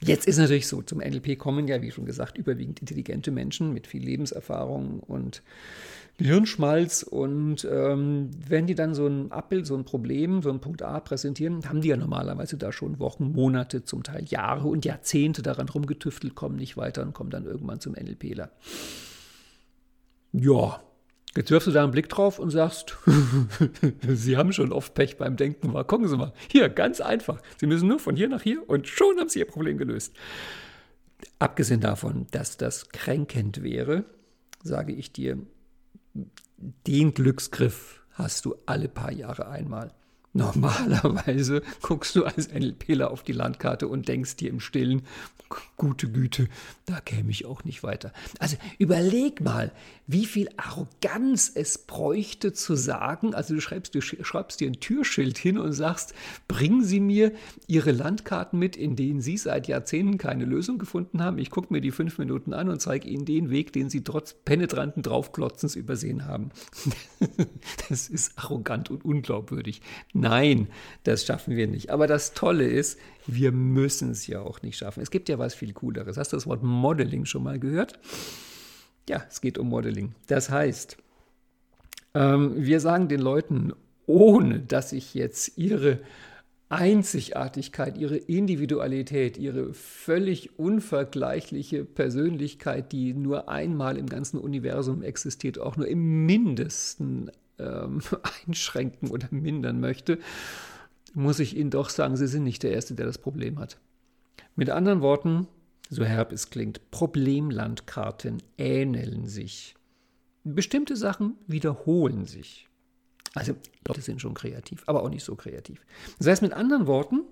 Jetzt 0.00 0.26
ist 0.26 0.38
natürlich 0.38 0.66
so, 0.66 0.82
zum 0.82 0.98
NLP 0.98 1.38
kommen 1.38 1.68
ja, 1.68 1.80
wie 1.82 1.90
schon 1.90 2.06
gesagt, 2.06 2.38
überwiegend 2.38 2.80
intelligente 2.80 3.30
Menschen 3.30 3.72
mit 3.72 3.86
viel 3.86 4.02
Lebenserfahrung 4.02 5.00
und 5.00 5.42
Gehirnschmalz. 6.18 7.02
Und 7.02 7.66
ähm, 7.70 8.30
wenn 8.48 8.66
die 8.66 8.74
dann 8.74 8.94
so 8.94 9.06
ein 9.06 9.30
Abbild, 9.30 9.66
so 9.66 9.76
ein 9.76 9.84
Problem, 9.84 10.42
so 10.42 10.50
ein 10.50 10.60
Punkt 10.60 10.82
A 10.82 10.98
präsentieren, 11.00 11.68
haben 11.68 11.82
die 11.82 11.88
ja 11.88 11.96
normalerweise 11.96 12.56
da 12.56 12.72
schon 12.72 12.98
Wochen, 12.98 13.32
Monate, 13.32 13.84
zum 13.84 14.02
Teil 14.02 14.24
Jahre 14.24 14.68
und 14.68 14.84
Jahrzehnte 14.84 15.42
daran 15.42 15.68
rumgetüftelt, 15.68 16.34
kommen 16.34 16.56
nicht 16.56 16.76
weiter 16.76 17.02
und 17.02 17.12
kommen 17.12 17.30
dann 17.30 17.44
irgendwann 17.44 17.80
zum 17.80 17.92
NLPler. 17.92 18.50
Ja, 20.32 20.80
Jetzt 21.34 21.50
wirfst 21.50 21.66
du 21.66 21.72
da 21.72 21.82
einen 21.82 21.92
Blick 21.92 22.10
drauf 22.10 22.38
und 22.38 22.50
sagst, 22.50 22.98
Sie 24.08 24.36
haben 24.36 24.52
schon 24.52 24.70
oft 24.70 24.92
Pech 24.94 25.16
beim 25.16 25.36
Denken, 25.36 25.72
war. 25.72 25.84
Gucken 25.84 26.06
Sie 26.08 26.16
mal, 26.16 26.32
hier, 26.48 26.68
ganz 26.68 27.00
einfach. 27.00 27.40
Sie 27.56 27.66
müssen 27.66 27.88
nur 27.88 27.98
von 27.98 28.16
hier 28.16 28.28
nach 28.28 28.42
hier 28.42 28.68
und 28.68 28.86
schon 28.86 29.18
haben 29.18 29.30
Sie 29.30 29.38
Ihr 29.38 29.46
Problem 29.46 29.78
gelöst. 29.78 30.14
Abgesehen 31.38 31.80
davon, 31.80 32.26
dass 32.32 32.58
das 32.58 32.90
kränkend 32.90 33.62
wäre, 33.62 34.04
sage 34.62 34.92
ich 34.92 35.12
dir, 35.12 35.38
den 36.86 37.14
Glücksgriff 37.14 38.02
hast 38.12 38.44
du 38.44 38.56
alle 38.66 38.88
paar 38.88 39.12
Jahre 39.12 39.48
einmal. 39.48 39.92
Normalerweise 40.34 41.62
guckst 41.82 42.16
du 42.16 42.24
als 42.24 42.48
NLPler 42.50 43.10
auf 43.10 43.22
die 43.22 43.32
Landkarte 43.32 43.86
und 43.86 44.08
denkst 44.08 44.36
dir 44.36 44.48
im 44.50 44.60
Stillen, 44.60 45.02
gute 45.76 46.08
Güte, 46.08 46.48
da 46.86 47.00
käme 47.00 47.30
ich 47.30 47.44
auch 47.44 47.64
nicht 47.64 47.82
weiter. 47.82 48.12
Also 48.38 48.56
überleg 48.78 49.40
mal, 49.40 49.72
wie 50.06 50.26
viel 50.26 50.48
Arroganz 50.56 51.50
es 51.54 51.78
bräuchte 51.78 52.52
zu 52.52 52.74
sagen, 52.74 53.34
also 53.34 53.54
du 53.54 53.60
schreibst, 53.60 53.94
du 53.94 54.00
schreibst 54.00 54.60
dir 54.60 54.68
ein 54.68 54.80
Türschild 54.80 55.38
hin 55.38 55.58
und 55.58 55.72
sagst, 55.72 56.14
bringen 56.48 56.84
Sie 56.84 57.00
mir 57.00 57.32
Ihre 57.66 57.92
Landkarten 57.92 58.58
mit, 58.58 58.76
in 58.76 58.96
denen 58.96 59.20
Sie 59.20 59.36
seit 59.36 59.68
Jahrzehnten 59.68 60.18
keine 60.18 60.44
Lösung 60.44 60.78
gefunden 60.78 61.22
haben. 61.22 61.38
Ich 61.38 61.50
gucke 61.50 61.72
mir 61.72 61.80
die 61.80 61.90
fünf 61.90 62.18
Minuten 62.18 62.52
an 62.52 62.68
und 62.68 62.80
zeige 62.80 63.08
Ihnen 63.08 63.24
den 63.24 63.50
Weg, 63.50 63.72
den 63.72 63.90
Sie 63.90 64.04
trotz 64.04 64.34
penetranten 64.34 65.02
Draufklotzens 65.02 65.76
übersehen 65.76 66.26
haben. 66.26 66.50
Das 67.88 68.08
ist 68.08 68.38
arrogant 68.38 68.90
und 68.90 69.04
unglaubwürdig. 69.04 69.82
Nein, 70.22 70.68
das 71.02 71.24
schaffen 71.24 71.56
wir 71.56 71.66
nicht. 71.66 71.90
Aber 71.90 72.06
das 72.06 72.32
Tolle 72.32 72.64
ist, 72.64 72.98
wir 73.26 73.50
müssen 73.50 74.12
es 74.12 74.26
ja 74.28 74.40
auch 74.40 74.62
nicht 74.62 74.78
schaffen. 74.78 75.02
Es 75.02 75.10
gibt 75.10 75.28
ja 75.28 75.38
was 75.38 75.54
viel 75.54 75.72
Cooleres. 75.72 76.16
Hast 76.16 76.32
du 76.32 76.36
das 76.36 76.46
Wort 76.46 76.62
Modeling 76.62 77.24
schon 77.24 77.42
mal 77.42 77.58
gehört? 77.58 77.98
Ja, 79.08 79.24
es 79.28 79.40
geht 79.40 79.58
um 79.58 79.68
Modeling. 79.68 80.14
Das 80.28 80.48
heißt, 80.48 80.96
ähm, 82.14 82.54
wir 82.56 82.78
sagen 82.78 83.08
den 83.08 83.20
Leuten, 83.20 83.72
ohne 84.06 84.60
dass 84.60 84.92
ich 84.92 85.14
jetzt 85.14 85.58
ihre 85.58 85.98
Einzigartigkeit, 86.68 87.98
ihre 87.98 88.16
Individualität, 88.16 89.38
ihre 89.38 89.74
völlig 89.74 90.58
unvergleichliche 90.58 91.84
Persönlichkeit, 91.84 92.92
die 92.92 93.12
nur 93.12 93.48
einmal 93.48 93.98
im 93.98 94.06
ganzen 94.06 94.38
Universum 94.38 95.02
existiert, 95.02 95.58
auch 95.58 95.76
nur 95.76 95.88
im 95.88 96.24
mindesten 96.26 97.30
ähm, 97.62 98.00
einschränken 98.46 99.10
oder 99.10 99.28
mindern 99.30 99.80
möchte, 99.80 100.18
muss 101.14 101.38
ich 101.38 101.56
Ihnen 101.56 101.70
doch 101.70 101.90
sagen, 101.90 102.16
Sie 102.16 102.26
sind 102.26 102.44
nicht 102.44 102.62
der 102.62 102.72
Erste, 102.72 102.94
der 102.94 103.06
das 103.06 103.18
Problem 103.18 103.58
hat. 103.58 103.78
Mit 104.56 104.70
anderen 104.70 105.00
Worten, 105.00 105.46
so 105.88 106.04
herb 106.04 106.32
es 106.32 106.50
klingt, 106.50 106.90
Problemlandkarten 106.90 108.42
ähneln 108.58 109.26
sich. 109.26 109.74
Bestimmte 110.44 110.96
Sachen 110.96 111.36
wiederholen 111.46 112.26
sich. 112.26 112.68
Also 113.34 113.54
Leute 113.86 114.00
sind 114.00 114.20
schon 114.20 114.34
kreativ, 114.34 114.82
aber 114.86 115.02
auch 115.02 115.08
nicht 115.08 115.24
so 115.24 115.36
kreativ. 115.36 115.84
Das 116.18 116.26
heißt 116.26 116.42
mit 116.42 116.52
anderen 116.52 116.86
Worten, 116.86 117.22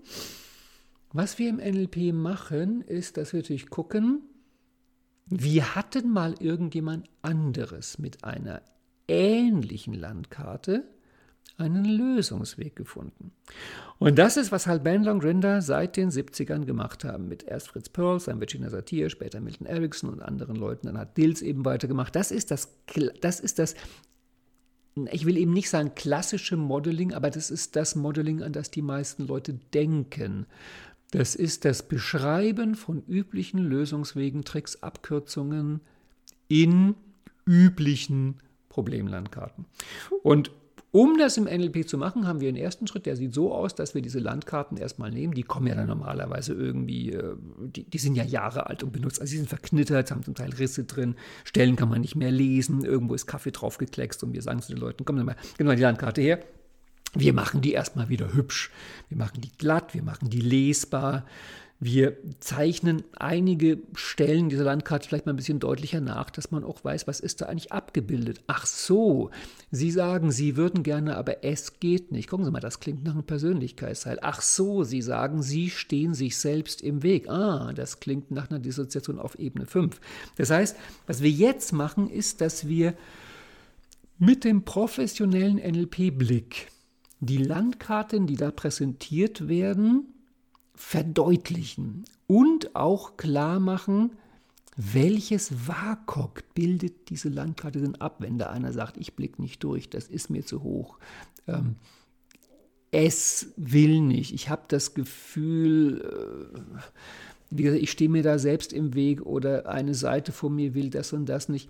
was 1.12 1.38
wir 1.38 1.48
im 1.48 1.56
NLP 1.56 2.14
machen, 2.14 2.82
ist, 2.82 3.16
dass 3.16 3.32
wir 3.32 3.40
natürlich 3.40 3.68
gucken, 3.68 4.22
wie 5.26 5.62
hat 5.62 5.94
denn 5.94 6.10
mal 6.10 6.34
irgendjemand 6.40 7.08
anderes 7.22 7.98
mit 7.98 8.24
einer 8.24 8.62
ähnlichen 9.10 9.92
Landkarte 9.92 10.84
einen 11.58 11.84
Lösungsweg 11.84 12.74
gefunden. 12.74 13.32
Und 13.98 14.18
das 14.18 14.38
ist, 14.38 14.50
was 14.50 14.66
halt 14.66 14.82
Bandler 14.82 15.12
und 15.12 15.20
Grinder 15.20 15.60
seit 15.60 15.96
den 15.96 16.10
70ern 16.10 16.64
gemacht 16.64 17.04
haben. 17.04 17.28
Mit 17.28 17.42
erst 17.42 17.68
Fritz 17.68 17.90
Perls, 17.90 18.24
dann 18.24 18.40
Virginia 18.40 18.70
Satir, 18.70 19.10
später 19.10 19.40
Milton 19.40 19.66
Erickson 19.66 20.08
und 20.08 20.22
anderen 20.22 20.56
Leuten. 20.56 20.86
Dann 20.86 20.96
hat 20.96 21.18
Dills 21.18 21.42
eben 21.42 21.66
weitergemacht. 21.66 22.16
Das 22.16 22.30
ist 22.30 22.50
das, 22.50 22.74
das 23.20 23.40
ist 23.40 23.58
das, 23.58 23.74
ich 25.10 25.26
will 25.26 25.36
eben 25.36 25.52
nicht 25.52 25.68
sagen 25.68 25.94
klassische 25.94 26.56
Modeling, 26.56 27.12
aber 27.12 27.30
das 27.30 27.50
ist 27.50 27.76
das 27.76 27.94
Modeling, 27.94 28.42
an 28.42 28.52
das 28.52 28.70
die 28.70 28.82
meisten 28.82 29.26
Leute 29.26 29.54
denken. 29.74 30.46
Das 31.10 31.34
ist 31.34 31.64
das 31.64 31.82
Beschreiben 31.82 32.74
von 32.74 33.02
üblichen 33.06 33.58
Lösungswegen, 33.58 34.44
Tricks, 34.44 34.82
Abkürzungen 34.82 35.80
in 36.48 36.94
üblichen 37.44 38.36
Problemlandkarten. 38.70 39.66
Und 40.22 40.50
um 40.92 41.18
das 41.18 41.36
im 41.36 41.44
NLP 41.44 41.88
zu 41.88 41.98
machen, 41.98 42.26
haben 42.26 42.40
wir 42.40 42.48
einen 42.48 42.56
ersten 42.56 42.88
Schritt, 42.88 43.06
der 43.06 43.14
sieht 43.14 43.32
so 43.32 43.54
aus, 43.54 43.76
dass 43.76 43.94
wir 43.94 44.02
diese 44.02 44.18
Landkarten 44.18 44.76
erstmal 44.76 45.12
nehmen. 45.12 45.34
Die 45.34 45.44
kommen 45.44 45.68
ja 45.68 45.76
dann 45.76 45.86
normalerweise 45.86 46.52
irgendwie, 46.52 47.12
äh, 47.12 47.36
die, 47.60 47.84
die 47.84 47.98
sind 47.98 48.16
ja 48.16 48.24
Jahre 48.24 48.66
alt 48.66 48.82
und 48.82 48.92
benutzt. 48.92 49.20
Also 49.20 49.30
sie 49.30 49.36
sind 49.36 49.48
verknittert, 49.48 50.10
haben 50.10 50.24
zum 50.24 50.34
Teil 50.34 50.50
Risse 50.50 50.84
drin, 50.84 51.14
Stellen 51.44 51.76
kann 51.76 51.88
man 51.88 52.00
nicht 52.00 52.16
mehr 52.16 52.32
lesen, 52.32 52.84
irgendwo 52.84 53.14
ist 53.14 53.26
Kaffee 53.26 53.52
drauf 53.52 53.78
gekleckst 53.78 54.24
und 54.24 54.32
wir 54.32 54.42
sagen 54.42 54.62
zu 54.62 54.72
den 54.72 54.80
Leuten, 54.80 55.04
komm 55.04 55.24
mal, 55.24 55.36
gib 55.56 55.68
die 55.68 55.82
Landkarte 55.82 56.22
her. 56.22 56.40
Wir 57.14 57.34
machen 57.34 57.60
die 57.60 57.72
erstmal 57.72 58.08
wieder 58.08 58.32
hübsch. 58.32 58.70
Wir 59.08 59.18
machen 59.18 59.40
die 59.40 59.50
glatt, 59.50 59.94
wir 59.94 60.02
machen 60.02 60.28
die 60.30 60.40
lesbar. 60.40 61.24
Wir 61.82 62.18
zeichnen 62.40 63.04
einige 63.16 63.78
Stellen 63.94 64.50
dieser 64.50 64.64
Landkarte 64.64 65.08
vielleicht 65.08 65.24
mal 65.24 65.32
ein 65.32 65.36
bisschen 65.36 65.60
deutlicher 65.60 66.02
nach, 66.02 66.28
dass 66.28 66.50
man 66.50 66.62
auch 66.62 66.84
weiß, 66.84 67.06
was 67.06 67.20
ist 67.20 67.40
da 67.40 67.46
eigentlich 67.46 67.72
abgebildet. 67.72 68.42
Ach 68.48 68.66
so, 68.66 69.30
Sie 69.70 69.90
sagen, 69.90 70.30
Sie 70.30 70.58
würden 70.58 70.82
gerne, 70.82 71.16
aber 71.16 71.42
es 71.42 71.80
geht 71.80 72.12
nicht. 72.12 72.28
Gucken 72.28 72.44
Sie 72.44 72.50
mal, 72.50 72.60
das 72.60 72.80
klingt 72.80 73.02
nach 73.04 73.14
einem 73.14 73.24
Persönlichkeitsteil. 73.24 74.18
Ach 74.20 74.42
so, 74.42 74.84
Sie 74.84 75.00
sagen, 75.00 75.42
Sie 75.42 75.70
stehen 75.70 76.12
sich 76.12 76.36
selbst 76.36 76.82
im 76.82 77.02
Weg. 77.02 77.30
Ah, 77.30 77.72
das 77.74 77.98
klingt 77.98 78.30
nach 78.30 78.50
einer 78.50 78.58
Dissoziation 78.58 79.18
auf 79.18 79.38
Ebene 79.38 79.64
5. 79.64 79.98
Das 80.36 80.50
heißt, 80.50 80.76
was 81.06 81.22
wir 81.22 81.30
jetzt 81.30 81.72
machen, 81.72 82.10
ist, 82.10 82.42
dass 82.42 82.68
wir 82.68 82.92
mit 84.18 84.44
dem 84.44 84.66
professionellen 84.66 85.56
NLP-Blick 85.56 86.66
die 87.20 87.38
Landkarten, 87.38 88.26
die 88.26 88.36
da 88.36 88.50
präsentiert 88.50 89.48
werden, 89.48 90.12
verdeutlichen 90.80 92.04
und 92.26 92.74
auch 92.74 93.18
klar 93.18 93.60
machen, 93.60 94.12
welches 94.76 95.68
WAKOK 95.68 96.54
bildet 96.54 97.10
diese 97.10 97.28
Landkarte 97.28 97.80
denn 97.80 98.00
ab, 98.00 98.16
wenn 98.20 98.38
da 98.38 98.48
einer 98.48 98.72
sagt, 98.72 98.96
ich 98.96 99.14
blicke 99.14 99.42
nicht 99.42 99.62
durch, 99.62 99.90
das 99.90 100.08
ist 100.08 100.30
mir 100.30 100.44
zu 100.44 100.62
hoch. 100.62 100.98
Ähm, 101.46 101.76
es 102.92 103.52
will 103.56 104.00
nicht. 104.00 104.32
Ich 104.32 104.48
habe 104.48 104.62
das 104.68 104.94
Gefühl, 104.94 106.00
äh, 106.00 106.80
wie 107.50 107.62
gesagt, 107.62 107.82
ich 107.82 107.90
stehe 107.90 108.10
mir 108.10 108.22
da 108.22 108.38
selbst 108.38 108.72
im 108.72 108.94
Weg 108.94 109.20
oder 109.20 109.68
eine 109.68 109.94
Seite 109.94 110.32
vor 110.32 110.48
mir 110.48 110.72
will 110.74 110.88
das 110.88 111.12
und 111.12 111.26
das 111.26 111.50
nicht. 111.50 111.68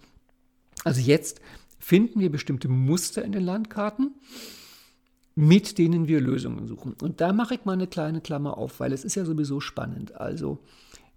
Also 0.85 1.01
jetzt 1.01 1.41
finden 1.81 2.21
wir 2.21 2.31
bestimmte 2.31 2.69
Muster 2.69 3.25
in 3.25 3.33
den 3.33 3.43
Landkarten 3.43 4.15
mit 5.41 5.79
denen 5.79 6.07
wir 6.07 6.21
Lösungen 6.21 6.67
suchen. 6.67 6.95
Und 7.01 7.23
da 7.23 7.33
mache 7.33 7.55
ich 7.55 7.65
mal 7.65 7.73
eine 7.73 7.87
kleine 7.87 8.21
Klammer 8.21 8.59
auf, 8.59 8.79
weil 8.79 8.93
es 8.93 9.05
ist 9.05 9.15
ja 9.15 9.25
sowieso 9.25 9.59
spannend. 9.59 10.15
Also 10.15 10.59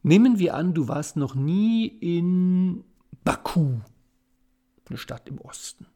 nehmen 0.01 0.39
wir 0.39 0.55
an, 0.55 0.73
du 0.73 0.87
warst 0.87 1.17
noch 1.17 1.35
nie 1.35 1.87
in 1.87 2.85
Baku, 3.25 3.79
eine 4.87 4.97
Stadt 4.97 5.27
im 5.27 5.39
Osten. 5.39 5.87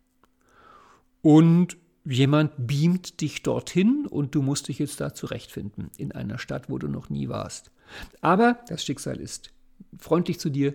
Und 1.22 1.78
jemand 2.04 2.52
beamt 2.58 3.22
dich 3.22 3.44
dorthin 3.44 4.06
und 4.06 4.36
du 4.36 4.42
musst 4.42 4.68
dich 4.68 4.80
jetzt 4.80 5.00
da 5.00 5.14
zurechtfinden 5.14 5.90
in 5.96 6.12
einer 6.12 6.38
Stadt, 6.38 6.70
wo 6.70 6.78
du 6.78 6.90
noch 6.90 7.10
nie 7.10 7.30
warst. 7.30 7.72
Aber 8.20 8.60
das 8.68 8.84
Schicksal 8.84 9.22
ist 9.22 9.54
freundlich 9.98 10.38
zu 10.38 10.50
dir, 10.50 10.74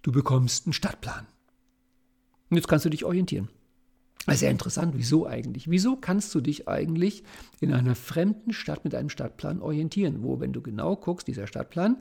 du 0.00 0.12
bekommst 0.12 0.64
einen 0.64 0.72
Stadtplan. 0.72 1.26
Und 2.48 2.56
jetzt 2.56 2.68
kannst 2.68 2.86
du 2.86 2.90
dich 2.90 3.04
orientieren. 3.04 3.50
Sehr 4.28 4.50
interessant, 4.50 4.94
wieso 4.96 5.26
eigentlich? 5.26 5.70
Wieso 5.70 5.96
kannst 5.96 6.34
du 6.34 6.40
dich 6.40 6.66
eigentlich 6.66 7.22
in 7.60 7.72
einer 7.72 7.94
fremden 7.94 8.52
Stadt 8.52 8.82
mit 8.82 8.94
einem 8.94 9.08
Stadtplan 9.08 9.60
orientieren, 9.60 10.22
wo, 10.22 10.40
wenn 10.40 10.52
du 10.52 10.60
genau 10.62 10.96
guckst, 10.96 11.28
dieser 11.28 11.46
Stadtplan, 11.46 11.98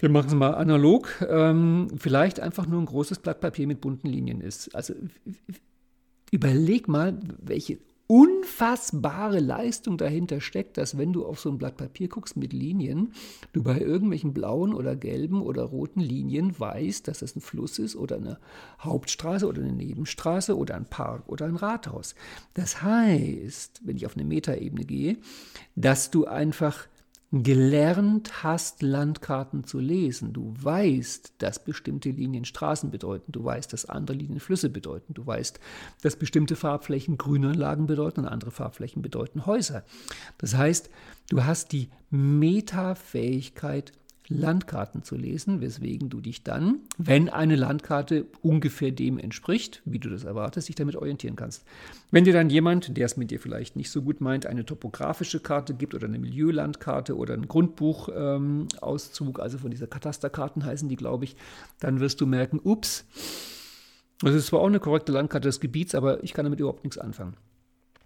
wir 0.00 0.08
machen 0.08 0.26
es 0.26 0.34
mal 0.34 0.54
analog, 0.54 1.24
ähm, 1.28 1.88
vielleicht 1.96 2.40
einfach 2.40 2.66
nur 2.66 2.80
ein 2.80 2.86
großes 2.86 3.20
Blatt 3.20 3.40
Papier 3.40 3.68
mit 3.68 3.80
bunten 3.80 4.08
Linien 4.08 4.40
ist. 4.40 4.74
Also 4.74 4.94
überleg 6.32 6.88
mal, 6.88 7.20
welche 7.40 7.78
unfassbare 8.12 9.40
Leistung 9.40 9.96
dahinter 9.96 10.42
steckt, 10.42 10.76
dass 10.76 10.98
wenn 10.98 11.14
du 11.14 11.24
auf 11.24 11.40
so 11.40 11.48
ein 11.48 11.56
Blatt 11.56 11.78
Papier 11.78 12.08
guckst 12.08 12.36
mit 12.36 12.52
Linien, 12.52 13.14
du 13.54 13.62
bei 13.62 13.80
irgendwelchen 13.80 14.34
blauen 14.34 14.74
oder 14.74 14.96
gelben 14.96 15.40
oder 15.40 15.62
roten 15.62 16.00
Linien 16.00 16.60
weißt, 16.60 17.08
dass 17.08 17.20
das 17.20 17.34
ein 17.34 17.40
Fluss 17.40 17.78
ist 17.78 17.96
oder 17.96 18.16
eine 18.16 18.38
Hauptstraße 18.80 19.46
oder 19.46 19.62
eine 19.62 19.72
Nebenstraße 19.72 20.58
oder 20.58 20.74
ein 20.74 20.84
Park 20.84 21.26
oder 21.26 21.46
ein 21.46 21.56
Rathaus. 21.56 22.14
Das 22.52 22.82
heißt, 22.82 23.80
wenn 23.82 23.96
ich 23.96 24.04
auf 24.04 24.14
eine 24.14 24.26
Metaebene 24.26 24.84
gehe, 24.84 25.16
dass 25.74 26.10
du 26.10 26.26
einfach 26.26 26.88
gelernt 27.32 28.42
hast, 28.42 28.82
Landkarten 28.82 29.64
zu 29.64 29.78
lesen. 29.78 30.34
Du 30.34 30.54
weißt, 30.58 31.32
dass 31.38 31.64
bestimmte 31.64 32.10
Linien 32.10 32.44
Straßen 32.44 32.90
bedeuten. 32.90 33.32
Du 33.32 33.42
weißt, 33.42 33.72
dass 33.72 33.86
andere 33.86 34.18
Linien 34.18 34.38
Flüsse 34.38 34.68
bedeuten. 34.68 35.14
Du 35.14 35.26
weißt, 35.26 35.58
dass 36.02 36.16
bestimmte 36.16 36.56
Farbflächen 36.56 37.16
Grünanlagen 37.16 37.86
bedeuten 37.86 38.20
und 38.20 38.26
andere 38.26 38.50
Farbflächen 38.50 39.00
bedeuten 39.00 39.46
Häuser. 39.46 39.84
Das 40.36 40.54
heißt, 40.54 40.90
du 41.30 41.44
hast 41.44 41.72
die 41.72 41.88
Metafähigkeit, 42.10 43.92
Landkarten 44.32 45.02
zu 45.02 45.16
lesen, 45.16 45.60
weswegen 45.60 46.08
du 46.08 46.20
dich 46.20 46.42
dann, 46.42 46.80
wenn 46.98 47.28
eine 47.28 47.56
Landkarte 47.56 48.26
ungefähr 48.40 48.90
dem 48.90 49.18
entspricht, 49.18 49.82
wie 49.84 49.98
du 49.98 50.08
das 50.08 50.24
erwartest, 50.24 50.68
dich 50.68 50.76
damit 50.76 50.96
orientieren 50.96 51.36
kannst. 51.36 51.64
Wenn 52.10 52.24
dir 52.24 52.32
dann 52.32 52.50
jemand, 52.50 52.96
der 52.96 53.06
es 53.06 53.16
mit 53.16 53.30
dir 53.30 53.40
vielleicht 53.40 53.76
nicht 53.76 53.90
so 53.90 54.02
gut 54.02 54.20
meint, 54.20 54.46
eine 54.46 54.64
topografische 54.64 55.40
Karte 55.40 55.74
gibt 55.74 55.94
oder 55.94 56.06
eine 56.06 56.18
Milieulandkarte 56.18 57.16
oder 57.16 57.34
einen 57.34 57.48
Grundbuchauszug, 57.48 59.38
ähm, 59.38 59.42
also 59.42 59.58
von 59.58 59.70
dieser 59.70 59.86
Katasterkarten 59.86 60.64
heißen 60.64 60.88
die, 60.88 60.96
glaube 60.96 61.24
ich, 61.24 61.36
dann 61.80 62.00
wirst 62.00 62.20
du 62.20 62.26
merken, 62.26 62.60
ups, 62.62 63.04
das 64.20 64.34
ist 64.34 64.46
zwar 64.46 64.60
auch 64.60 64.66
eine 64.66 64.80
korrekte 64.80 65.12
Landkarte 65.12 65.48
des 65.48 65.60
Gebiets, 65.60 65.94
aber 65.94 66.22
ich 66.22 66.32
kann 66.32 66.44
damit 66.44 66.60
überhaupt 66.60 66.84
nichts 66.84 66.98
anfangen. 66.98 67.36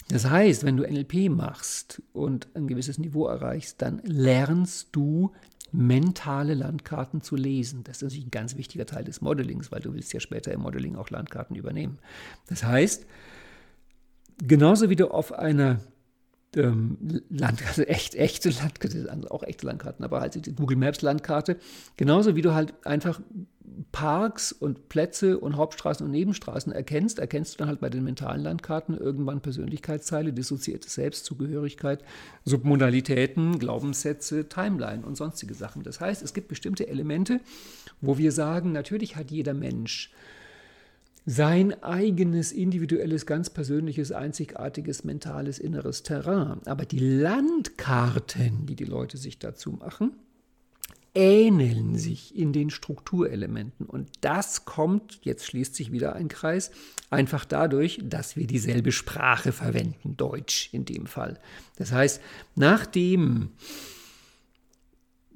Das 0.08 0.30
heißt, 0.30 0.64
wenn 0.64 0.76
du 0.76 0.84
NLP 0.84 1.28
machst 1.30 2.00
und 2.12 2.48
ein 2.54 2.68
gewisses 2.68 2.98
Niveau 2.98 3.26
erreichst, 3.26 3.82
dann 3.82 4.00
lernst 4.04 4.88
du 4.92 5.32
mentale 5.76 6.54
Landkarten 6.54 7.20
zu 7.20 7.36
lesen. 7.36 7.84
Das 7.84 7.98
ist 7.98 8.02
natürlich 8.02 8.26
ein 8.26 8.30
ganz 8.30 8.56
wichtiger 8.56 8.86
Teil 8.86 9.04
des 9.04 9.20
Modellings, 9.20 9.70
weil 9.70 9.80
du 9.80 9.92
willst 9.92 10.12
ja 10.12 10.20
später 10.20 10.52
im 10.52 10.62
Modelling 10.62 10.96
auch 10.96 11.10
Landkarten 11.10 11.54
übernehmen. 11.54 11.98
Das 12.48 12.64
heißt, 12.64 13.04
genauso 14.38 14.88
wie 14.88 14.96
du 14.96 15.10
auf 15.10 15.32
einer 15.32 15.80
ähm, 16.54 16.96
Landkarte, 17.28 17.88
echt, 17.88 18.14
echte 18.14 18.50
Landkarte, 18.50 19.30
auch 19.30 19.42
echte 19.42 19.66
Landkarten, 19.66 20.04
aber 20.04 20.20
halt 20.20 20.46
die 20.46 20.54
Google 20.54 20.76
Maps 20.76 21.02
Landkarte, 21.02 21.56
genauso 21.96 22.36
wie 22.36 22.42
du 22.42 22.54
halt 22.54 22.74
einfach 22.86 23.20
Parks 23.92 24.52
und 24.52 24.88
Plätze 24.88 25.38
und 25.38 25.56
Hauptstraßen 25.56 26.04
und 26.06 26.12
Nebenstraßen 26.12 26.72
erkennst, 26.72 27.18
erkennst 27.18 27.54
du 27.54 27.58
dann 27.58 27.68
halt 27.68 27.80
bei 27.80 27.90
den 27.90 28.04
mentalen 28.04 28.42
Landkarten 28.42 28.96
irgendwann 28.96 29.40
Persönlichkeitsteile, 29.40 30.32
dissoziierte 30.32 30.88
Selbstzugehörigkeit, 30.88 32.02
Submodalitäten, 32.44 33.58
Glaubenssätze, 33.58 34.48
Timeline 34.48 35.04
und 35.04 35.16
sonstige 35.16 35.54
Sachen. 35.54 35.82
Das 35.82 36.00
heißt, 36.00 36.22
es 36.22 36.32
gibt 36.32 36.48
bestimmte 36.48 36.88
Elemente, 36.88 37.40
wo 38.00 38.18
wir 38.18 38.32
sagen, 38.32 38.72
natürlich 38.72 39.16
hat 39.16 39.30
jeder 39.30 39.54
Mensch 39.54 40.12
sein 41.26 41.82
eigenes 41.82 42.52
individuelles, 42.52 43.26
ganz 43.26 43.50
persönliches, 43.50 44.12
einzigartiges 44.12 45.02
mentales 45.02 45.58
inneres 45.58 46.04
Terrain. 46.04 46.60
Aber 46.66 46.84
die 46.84 47.00
Landkarten, 47.00 48.64
die 48.66 48.76
die 48.76 48.84
Leute 48.84 49.16
sich 49.16 49.40
dazu 49.40 49.72
machen, 49.72 50.12
ähneln 51.16 51.96
sich 51.96 52.36
in 52.36 52.52
den 52.52 52.70
Strukturelementen. 52.70 53.86
Und 53.86 54.08
das 54.20 54.66
kommt, 54.66 55.18
jetzt 55.22 55.46
schließt 55.46 55.74
sich 55.74 55.90
wieder 55.90 56.14
ein 56.14 56.28
Kreis, 56.28 56.70
einfach 57.10 57.44
dadurch, 57.44 57.98
dass 58.04 58.36
wir 58.36 58.46
dieselbe 58.46 58.92
Sprache 58.92 59.50
verwenden, 59.50 60.16
Deutsch 60.16 60.68
in 60.72 60.84
dem 60.84 61.06
Fall. 61.06 61.40
Das 61.76 61.90
heißt, 61.90 62.20
nachdem 62.54 63.50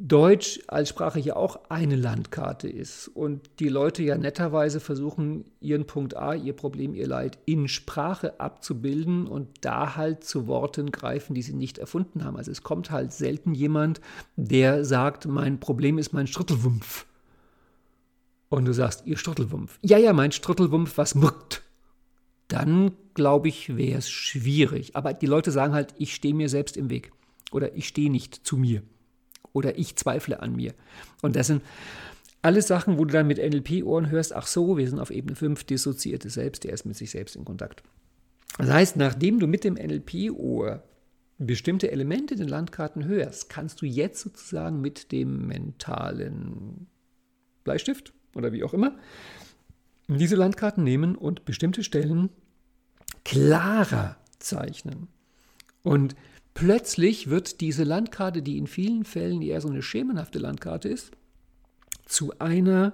Deutsch 0.03 0.61
als 0.67 0.89
Sprache 0.89 1.21
ja 1.21 1.37
auch 1.37 1.69
eine 1.69 1.95
Landkarte 1.95 2.71
ist 2.71 3.09
und 3.09 3.51
die 3.59 3.69
Leute 3.69 4.03
ja 4.03 4.17
netterweise 4.17 4.81
versuchen, 4.81 5.45
ihren 5.61 5.87
Punkt 5.87 6.17
A, 6.17 6.35
ihr 6.35 6.55
Problem, 6.55 6.95
ihr 6.95 7.07
Leid 7.07 7.39
in 7.45 7.69
Sprache 7.69 8.41
abzubilden 8.41 9.27
und 9.27 9.49
da 9.61 9.97
halt 9.97 10.25
zu 10.25 10.47
Worten 10.47 10.91
greifen, 10.91 11.35
die 11.35 11.43
sie 11.43 11.53
nicht 11.53 11.77
erfunden 11.77 12.25
haben. 12.25 12.39
Also 12.39 12.51
es 12.51 12.63
kommt 12.63 12.91
halt 12.91 13.13
selten 13.13 13.53
jemand, 13.53 14.01
der 14.37 14.87
sagt, 14.87 15.27
mein 15.27 15.61
Problem 15.61 15.99
ist 15.99 16.15
mein 16.15 16.27
Struttelwumpf. 16.27 17.05
Und 18.49 18.65
du 18.65 18.73
sagst, 18.73 19.03
ihr 19.05 19.19
Struttelwumpf. 19.19 19.79
Ja, 19.83 19.99
ja, 19.99 20.15
mein 20.15 20.33
Struttelwumpf, 20.33 20.97
was 20.97 21.15
mückt. 21.15 21.63
Dann, 22.49 22.93
glaube 23.13 23.49
ich, 23.49 23.77
wäre 23.77 23.99
es 23.99 24.09
schwierig. 24.09 24.97
Aber 24.97 25.13
die 25.13 25.27
Leute 25.27 25.51
sagen 25.51 25.75
halt, 25.75 25.95
ich 25.99 26.15
stehe 26.15 26.35
mir 26.35 26.49
selbst 26.49 26.79
im 26.79 26.89
Weg. 26.89 27.13
Oder 27.53 27.77
ich 27.77 27.87
stehe 27.87 28.11
nicht 28.11 28.47
zu 28.47 28.57
mir 28.57 28.83
oder 29.53 29.79
ich 29.79 29.97
zweifle 29.97 30.41
an 30.41 30.55
mir. 30.55 30.75
Und 31.23 31.37
das 31.37 31.49
sind 31.49 31.63
alles 32.43 32.67
Sachen, 32.67 32.99
wo 32.99 33.05
du 33.05 33.13
dann 33.13 33.27
mit 33.27 33.39
NLP-Ohren 33.39 34.11
hörst, 34.11 34.35
ach 34.35 34.47
so, 34.47 34.79
wir 34.79 34.89
sind 34.89 34.99
auf 34.99 35.11
Ebene 35.11 35.37
5, 35.37 35.65
dissoziierte 35.65 36.31
Selbst, 36.31 36.65
der 36.65 36.73
ist 36.73 36.87
mit 36.87 36.97
sich 36.97 37.11
selbst 37.11 37.37
in 37.37 37.45
Kontakt. 37.45 37.83
Das 38.59 38.71
heißt, 38.71 38.97
nachdem 38.97 39.39
du 39.39 39.47
mit 39.47 39.65
dem 39.65 39.75
NLP-Ohr 39.75 40.83
bestimmte 41.39 41.91
Elemente 41.91 42.35
in 42.35 42.41
den 42.41 42.49
Landkarten 42.49 43.05
hörst, 43.05 43.49
kannst 43.49 43.81
du 43.83 43.87
jetzt 43.87 44.21
sozusagen 44.21 44.81
mit 44.81 45.13
dem 45.13 45.47
mentalen 45.47 46.87
Bleistift 47.65 48.13
oder 48.35 48.53
wie 48.53 48.65
auch 48.65 48.75
immer 48.75 48.97
diese 50.19 50.37
Landkarten 50.37 50.83
nehmen 50.83 51.15
und 51.15 51.45
bestimmte 51.45 51.85
Stellen 51.85 52.31
klarer 53.25 54.17
zeichnen. 54.39 55.09
Und 55.83 56.17
Plötzlich 56.61 57.31
wird 57.31 57.63
diese 57.63 57.85
Landkarte, 57.85 58.43
die 58.43 58.59
in 58.59 58.67
vielen 58.67 59.05
Fällen 59.05 59.41
eher 59.41 59.63
so 59.63 59.71
eine 59.71 59.81
schemenhafte 59.81 60.39
Landkarte 60.39 60.91
ist, 60.91 61.11
zu 62.05 62.39
einer 62.39 62.93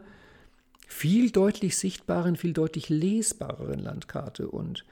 viel 0.86 1.32
deutlich 1.32 1.76
sichtbaren, 1.76 2.36
viel 2.36 2.52
deutlich 2.52 2.90
lesbareren 2.90 3.80
Landkarte. 3.80 4.48
Und 4.48 4.84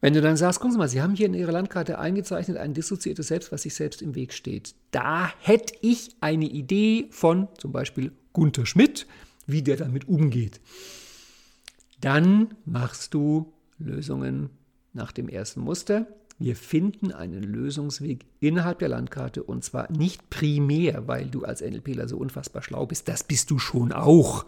wenn 0.00 0.14
du 0.14 0.20
dann 0.20 0.36
sagst, 0.36 0.60
gucken 0.60 0.70
Sie 0.70 0.78
mal, 0.78 0.88
Sie 0.88 1.02
haben 1.02 1.16
hier 1.16 1.26
in 1.26 1.34
Ihrer 1.34 1.50
Landkarte 1.50 1.98
eingezeichnet 1.98 2.56
ein 2.56 2.72
dissoziiertes 2.72 3.26
Selbst, 3.26 3.50
was 3.50 3.62
sich 3.62 3.74
selbst 3.74 4.00
im 4.00 4.14
Weg 4.14 4.32
steht. 4.32 4.76
Da 4.92 5.32
hätte 5.40 5.74
ich 5.80 6.14
eine 6.20 6.46
Idee 6.46 7.08
von 7.10 7.48
zum 7.58 7.72
Beispiel 7.72 8.12
Gunther 8.32 8.64
Schmidt, 8.64 9.08
wie 9.48 9.62
der 9.62 9.76
damit 9.76 10.06
umgeht. 10.06 10.60
Dann 12.00 12.54
machst 12.64 13.12
du 13.12 13.52
Lösungen 13.80 14.50
nach 14.92 15.10
dem 15.10 15.28
ersten 15.28 15.62
Muster. 15.62 16.06
Wir 16.42 16.56
finden 16.56 17.12
einen 17.12 17.44
Lösungsweg 17.44 18.24
innerhalb 18.40 18.80
der 18.80 18.88
Landkarte 18.88 19.44
und 19.44 19.62
zwar 19.62 19.92
nicht 19.92 20.28
primär, 20.28 21.06
weil 21.06 21.26
du 21.26 21.44
als 21.44 21.60
NLPler 21.60 22.08
so 22.08 22.16
unfassbar 22.16 22.62
schlau 22.62 22.84
bist, 22.84 23.06
das 23.06 23.22
bist 23.22 23.52
du 23.52 23.60
schon 23.60 23.92
auch, 23.92 24.44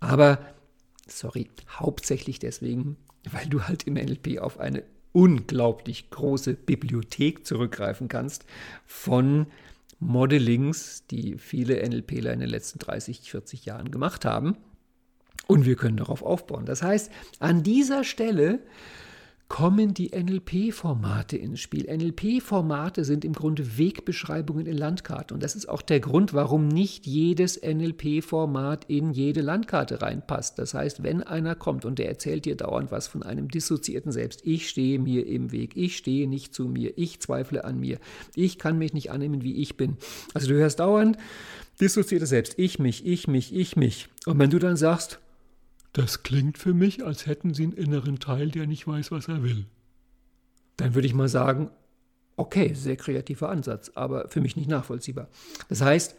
aber, 0.00 0.38
sorry, 1.06 1.50
hauptsächlich 1.68 2.38
deswegen, 2.38 2.96
weil 3.30 3.46
du 3.48 3.64
halt 3.64 3.86
im 3.86 3.94
NLP 3.94 4.38
auf 4.38 4.58
eine 4.58 4.82
unglaublich 5.12 6.08
große 6.08 6.54
Bibliothek 6.54 7.46
zurückgreifen 7.46 8.08
kannst 8.08 8.46
von 8.86 9.46
Modellings, 9.98 11.06
die 11.10 11.36
viele 11.36 11.86
NLPler 11.86 12.32
in 12.32 12.40
den 12.40 12.48
letzten 12.48 12.78
30, 12.78 13.30
40 13.30 13.66
Jahren 13.66 13.90
gemacht 13.90 14.24
haben. 14.24 14.56
Und 15.46 15.66
wir 15.66 15.76
können 15.76 15.98
darauf 15.98 16.22
aufbauen. 16.22 16.64
Das 16.64 16.82
heißt, 16.82 17.10
an 17.40 17.62
dieser 17.62 18.04
Stelle 18.04 18.60
kommen 19.48 19.94
die 19.94 20.10
NLP-Formate 20.10 21.36
ins 21.36 21.60
Spiel. 21.60 21.86
NLP-Formate 21.88 23.04
sind 23.04 23.24
im 23.24 23.32
Grunde 23.32 23.78
Wegbeschreibungen 23.78 24.66
in 24.66 24.76
Landkarten. 24.76 25.34
Und 25.34 25.42
das 25.42 25.54
ist 25.54 25.68
auch 25.68 25.82
der 25.82 26.00
Grund, 26.00 26.34
warum 26.34 26.66
nicht 26.66 27.06
jedes 27.06 27.60
NLP-Format 27.62 28.86
in 28.88 29.12
jede 29.12 29.42
Landkarte 29.42 30.02
reinpasst. 30.02 30.58
Das 30.58 30.74
heißt, 30.74 31.04
wenn 31.04 31.22
einer 31.22 31.54
kommt 31.54 31.84
und 31.84 32.00
der 32.00 32.08
erzählt 32.08 32.44
dir 32.44 32.56
dauernd 32.56 32.90
was 32.90 33.06
von 33.06 33.22
einem 33.22 33.48
dissoziierten 33.48 34.10
Selbst, 34.10 34.40
ich 34.44 34.68
stehe 34.68 34.98
mir 34.98 35.26
im 35.26 35.52
Weg, 35.52 35.76
ich 35.76 35.96
stehe 35.96 36.28
nicht 36.28 36.52
zu 36.52 36.64
mir, 36.64 36.98
ich 36.98 37.20
zweifle 37.20 37.64
an 37.64 37.78
mir, 37.78 37.98
ich 38.34 38.58
kann 38.58 38.78
mich 38.78 38.94
nicht 38.94 39.12
annehmen, 39.12 39.42
wie 39.42 39.62
ich 39.62 39.76
bin. 39.76 39.96
Also 40.34 40.48
du 40.48 40.54
hörst 40.54 40.80
dauernd 40.80 41.18
dissoziiertes 41.80 42.30
Selbst, 42.30 42.58
ich 42.58 42.80
mich, 42.80 43.06
ich 43.06 43.28
mich, 43.28 43.54
ich 43.54 43.76
mich. 43.76 44.08
Und 44.26 44.40
wenn 44.40 44.50
du 44.50 44.58
dann 44.58 44.76
sagst, 44.76 45.20
das 45.96 46.22
klingt 46.22 46.58
für 46.58 46.74
mich, 46.74 47.06
als 47.06 47.24
hätten 47.24 47.54
Sie 47.54 47.62
einen 47.62 47.72
inneren 47.72 48.18
Teil, 48.18 48.50
der 48.50 48.66
nicht 48.66 48.86
weiß, 48.86 49.10
was 49.12 49.28
er 49.28 49.42
will. 49.42 49.64
Dann 50.76 50.94
würde 50.94 51.08
ich 51.08 51.14
mal 51.14 51.28
sagen, 51.28 51.70
okay, 52.36 52.74
sehr 52.74 52.96
kreativer 52.96 53.48
Ansatz, 53.48 53.92
aber 53.94 54.28
für 54.28 54.42
mich 54.42 54.56
nicht 54.56 54.68
nachvollziehbar. 54.68 55.28
Das 55.70 55.80
heißt, 55.80 56.14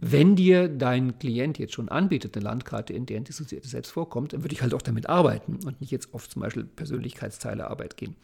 wenn 0.00 0.34
dir 0.34 0.68
dein 0.68 1.20
Klient 1.20 1.60
jetzt 1.60 1.74
schon 1.74 1.88
anbietet, 1.88 2.36
eine 2.36 2.42
Landkarte, 2.42 2.94
in 2.94 3.06
der 3.06 3.18
ein 3.18 3.24
dissoziiertes 3.24 3.70
Selbst 3.70 3.92
vorkommt, 3.92 4.32
dann 4.32 4.42
würde 4.42 4.56
ich 4.56 4.62
halt 4.62 4.74
auch 4.74 4.82
damit 4.82 5.08
arbeiten 5.08 5.60
und 5.64 5.80
nicht 5.80 5.92
jetzt 5.92 6.12
auf 6.14 6.28
zum 6.28 6.42
Beispiel 6.42 6.64
Persönlichkeitsteilearbeit 6.64 7.96
gehen. 7.96 8.16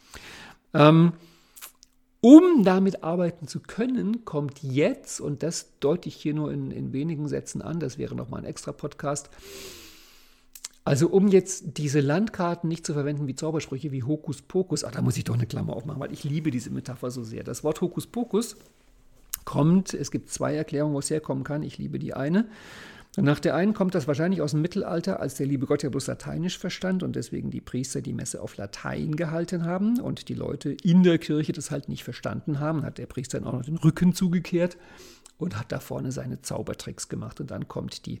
Ähm, 0.73 1.13
um 2.19 2.65
damit 2.65 3.05
arbeiten 3.05 3.47
zu 3.47 3.61
können, 3.61 4.25
kommt 4.25 4.61
jetzt, 4.63 5.21
und 5.21 5.43
das 5.43 5.79
deute 5.79 6.09
ich 6.09 6.15
hier 6.15 6.33
nur 6.33 6.51
in, 6.51 6.71
in 6.71 6.91
wenigen 6.91 7.29
Sätzen 7.29 7.61
an, 7.61 7.79
das 7.79 7.97
wäre 7.97 8.15
nochmal 8.15 8.41
ein 8.41 8.45
extra 8.45 8.73
Podcast, 8.73 9.29
also 10.85 11.09
um 11.09 11.27
jetzt 11.27 11.77
diese 11.77 11.99
Landkarten 11.99 12.67
nicht 12.67 12.85
zu 12.85 12.93
verwenden 12.93 13.27
wie 13.27 13.35
Zaubersprüche 13.35 13.91
wie 13.91 14.03
Hokuspokus, 14.03 14.83
ach, 14.83 14.91
da 14.91 15.01
muss 15.01 15.17
ich 15.17 15.23
doch 15.23 15.35
eine 15.35 15.45
Klammer 15.45 15.75
aufmachen, 15.75 15.99
weil 15.99 16.13
ich 16.13 16.23
liebe 16.23 16.51
diese 16.51 16.71
Metapher 16.71 17.11
so 17.11 17.23
sehr. 17.23 17.43
Das 17.43 17.63
Wort 17.63 17.81
Hokuspokus 17.81 18.55
kommt, 19.45 19.93
es 19.93 20.11
gibt 20.11 20.29
zwei 20.29 20.55
Erklärungen, 20.55 20.93
wo 20.93 20.99
es 20.99 21.09
herkommen 21.09 21.43
kann. 21.43 21.63
Ich 21.63 21.77
liebe 21.77 21.99
die 21.99 22.13
eine. 22.13 22.47
Nach 23.17 23.39
der 23.39 23.55
einen 23.55 23.73
kommt 23.73 23.95
das 23.95 24.07
wahrscheinlich 24.07 24.41
aus 24.41 24.51
dem 24.51 24.61
Mittelalter, 24.61 25.19
als 25.19 25.35
der 25.35 25.47
liebe 25.47 25.65
Gott 25.65 25.81
ja 25.81 25.89
bloß 25.89 26.07
Lateinisch 26.07 26.57
verstand 26.57 27.01
und 27.01 27.15
deswegen 27.15 27.49
die 27.49 27.59
Priester 27.59 28.01
die 28.01 28.13
Messe 28.13 28.41
auf 28.41 28.55
Latein 28.57 29.15
gehalten 29.15 29.65
haben 29.65 29.99
und 29.99 30.29
die 30.29 30.35
Leute 30.35 30.77
in 30.83 31.01
der 31.01 31.17
Kirche 31.17 31.51
das 31.51 31.71
halt 31.71 31.89
nicht 31.89 32.03
verstanden 32.03 32.59
haben, 32.59 32.83
hat 32.83 32.99
der 32.99 33.07
Priester 33.07 33.39
dann 33.39 33.47
auch 33.47 33.53
noch 33.53 33.65
den 33.65 33.77
Rücken 33.77 34.13
zugekehrt 34.13 34.77
und 35.39 35.57
hat 35.57 35.71
da 35.71 35.79
vorne 35.79 36.11
seine 36.11 36.41
Zaubertricks 36.41 37.07
gemacht. 37.09 37.39
Und 37.39 37.49
dann 37.49 37.67
kommt 37.67 38.05
die 38.05 38.19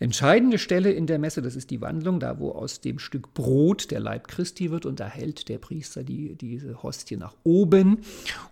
entscheidende 0.00 0.58
Stelle 0.58 0.90
in 0.90 1.06
der 1.06 1.18
Messe, 1.18 1.40
das 1.40 1.56
ist 1.56 1.70
die 1.70 1.80
Wandlung, 1.80 2.20
da 2.20 2.38
wo 2.38 2.50
aus 2.50 2.80
dem 2.80 2.98
Stück 2.98 3.32
Brot 3.32 3.90
der 3.90 4.00
Leib 4.00 4.28
Christi 4.28 4.70
wird 4.70 4.84
und 4.84 5.00
da 5.00 5.06
hält 5.06 5.48
der 5.48 5.58
Priester 5.58 6.02
die, 6.02 6.34
diese 6.34 6.82
Hostie 6.82 7.16
nach 7.16 7.34
oben 7.44 8.00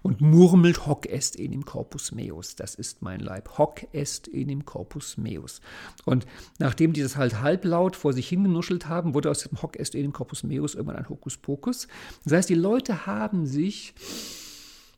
und 0.03 0.21
murmelt 0.21 0.87
Hoc 0.87 1.07
est 1.07 1.39
enim 1.39 1.65
corpus 1.65 2.13
meus. 2.13 2.55
Das 2.55 2.77
ist 2.77 3.03
mein 3.03 3.21
Leib. 3.21 3.59
Hoc 3.59 3.87
est 3.93 4.29
enim 4.33 4.65
corpus 4.65 5.17
meus. 5.19 5.61
Und 6.05 6.25
nachdem 6.59 6.93
die 6.93 7.03
das 7.03 7.17
halt 7.17 7.41
halblaut 7.43 7.97
vor 7.97 8.13
sich 8.13 8.29
hingenuschelt 8.29 8.89
haben, 8.89 9.15
wurde 9.15 9.31
aus 9.31 9.41
dem 9.41 9.61
Hoc 9.61 9.77
est 9.77 9.95
enim 9.95 10.13
corpus 10.13 10.45
meus 10.45 10.75
irgendwann 10.75 10.97
ein 10.97 11.09
Hokuspokus. 11.09 11.89
Das 12.25 12.33
heißt, 12.33 12.49
die 12.49 12.55
Leute 12.55 13.07
haben 13.07 13.47
sich 13.47 13.95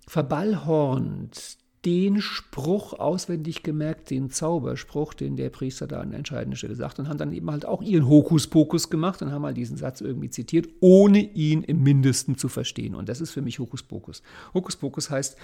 verballhornt 0.06 1.58
den 1.86 2.20
Spruch 2.20 2.94
auswendig 2.94 3.62
gemerkt, 3.62 4.10
den 4.10 4.28
Zauberspruch, 4.28 5.14
den 5.14 5.36
der 5.36 5.50
Priester 5.50 5.86
da 5.86 6.00
an 6.00 6.10
der 6.10 6.18
entscheidenden 6.18 6.56
Stelle 6.56 6.74
sagt 6.74 6.98
und 6.98 7.08
haben 7.08 7.16
dann 7.16 7.32
eben 7.32 7.48
halt 7.48 7.64
auch 7.64 7.80
ihren 7.80 8.08
Hokuspokus 8.08 8.90
gemacht 8.90 9.22
und 9.22 9.30
haben 9.30 9.42
mal 9.42 9.54
diesen 9.54 9.76
Satz 9.76 10.00
irgendwie 10.00 10.28
zitiert, 10.28 10.68
ohne 10.80 11.20
ihn 11.20 11.62
im 11.62 11.84
Mindesten 11.84 12.36
zu 12.36 12.48
verstehen. 12.48 12.96
Und 12.96 13.08
das 13.08 13.20
ist 13.20 13.30
für 13.30 13.40
mich 13.40 13.60
Hokuspokus. 13.60 14.22
Hokuspokus 14.52 15.10
heißt, 15.10 15.36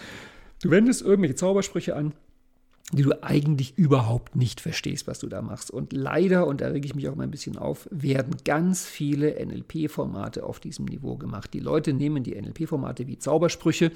du 0.62 0.70
wendest 0.70 1.02
irgendwelche 1.02 1.36
Zaubersprüche 1.36 1.94
an, 1.94 2.12
die 2.90 3.04
du 3.04 3.22
eigentlich 3.22 3.78
überhaupt 3.78 4.34
nicht 4.34 4.60
verstehst, 4.60 5.06
was 5.06 5.20
du 5.20 5.28
da 5.28 5.42
machst. 5.42 5.70
Und 5.70 5.92
leider, 5.92 6.48
und 6.48 6.60
da 6.60 6.66
rege 6.66 6.86
ich 6.86 6.96
mich 6.96 7.08
auch 7.08 7.14
mal 7.14 7.22
ein 7.22 7.30
bisschen 7.30 7.56
auf, 7.56 7.88
werden 7.92 8.34
ganz 8.44 8.84
viele 8.84 9.34
NLP-Formate 9.46 10.42
auf 10.44 10.58
diesem 10.58 10.86
Niveau 10.86 11.16
gemacht. 11.16 11.54
Die 11.54 11.60
Leute 11.60 11.92
nehmen 11.92 12.24
die 12.24 12.34
NLP-Formate 12.34 13.06
wie 13.06 13.16
Zaubersprüche, 13.16 13.92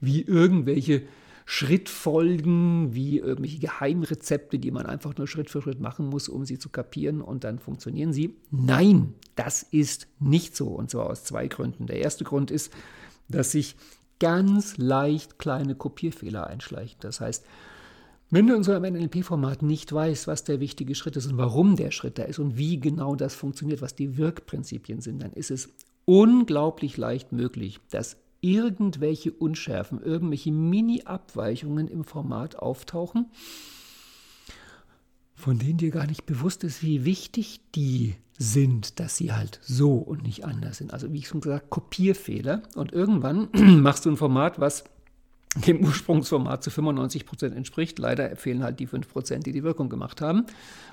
wie 0.00 0.22
irgendwelche 0.22 1.02
Schrittfolgen, 1.50 2.94
wie 2.94 3.20
irgendwelche 3.20 3.58
Geheimrezepte, 3.58 4.58
die 4.58 4.70
man 4.70 4.84
einfach 4.84 5.16
nur 5.16 5.26
Schritt 5.26 5.48
für 5.48 5.62
Schritt 5.62 5.80
machen 5.80 6.06
muss, 6.06 6.28
um 6.28 6.44
sie 6.44 6.58
zu 6.58 6.68
kapieren 6.68 7.22
und 7.22 7.42
dann 7.42 7.58
funktionieren 7.58 8.12
sie. 8.12 8.36
Nein, 8.50 9.14
das 9.34 9.62
ist 9.62 10.08
nicht 10.20 10.54
so 10.54 10.66
und 10.66 10.90
zwar 10.90 11.08
aus 11.08 11.24
zwei 11.24 11.48
Gründen. 11.48 11.86
Der 11.86 12.00
erste 12.00 12.24
Grund 12.24 12.50
ist, 12.50 12.70
dass 13.28 13.52
sich 13.52 13.76
ganz 14.20 14.76
leicht 14.76 15.38
kleine 15.38 15.74
Kopierfehler 15.74 16.46
einschleichen. 16.46 16.98
Das 17.00 17.22
heißt, 17.22 17.46
wenn 18.28 18.46
du 18.46 18.54
in 18.54 18.62
so 18.62 18.72
einem 18.72 18.92
NLP-Format 18.92 19.62
nicht 19.62 19.90
weißt, 19.90 20.26
was 20.26 20.44
der 20.44 20.60
wichtige 20.60 20.94
Schritt 20.94 21.16
ist 21.16 21.28
und 21.28 21.38
warum 21.38 21.76
der 21.76 21.92
Schritt 21.92 22.18
da 22.18 22.24
ist 22.24 22.38
und 22.38 22.58
wie 22.58 22.78
genau 22.78 23.16
das 23.16 23.34
funktioniert, 23.34 23.80
was 23.80 23.94
die 23.94 24.18
Wirkprinzipien 24.18 25.00
sind, 25.00 25.22
dann 25.22 25.32
ist 25.32 25.50
es 25.50 25.70
unglaublich 26.04 26.98
leicht 26.98 27.32
möglich, 27.32 27.80
dass 27.88 28.18
irgendwelche 28.40 29.32
Unschärfen, 29.32 30.00
irgendwelche 30.02 30.52
Mini-Abweichungen 30.52 31.88
im 31.88 32.04
Format 32.04 32.56
auftauchen, 32.56 33.26
von 35.34 35.58
denen 35.58 35.78
dir 35.78 35.90
gar 35.90 36.06
nicht 36.06 36.26
bewusst 36.26 36.64
ist, 36.64 36.82
wie 36.82 37.04
wichtig 37.04 37.60
die 37.74 38.16
sind, 38.38 39.00
dass 39.00 39.16
sie 39.16 39.32
halt 39.32 39.60
so 39.62 39.94
und 39.94 40.22
nicht 40.22 40.44
anders 40.44 40.78
sind. 40.78 40.92
Also 40.92 41.12
wie 41.12 41.18
ich 41.18 41.28
schon 41.28 41.40
gesagt, 41.40 41.70
Kopierfehler. 41.70 42.62
Und 42.76 42.92
irgendwann 42.92 43.48
machst 43.82 44.06
du 44.06 44.10
ein 44.10 44.16
Format, 44.16 44.60
was 44.60 44.84
dem 45.66 45.84
Ursprungsformat 45.84 46.62
zu 46.62 46.70
95 46.70 47.26
Prozent 47.26 47.56
entspricht. 47.56 47.98
Leider 47.98 48.36
fehlen 48.36 48.62
halt 48.62 48.78
die 48.80 48.86
5 48.86 49.08
Prozent, 49.08 49.46
die 49.46 49.52
die 49.52 49.64
Wirkung 49.64 49.88
gemacht 49.88 50.20
haben. 50.20 50.46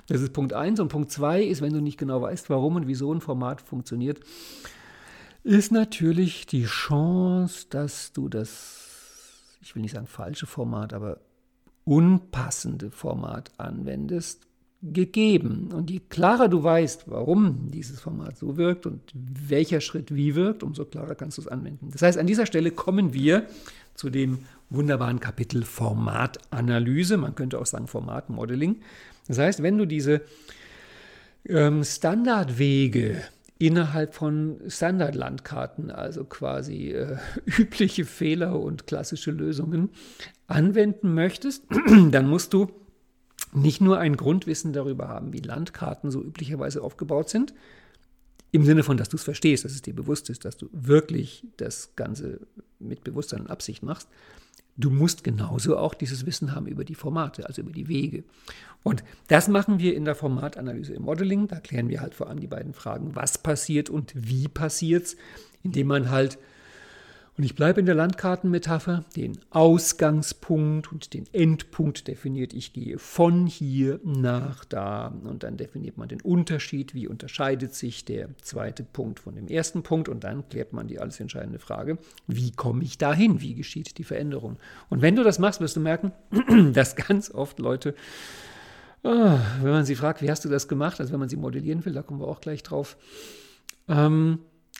Das 0.08 0.20
ist 0.20 0.32
Punkt 0.32 0.52
1. 0.52 0.80
Und 0.80 0.88
Punkt 0.88 1.10
2 1.10 1.42
ist, 1.42 1.62
wenn 1.62 1.72
du 1.72 1.80
nicht 1.80 1.98
genau 1.98 2.22
weißt, 2.22 2.50
warum 2.50 2.76
und 2.76 2.86
wieso 2.86 3.12
ein 3.12 3.20
Format 3.20 3.60
funktioniert, 3.60 4.20
ist 5.46 5.70
natürlich 5.70 6.46
die 6.46 6.64
Chance, 6.64 7.66
dass 7.70 8.12
du 8.12 8.28
das, 8.28 9.58
ich 9.62 9.74
will 9.76 9.82
nicht 9.82 9.94
sagen 9.94 10.08
falsche 10.08 10.46
Format, 10.46 10.92
aber 10.92 11.20
unpassende 11.84 12.90
Format 12.90 13.52
anwendest, 13.56 14.42
gegeben. 14.82 15.70
Und 15.72 15.88
je 15.88 16.00
klarer 16.00 16.48
du 16.48 16.62
weißt, 16.62 17.04
warum 17.06 17.70
dieses 17.70 18.00
Format 18.00 18.36
so 18.36 18.56
wirkt 18.56 18.86
und 18.86 19.00
welcher 19.14 19.80
Schritt 19.80 20.14
wie 20.14 20.34
wirkt, 20.34 20.64
umso 20.64 20.84
klarer 20.84 21.14
kannst 21.14 21.38
du 21.38 21.42
es 21.42 21.48
anwenden. 21.48 21.90
Das 21.92 22.02
heißt, 22.02 22.18
an 22.18 22.26
dieser 22.26 22.46
Stelle 22.46 22.72
kommen 22.72 23.14
wir 23.14 23.46
zu 23.94 24.10
dem 24.10 24.40
wunderbaren 24.68 25.20
Kapitel 25.20 25.64
Formatanalyse. 25.64 27.16
Man 27.16 27.36
könnte 27.36 27.60
auch 27.60 27.66
sagen 27.66 27.86
Formatmodeling. 27.86 28.80
Das 29.28 29.38
heißt, 29.38 29.62
wenn 29.62 29.78
du 29.78 29.86
diese 29.86 30.22
ähm, 31.48 31.84
Standardwege 31.84 33.22
innerhalb 33.58 34.14
von 34.14 34.60
Standardlandkarten, 34.68 35.90
also 35.90 36.24
quasi 36.24 36.92
äh, 36.92 37.16
übliche 37.58 38.04
Fehler 38.04 38.60
und 38.60 38.86
klassische 38.86 39.30
Lösungen 39.30 39.90
anwenden 40.46 41.14
möchtest, 41.14 41.64
dann 42.10 42.28
musst 42.28 42.52
du 42.52 42.70
nicht 43.52 43.80
nur 43.80 43.98
ein 43.98 44.16
Grundwissen 44.16 44.72
darüber 44.72 45.08
haben, 45.08 45.32
wie 45.32 45.40
Landkarten 45.40 46.10
so 46.10 46.22
üblicherweise 46.22 46.82
aufgebaut 46.82 47.30
sind, 47.30 47.54
im 48.52 48.64
Sinne 48.64 48.82
von, 48.82 48.96
dass 48.96 49.08
du 49.08 49.16
es 49.16 49.24
verstehst, 49.24 49.64
dass 49.64 49.72
es 49.72 49.82
dir 49.82 49.94
bewusst 49.94 50.30
ist, 50.30 50.44
dass 50.44 50.56
du 50.56 50.68
wirklich 50.72 51.46
das 51.56 51.94
Ganze 51.96 52.40
mit 52.78 53.04
Bewusstsein 53.04 53.40
und 53.40 53.50
Absicht 53.50 53.82
machst, 53.82 54.08
Du 54.76 54.90
musst 54.90 55.24
genauso 55.24 55.78
auch 55.78 55.94
dieses 55.94 56.26
Wissen 56.26 56.54
haben 56.54 56.66
über 56.66 56.84
die 56.84 56.94
Formate, 56.94 57.46
also 57.46 57.62
über 57.62 57.72
die 57.72 57.88
Wege. 57.88 58.24
Und 58.82 59.02
das 59.28 59.48
machen 59.48 59.78
wir 59.78 59.96
in 59.96 60.04
der 60.04 60.14
Formatanalyse 60.14 60.94
im 60.94 61.02
Modeling. 61.02 61.48
Da 61.48 61.60
klären 61.60 61.88
wir 61.88 62.00
halt 62.00 62.14
vor 62.14 62.28
allem 62.28 62.40
die 62.40 62.46
beiden 62.46 62.74
Fragen, 62.74 63.16
was 63.16 63.38
passiert 63.38 63.88
und 63.88 64.12
wie 64.14 64.48
passiert 64.48 65.04
es, 65.04 65.16
indem 65.62 65.88
man 65.88 66.10
halt 66.10 66.38
und 67.36 67.44
ich 67.44 67.54
bleibe 67.54 67.80
in 67.80 67.86
der 67.86 67.94
Landkartenmetapher. 67.94 69.04
Den 69.14 69.38
Ausgangspunkt 69.50 70.90
und 70.90 71.12
den 71.12 71.26
Endpunkt 71.34 72.08
definiert. 72.08 72.54
Ich 72.54 72.72
gehe 72.72 72.98
von 72.98 73.46
hier 73.46 74.00
nach 74.04 74.64
da 74.64 75.08
und 75.24 75.42
dann 75.42 75.58
definiert 75.58 75.98
man 75.98 76.08
den 76.08 76.22
Unterschied. 76.22 76.94
Wie 76.94 77.06
unterscheidet 77.06 77.74
sich 77.74 78.06
der 78.06 78.30
zweite 78.40 78.84
Punkt 78.84 79.20
von 79.20 79.34
dem 79.34 79.48
ersten 79.48 79.82
Punkt? 79.82 80.08
Und 80.08 80.24
dann 80.24 80.48
klärt 80.48 80.72
man 80.72 80.88
die 80.88 80.98
alles 80.98 81.20
entscheidende 81.20 81.58
Frage, 81.58 81.98
wie 82.26 82.52
komme 82.52 82.82
ich 82.82 82.96
dahin? 82.96 83.42
Wie 83.42 83.54
geschieht 83.54 83.98
die 83.98 84.04
Veränderung? 84.04 84.56
Und 84.88 85.02
wenn 85.02 85.14
du 85.14 85.22
das 85.22 85.38
machst, 85.38 85.60
wirst 85.60 85.76
du 85.76 85.80
merken, 85.80 86.12
dass 86.72 86.96
ganz 86.96 87.30
oft 87.30 87.58
Leute 87.58 87.94
ah, 89.02 89.38
wenn 89.60 89.72
man 89.72 89.84
sie 89.84 89.94
fragt, 89.94 90.22
wie 90.22 90.30
hast 90.30 90.44
du 90.46 90.48
das 90.48 90.68
gemacht, 90.68 91.00
also 91.00 91.12
wenn 91.12 91.20
man 91.20 91.28
sie 91.28 91.36
modellieren 91.36 91.84
will, 91.84 91.92
da 91.92 92.02
kommen 92.02 92.20
wir 92.20 92.28
auch 92.28 92.40
gleich 92.40 92.62
drauf. 92.62 92.96
Ähm, 93.88 94.38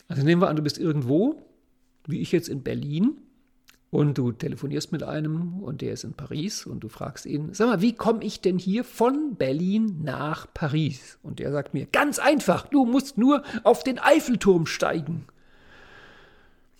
also 0.09 0.23
nehmen 0.23 0.41
wir 0.41 0.49
an, 0.49 0.57
du 0.57 0.63
bist 0.63 0.79
irgendwo 0.79 1.43
wie 2.09 2.21
ich 2.21 2.33
jetzt 2.33 2.49
in 2.49 2.63
Berlin 2.63 3.19
und 3.91 4.19
du 4.19 4.33
telefonierst 4.33 4.93
mit 4.93 5.03
einem 5.03 5.63
und 5.63 5.81
der 5.81 5.93
ist 5.93 6.05
in 6.05 6.15
Paris 6.15 6.67
und 6.67 6.81
du 6.81 6.89
fragst 6.89 7.25
ihn, 7.27 7.51
sag 7.53 7.69
mal, 7.69 7.81
wie 7.81 7.93
komme 7.93 8.25
ich 8.25 8.41
denn 8.41 8.59
hier 8.59 8.85
von 8.85 9.37
Berlin 9.37 10.01
nach 10.03 10.47
Paris? 10.53 11.19
Und 11.23 11.39
der 11.39 11.53
sagt 11.53 11.73
mir, 11.73 11.87
ganz 11.87 12.19
einfach, 12.19 12.69
du 12.69 12.85
musst 12.85 13.17
nur 13.17 13.43
auf 13.63 13.85
den 13.85 13.99
Eiffelturm 13.99 14.67
steigen. 14.67 15.27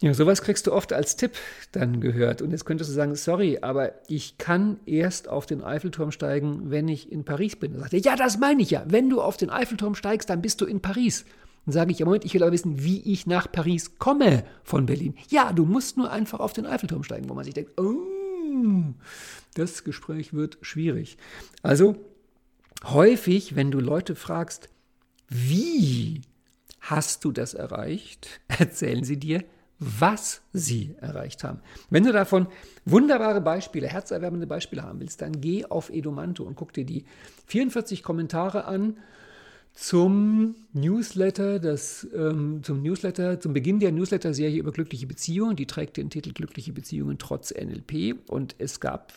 Ja, 0.01 0.13
sowas 0.13 0.43
kriegst 0.43 0.67
du 0.67 0.73
oft 0.73 0.93
als 0.93 1.17
Tipp 1.17 1.33
dann 1.73 2.03
gehört. 2.03 2.43
Und 2.43 2.51
jetzt 2.51 2.67
könntest 2.67 2.91
du 2.91 2.95
sagen, 2.95 3.15
sorry, 3.15 3.61
aber 3.63 3.93
ich 4.09 4.37
kann 4.37 4.79
erst 4.85 5.27
auf 5.27 5.47
den 5.47 5.65
Eiffelturm 5.65 6.13
steigen, 6.13 6.71
wenn 6.71 6.87
ich 6.89 7.11
in 7.11 7.25
Paris 7.25 7.57
bin. 7.57 7.73
Dann 7.73 7.81
sagt 7.81 7.95
er, 7.95 8.01
ja, 8.01 8.15
das 8.15 8.39
meine 8.39 8.61
ich 8.61 8.71
ja. 8.71 8.85
Wenn 8.87 9.09
du 9.09 9.23
auf 9.23 9.39
den 9.39 9.49
Eiffelturm 9.49 9.95
steigst, 9.95 10.29
dann 10.29 10.43
bist 10.43 10.61
du 10.61 10.67
in 10.67 10.83
Paris. 10.83 11.25
Dann 11.67 11.73
sage 11.73 11.91
ich, 11.91 11.99
ja 11.99 12.07
Moment, 12.07 12.25
ich 12.25 12.33
will 12.33 12.43
aber 12.43 12.53
wissen, 12.53 12.83
wie 12.83 13.01
ich 13.01 13.27
nach 13.27 13.51
Paris 13.51 13.99
komme 13.99 14.45
von 14.63 14.87
Berlin. 14.87 15.17
Ja, 15.29 15.53
du 15.53 15.65
musst 15.65 15.97
nur 15.97 16.11
einfach 16.11 16.39
auf 16.41 16.53
den 16.53 16.65
Eiffelturm 16.65 17.03
steigen, 17.03 17.29
wo 17.29 17.35
man 17.35 17.45
sich 17.45 17.55
denkt, 17.55 17.79
oh, 17.79 18.95
das 19.55 19.83
Gespräch 19.85 20.33
wird 20.33 20.59
schwierig. 20.61 21.19
Also 21.63 21.97
häufig, 22.85 23.57
wenn 23.57 23.71
du 23.71 23.81
Leute 23.81 24.15
fragst, 24.15 24.69
wie 25.29 26.23
hast 26.81 27.25
du 27.25 27.33
das 27.33 27.55
erreicht, 27.55 28.41
erzählen 28.49 29.03
sie 29.03 29.19
dir, 29.19 29.45
was 29.79 30.43
sie 30.53 30.95
erreicht 31.01 31.45
haben. 31.45 31.61
Wenn 31.91 32.05
du 32.05 32.13
davon 32.13 32.47
wunderbare 32.85 33.41
Beispiele, 33.41 33.89
herzerwärmende 33.89 34.47
Beispiele 34.47 34.83
haben 34.83 35.01
willst, 35.01 35.21
dann 35.21 35.41
geh 35.41 35.67
auf 35.67 35.91
Edomanto 35.91 36.45
und 36.45 36.55
guck 36.55 36.73
dir 36.73 36.87
die 36.87 37.05
44 37.47 38.03
Kommentare 38.03 38.65
an 38.67 38.97
zum 39.77 40.57
Newsletter, 40.73 41.59
das, 41.59 42.09
ähm, 42.15 42.63
zum 42.63 42.83
Newsletter, 42.83 43.39
zum 43.39 43.53
Beginn 43.53 43.79
der 43.79 43.93
Newsletter-Serie 43.93 44.59
über 44.59 44.73
glückliche 44.73 45.07
Beziehungen. 45.07 45.55
Die 45.55 45.67
trägt 45.67 45.99
den 45.99 46.09
Titel 46.09 46.33
Glückliche 46.33 46.73
Beziehungen 46.73 47.19
trotz 47.19 47.53
NLP. 47.53 48.17
Und 48.27 48.57
es 48.59 48.81
gab 48.81 49.13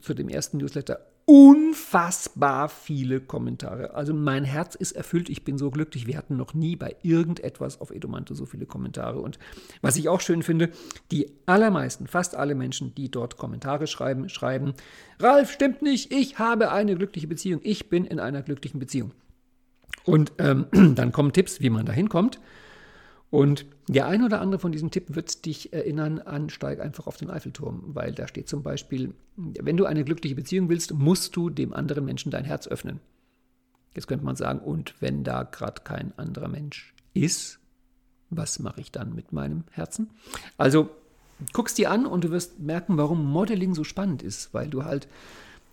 zu 0.00 0.14
dem 0.14 0.28
ersten 0.28 0.58
Newsletter 0.58 1.00
unfassbar 1.26 2.68
viele 2.68 3.20
Kommentare. 3.20 3.94
Also 3.94 4.14
mein 4.14 4.44
Herz 4.44 4.76
ist 4.76 4.92
erfüllt, 4.92 5.28
ich 5.28 5.42
bin 5.42 5.58
so 5.58 5.72
glücklich. 5.72 6.06
Wir 6.06 6.16
hatten 6.16 6.36
noch 6.36 6.54
nie 6.54 6.76
bei 6.76 6.94
irgendetwas 7.02 7.80
auf 7.80 7.90
Edomante 7.90 8.36
so 8.36 8.46
viele 8.46 8.66
Kommentare. 8.66 9.20
Und 9.20 9.40
was 9.82 9.96
ich 9.96 10.08
auch 10.08 10.20
schön 10.20 10.44
finde, 10.44 10.70
die 11.10 11.32
allermeisten, 11.46 12.06
fast 12.06 12.36
alle 12.36 12.54
Menschen, 12.54 12.94
die 12.94 13.10
dort 13.10 13.36
Kommentare 13.36 13.88
schreiben, 13.88 14.28
schreiben, 14.28 14.74
Ralf, 15.18 15.50
stimmt 15.50 15.82
nicht, 15.82 16.12
ich 16.12 16.38
habe 16.38 16.70
eine 16.70 16.94
glückliche 16.94 17.26
Beziehung, 17.26 17.60
ich 17.64 17.88
bin 17.88 18.04
in 18.04 18.20
einer 18.20 18.42
glücklichen 18.42 18.78
Beziehung. 18.78 19.12
Und 20.04 20.32
ähm, 20.38 20.66
dann 20.94 21.12
kommen 21.12 21.32
Tipps, 21.32 21.60
wie 21.60 21.70
man 21.70 21.86
da 21.86 21.92
hinkommt. 21.92 22.40
Und 23.30 23.66
der 23.88 24.06
ein 24.06 24.22
oder 24.22 24.40
andere 24.40 24.60
von 24.60 24.70
diesen 24.70 24.92
Tipp 24.92 25.14
wird 25.16 25.44
dich 25.44 25.72
erinnern 25.72 26.20
an 26.20 26.50
Steig 26.50 26.80
einfach 26.80 27.08
auf 27.08 27.16
den 27.16 27.30
Eiffelturm, 27.30 27.82
weil 27.88 28.12
da 28.12 28.28
steht 28.28 28.48
zum 28.48 28.62
Beispiel, 28.62 29.12
wenn 29.36 29.76
du 29.76 29.86
eine 29.86 30.04
glückliche 30.04 30.36
Beziehung 30.36 30.68
willst, 30.68 30.94
musst 30.94 31.34
du 31.34 31.50
dem 31.50 31.72
anderen 31.72 32.04
Menschen 32.04 32.30
dein 32.30 32.44
Herz 32.44 32.68
öffnen. 32.68 33.00
Jetzt 33.94 34.06
könnte 34.06 34.24
man 34.24 34.36
sagen, 34.36 34.60
und 34.60 34.94
wenn 35.00 35.24
da 35.24 35.42
gerade 35.42 35.82
kein 35.82 36.16
anderer 36.16 36.48
Mensch 36.48 36.94
ist, 37.12 37.58
was 38.30 38.58
mache 38.58 38.80
ich 38.80 38.92
dann 38.92 39.14
mit 39.14 39.32
meinem 39.32 39.64
Herzen? 39.70 40.10
Also 40.56 40.90
guckst 41.52 41.78
dir 41.78 41.90
an 41.90 42.06
und 42.06 42.24
du 42.24 42.30
wirst 42.30 42.60
merken, 42.60 42.96
warum 42.98 43.24
Modeling 43.24 43.74
so 43.74 43.84
spannend 43.84 44.22
ist, 44.22 44.54
weil 44.54 44.68
du 44.68 44.84
halt 44.84 45.08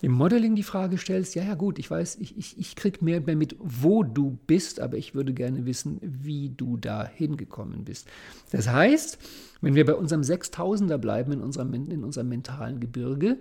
im 0.02 0.14
Modeling 0.14 0.56
die 0.56 0.64
Frage 0.64 0.98
stellst, 0.98 1.36
ja, 1.36 1.44
ja 1.44 1.54
gut, 1.54 1.78
ich 1.78 1.90
weiß, 1.90 2.18
ich, 2.22 2.36
ich, 2.38 2.58
ich 2.58 2.76
kriege 2.76 3.04
mehr, 3.06 3.22
mehr 3.22 3.36
mit, 3.36 3.56
wo 3.60 4.04
du 4.04 4.40
bist, 4.48 4.80
aber 4.80 4.98
ich 4.98 5.14
würde 5.14 5.34
gerne 5.34 5.66
wissen, 5.66 6.00
wie 6.02 6.50
du 6.50 6.78
da 6.78 7.06
hingekommen 7.08 7.86
bist. 7.86 8.08
Das 8.52 8.68
heißt, 8.68 9.20
wenn 9.62 9.76
wir 9.76 9.86
bei 9.86 9.94
unserem 9.94 10.22
6000er 10.22 10.98
bleiben 10.98 11.34
in 11.34 11.42
unserem, 11.42 11.74
in 11.74 12.04
unserem 12.04 12.30
mentalen 12.30 12.80
Gebirge, 12.80 13.38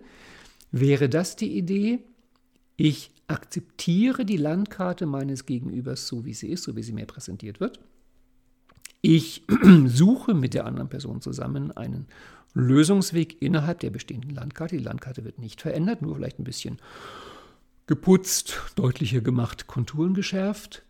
wäre 0.71 1.09
das 1.09 1.37
die 1.37 1.57
Idee, 1.57 2.01
ich 2.77 3.11
akzeptiere 3.27 4.27
die 4.27 4.37
Landkarte 4.37 5.07
meines 5.07 5.47
Gegenübers 5.47 6.07
so, 6.07 6.25
wie 6.27 6.35
sie 6.35 6.49
ist, 6.49 6.65
so 6.65 6.77
wie 6.77 6.83
sie 6.83 6.93
mir 6.93 7.07
präsentiert 7.07 7.61
wird. 7.61 7.81
Ich 9.01 9.45
suche 9.87 10.35
mit 10.35 10.53
der 10.53 10.67
anderen 10.67 10.89
Person 10.89 11.23
zusammen 11.23 11.73
einen 11.73 12.07
Lösungsweg 12.55 13.41
innerhalb 13.41 13.81
der 13.81 13.91
bestehenden 13.91 14.31
Landkarte. 14.31 14.77
Die 14.77 14.83
Landkarte 14.83 15.25
wird 15.25 15.39
nicht 15.39 15.61
verändert, 15.61 16.03
nur 16.03 16.17
vielleicht 16.17 16.39
ein 16.39 16.45
bisschen 16.45 16.79
geputzt, 17.87 18.61
deutlicher 18.77 19.21
gemacht, 19.21 19.67
Konturen 19.67 20.15
geschärft. 20.15 20.83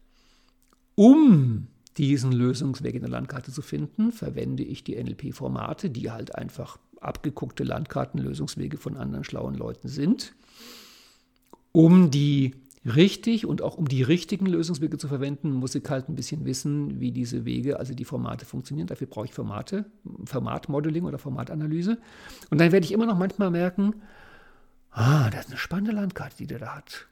Um 0.94 1.68
diesen 1.96 2.32
Lösungsweg 2.32 2.94
in 2.94 3.00
der 3.00 3.10
Landkarte 3.10 3.52
zu 3.52 3.62
finden, 3.62 4.12
verwende 4.12 4.62
ich 4.62 4.84
die 4.84 5.02
NLP-Formate, 5.02 5.90
die 5.90 6.10
halt 6.10 6.34
einfach 6.34 6.78
abgeguckte 7.00 7.64
Landkartenlösungswege 7.64 8.76
von 8.76 8.96
anderen 8.96 9.24
schlauen 9.24 9.54
Leuten 9.54 9.88
sind, 9.88 10.34
um 11.72 12.10
die 12.10 12.54
richtig 12.84 13.46
und 13.46 13.62
auch 13.62 13.76
um 13.76 13.88
die 13.88 14.02
richtigen 14.02 14.46
Lösungswege 14.46 14.96
zu 14.96 15.08
verwenden, 15.08 15.52
muss 15.52 15.74
ich 15.74 15.88
halt 15.88 16.08
ein 16.08 16.14
bisschen 16.14 16.44
wissen, 16.44 17.00
wie 17.00 17.12
diese 17.12 17.44
Wege, 17.44 17.78
also 17.78 17.94
die 17.94 18.04
Formate 18.04 18.46
funktionieren. 18.46 18.86
Dafür 18.86 19.06
brauche 19.06 19.26
ich 19.26 19.34
Formate, 19.34 19.84
Formatmodeling 20.24 21.04
oder 21.04 21.18
Formatanalyse. 21.18 21.98
Und 22.50 22.60
dann 22.60 22.72
werde 22.72 22.84
ich 22.84 22.92
immer 22.92 23.06
noch 23.06 23.18
manchmal 23.18 23.50
merken, 23.50 24.02
ah, 24.90 25.28
das 25.30 25.46
ist 25.46 25.50
eine 25.50 25.58
spannende 25.58 25.92
Landkarte, 25.92 26.36
die 26.38 26.46
der 26.46 26.58
da 26.58 26.76
hat. 26.76 27.06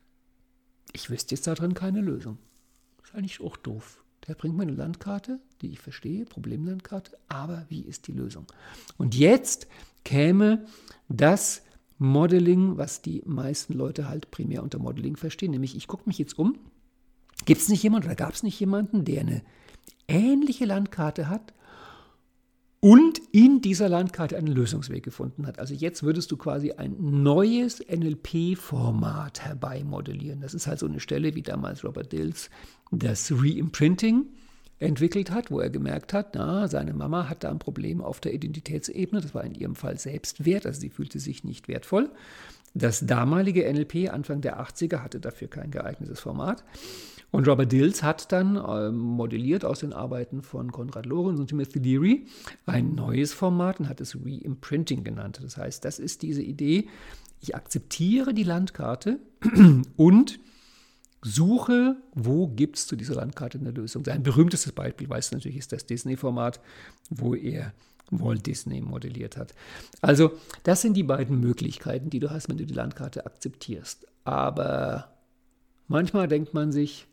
Ich 0.93 1.11
wüsste 1.11 1.35
jetzt 1.35 1.47
da 1.47 1.55
drin 1.55 1.75
keine 1.75 2.01
Lösung. 2.01 2.39
Ist 3.03 3.15
eigentlich 3.15 3.41
auch 3.41 3.57
doof. 3.57 4.03
Der 4.27 4.35
bringt 4.35 4.57
mir 4.57 4.63
eine 4.63 4.73
Landkarte, 4.73 5.39
die 5.63 5.71
ich 5.71 5.81
verstehe, 5.81 6.25
Problemlandkarte, 6.25 7.17
aber 7.29 7.65
wie 7.69 7.83
ist 7.83 8.09
die 8.09 8.13
Lösung? 8.13 8.47
Und 8.97 9.15
jetzt 9.15 9.69
käme 10.05 10.67
das 11.09 11.63
Modeling, 11.99 12.77
was 12.79 13.03
die 13.03 13.23
meisten 13.27 13.73
Leute 13.73 14.09
halt 14.09 14.31
primär 14.31 14.63
unter 14.63 14.79
Modeling 14.79 15.17
verstehen. 15.17 15.51
Nämlich, 15.51 15.77
ich 15.77 15.87
gucke 15.87 16.05
mich 16.07 16.19
jetzt 16.19 16.39
um. 16.39 16.57
Gibt 17.45 17.61
es 17.61 17.69
nicht 17.69 17.83
jemanden 17.83 18.07
oder 18.07 18.17
gab 18.17 18.35
es 18.35 18.43
nicht 18.43 18.59
jemanden, 18.59 19.05
der 19.05 19.21
eine 19.21 19.43
ähnliche 20.07 20.65
Landkarte 20.65 21.29
hat 21.29 21.55
und 22.81 23.21
in 23.33 23.61
dieser 23.61 23.89
Landkarte 23.89 24.37
einen 24.37 24.49
Lösungsweg 24.49 25.03
gefunden 25.03 25.47
hat? 25.47 25.59
Also 25.59 25.75
jetzt 25.75 26.03
würdest 26.03 26.31
du 26.31 26.37
quasi 26.37 26.73
ein 26.73 26.97
neues 26.99 27.81
NLP-Format 27.81 29.45
herbeimodellieren. 29.45 30.41
Das 30.41 30.55
ist 30.55 30.67
halt 30.67 30.79
so 30.79 30.87
eine 30.87 31.01
Stelle 31.01 31.35
wie 31.35 31.43
damals 31.43 31.85
Robert 31.85 32.13
Dills 32.13 32.51
das 32.91 33.33
Reimprinting 33.33 34.27
entwickelt 34.79 35.31
hat, 35.31 35.51
wo 35.51 35.61
er 35.61 35.71
gemerkt 35.71 36.13
hat, 36.13 36.35
na, 36.35 36.69
seine 36.69 36.95
Mama 36.95 37.29
hat 37.29 37.45
da 37.45 37.51
ein 37.51 37.59
Problem 37.59 38.01
auf 38.01 38.21
der 38.21 38.35
Identitätsebene, 38.35 39.21
das 39.21 39.35
war 39.35 39.45
in 39.45 39.55
ihrem 39.55 39.75
Fall 39.75 39.99
Selbstwert, 39.99 40.67
also 40.67 40.81
sie 40.81 40.91
fühlte 40.91 41.19
sich 41.19 41.45
nicht 41.45 41.69
wertvoll. 41.69 42.11
Das 42.75 43.07
damalige 43.07 43.71
NLP 43.73 44.13
Anfang 44.13 44.41
der 44.41 44.61
80er 44.61 44.99
hatte 44.99 45.21
dafür 45.21 45.49
kein 45.49 45.71
geeignetes 45.71 46.21
Format. 46.21 46.65
Und 47.31 47.47
Robert 47.47 47.73
Dills 47.73 48.03
hat 48.03 48.33
dann 48.33 48.57
äh, 48.57 48.91
modelliert 48.91 49.65
aus 49.65 49.81
den 49.81 49.93
Arbeiten 49.93 50.43
von 50.43 50.73
Konrad 50.73 51.05
Lorenz 51.05 51.39
und 51.41 51.49
Timothy 51.49 51.79
Leary 51.79 52.27
ein 52.65 52.95
neues 52.95 53.35
Format 53.35 53.81
und 53.81 53.89
hat 53.89 54.01
es 54.01 54.17
Reimprinting 54.17 55.05
genannt. 55.05 55.41
Das 55.43 55.57
heißt, 55.57 55.85
das 55.85 55.99
ist 55.99 56.23
diese 56.23 56.43
Idee, 56.43 56.89
ich 57.41 57.55
akzeptiere 57.55 58.33
die 58.33 58.45
Landkarte 58.45 59.19
und 59.97 60.41
suche, 61.23 61.97
wo 62.15 62.49
gibt 62.49 62.79
es 62.79 62.87
zu 62.87 62.97
dieser 62.97 63.15
Landkarte 63.15 63.59
eine 63.59 63.71
Lösung. 63.71 64.05
Sein 64.05 64.23
berühmtestes 64.23 64.73
Beispiel, 64.73 65.09
weiß 65.09 65.33
natürlich, 65.33 65.57
ist 65.59 65.73
das 65.73 65.87
Disney-Format, 65.87 66.61
wo 67.11 67.35
er 67.35 67.73
Walt 68.11 68.47
Disney 68.47 68.81
modelliert 68.81 69.37
hat. 69.37 69.55
Also, 70.01 70.33
das 70.63 70.81
sind 70.81 70.95
die 70.95 71.03
beiden 71.03 71.41
Möglichkeiten, 71.41 72.11
die 72.11 72.21
du 72.21 72.31
hast, 72.31 72.49
wenn 72.49 72.57
du 72.57 72.67
die 72.67 72.75
Landkarte 72.75 73.27
akzeptierst. 73.27 74.07
Aber 74.25 75.13
manchmal 75.89 76.29
denkt 76.29 76.55
man 76.55 76.73
sich, 76.73 77.07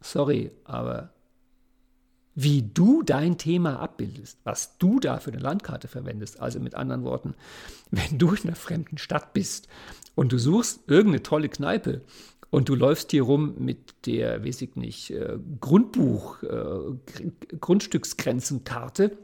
sorry, 0.00 0.52
aber 0.64 1.12
wie 2.34 2.62
du 2.62 3.02
dein 3.02 3.36
Thema 3.36 3.80
abbildest, 3.80 4.38
was 4.44 4.78
du 4.78 5.00
da 5.00 5.18
für 5.18 5.32
eine 5.32 5.40
Landkarte 5.40 5.88
verwendest, 5.88 6.40
also 6.40 6.60
mit 6.60 6.76
anderen 6.76 7.02
Worten, 7.02 7.34
wenn 7.90 8.18
du 8.18 8.32
in 8.32 8.44
einer 8.44 8.54
fremden 8.54 8.98
Stadt 8.98 9.32
bist 9.32 9.66
und 10.14 10.30
du 10.30 10.38
suchst 10.38 10.82
irgendeine 10.86 11.22
tolle 11.22 11.48
Kneipe 11.48 12.02
und 12.50 12.68
du 12.68 12.74
läufst 12.74 13.10
hier 13.10 13.22
rum 13.22 13.54
mit 13.58 14.06
der, 14.06 14.44
weiß 14.44 14.62
ich 14.62 14.76
nicht, 14.76 15.10
äh, 15.10 15.38
Grundbuch, 15.60 16.42
äh, 16.42 17.56
Grundstücksgrenzenkarte, 17.60 19.18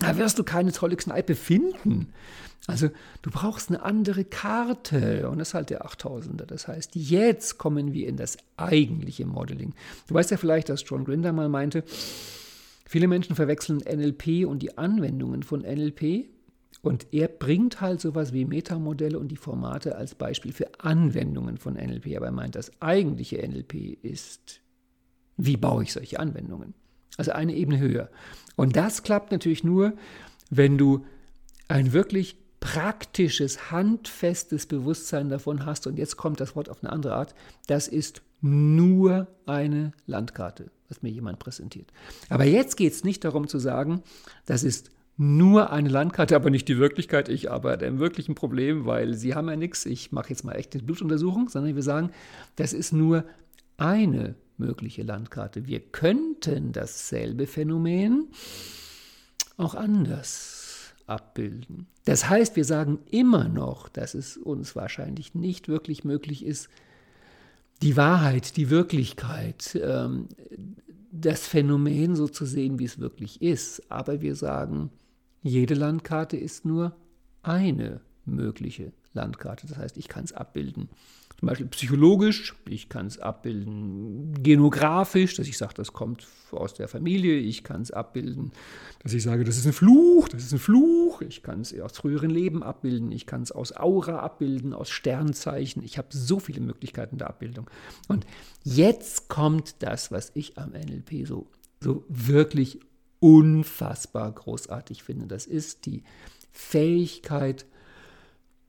da 0.00 0.16
wirst 0.16 0.38
du 0.38 0.44
keine 0.44 0.72
tolle 0.72 0.96
Kneipe 0.96 1.34
finden. 1.34 2.12
Also 2.66 2.90
du 3.22 3.30
brauchst 3.30 3.68
eine 3.68 3.82
andere 3.82 4.24
Karte 4.24 5.28
und 5.28 5.38
das 5.38 5.48
ist 5.48 5.54
halt 5.54 5.70
der 5.70 5.84
8000er. 5.84 6.46
Das 6.46 6.68
heißt, 6.68 6.94
jetzt 6.94 7.58
kommen 7.58 7.92
wir 7.92 8.08
in 8.08 8.16
das 8.16 8.38
eigentliche 8.56 9.26
Modeling. 9.26 9.74
Du 10.08 10.14
weißt 10.14 10.30
ja 10.30 10.36
vielleicht, 10.36 10.68
dass 10.68 10.84
John 10.86 11.04
Grinder 11.04 11.32
mal 11.32 11.48
meinte, 11.48 11.84
viele 12.86 13.08
Menschen 13.08 13.36
verwechseln 13.36 13.78
NLP 13.78 14.46
und 14.46 14.60
die 14.60 14.78
Anwendungen 14.78 15.42
von 15.42 15.60
NLP. 15.60 16.28
Und 16.82 17.12
er 17.12 17.28
bringt 17.28 17.80
halt 17.80 18.00
sowas 18.00 18.32
wie 18.32 18.44
Metamodelle 18.44 19.18
und 19.18 19.28
die 19.28 19.36
Formate 19.36 19.96
als 19.96 20.14
Beispiel 20.14 20.52
für 20.52 20.68
Anwendungen 20.80 21.58
von 21.58 21.74
NLP. 21.74 22.16
Aber 22.16 22.26
er 22.26 22.32
meint, 22.32 22.54
das 22.54 22.72
eigentliche 22.80 23.46
NLP 23.46 23.98
ist, 24.02 24.60
wie 25.36 25.56
baue 25.56 25.82
ich 25.82 25.92
solche 25.92 26.18
Anwendungen? 26.18 26.74
Also 27.18 27.32
eine 27.32 27.54
Ebene 27.54 27.78
höher. 27.78 28.08
Und 28.56 28.76
das 28.76 29.02
klappt 29.02 29.30
natürlich 29.30 29.62
nur, 29.62 29.92
wenn 30.48 30.78
du 30.78 31.04
ein 31.68 31.92
wirklich 31.92 32.36
praktisches, 32.60 33.70
handfestes 33.70 34.66
Bewusstsein 34.66 35.28
davon 35.28 35.66
hast. 35.66 35.86
Und 35.86 35.98
jetzt 35.98 36.16
kommt 36.16 36.40
das 36.40 36.56
Wort 36.56 36.68
auf 36.68 36.82
eine 36.82 36.92
andere 36.92 37.14
Art. 37.14 37.34
Das 37.66 37.88
ist 37.88 38.22
nur 38.40 39.26
eine 39.46 39.92
Landkarte, 40.06 40.70
was 40.88 41.02
mir 41.02 41.10
jemand 41.10 41.38
präsentiert. 41.38 41.92
Aber 42.28 42.44
jetzt 42.44 42.76
geht 42.76 42.92
es 42.92 43.04
nicht 43.04 43.24
darum 43.24 43.48
zu 43.48 43.58
sagen, 43.58 44.02
das 44.46 44.62
ist 44.62 44.90
nur 45.20 45.70
eine 45.70 45.90
Landkarte, 45.90 46.34
aber 46.34 46.48
nicht 46.48 46.66
die 46.66 46.78
Wirklichkeit. 46.78 47.28
Ich 47.28 47.50
arbeite 47.50 47.84
im 47.84 47.98
wirklichen 47.98 48.34
Problem, 48.34 48.86
weil 48.86 49.12
sie 49.12 49.34
haben 49.34 49.50
ja 49.50 49.56
nichts. 49.56 49.84
Ich 49.84 50.12
mache 50.12 50.30
jetzt 50.30 50.44
mal 50.44 50.54
echt 50.54 50.72
eine 50.72 50.82
Blutuntersuchung, 50.82 51.50
sondern 51.50 51.74
wir 51.74 51.82
sagen, 51.82 52.10
das 52.56 52.72
ist 52.72 52.94
nur 52.94 53.26
eine 53.76 54.34
mögliche 54.56 55.02
Landkarte. 55.02 55.66
Wir 55.66 55.80
könnten 55.80 56.72
dasselbe 56.72 57.46
Phänomen 57.46 58.28
auch 59.58 59.74
anders 59.74 60.94
abbilden. 61.06 61.86
Das 62.06 62.30
heißt, 62.30 62.56
wir 62.56 62.64
sagen 62.64 62.98
immer 63.10 63.46
noch, 63.46 63.90
dass 63.90 64.14
es 64.14 64.38
uns 64.38 64.74
wahrscheinlich 64.74 65.34
nicht 65.34 65.68
wirklich 65.68 66.02
möglich 66.02 66.46
ist, 66.46 66.70
die 67.82 67.98
Wahrheit, 67.98 68.56
die 68.56 68.70
Wirklichkeit, 68.70 69.78
ähm, 69.82 70.28
das 71.12 71.46
Phänomen 71.46 72.16
so 72.16 72.26
zu 72.26 72.46
sehen, 72.46 72.78
wie 72.78 72.84
es 72.84 72.98
wirklich 72.98 73.42
ist. 73.42 73.90
Aber 73.90 74.22
wir 74.22 74.34
sagen, 74.34 74.90
jede 75.42 75.74
Landkarte 75.74 76.36
ist 76.36 76.64
nur 76.64 76.96
eine 77.42 78.00
mögliche 78.24 78.92
Landkarte. 79.12 79.66
Das 79.66 79.78
heißt, 79.78 79.96
ich 79.96 80.08
kann 80.08 80.24
es 80.24 80.32
abbilden. 80.32 80.88
Zum 81.38 81.48
Beispiel 81.48 81.68
psychologisch, 81.68 82.54
ich 82.68 82.90
kann 82.90 83.06
es 83.06 83.18
abbilden 83.18 84.34
genografisch, 84.42 85.36
dass 85.36 85.48
ich 85.48 85.56
sage, 85.56 85.72
das 85.72 85.94
kommt 85.94 86.28
aus 86.50 86.74
der 86.74 86.86
Familie, 86.86 87.38
ich 87.38 87.64
kann 87.64 87.80
es 87.80 87.90
abbilden, 87.90 88.52
dass 89.02 89.14
ich 89.14 89.22
sage, 89.22 89.44
das 89.44 89.56
ist 89.56 89.66
ein 89.66 89.72
Fluch, 89.72 90.28
das 90.28 90.44
ist 90.44 90.52
ein 90.52 90.58
Fluch, 90.58 91.22
ich 91.22 91.42
kann 91.42 91.62
es 91.62 91.78
aus 91.80 91.96
früheren 91.96 92.28
Leben 92.28 92.62
abbilden, 92.62 93.10
ich 93.10 93.24
kann 93.24 93.40
es 93.40 93.52
aus 93.52 93.74
Aura 93.74 94.18
abbilden, 94.18 94.74
aus 94.74 94.90
Sternzeichen, 94.90 95.82
ich 95.82 95.96
habe 95.96 96.08
so 96.10 96.40
viele 96.40 96.60
Möglichkeiten 96.60 97.16
der 97.16 97.30
Abbildung. 97.30 97.70
Und 98.06 98.26
jetzt 98.62 99.30
kommt 99.30 99.82
das, 99.82 100.12
was 100.12 100.32
ich 100.34 100.58
am 100.58 100.72
NLP 100.72 101.26
so, 101.26 101.46
so 101.80 102.04
wirklich 102.10 102.80
unfassbar 103.20 104.32
großartig 104.32 105.02
finde. 105.02 105.26
Das 105.26 105.46
ist 105.46 105.86
die 105.86 106.02
Fähigkeit, 106.50 107.66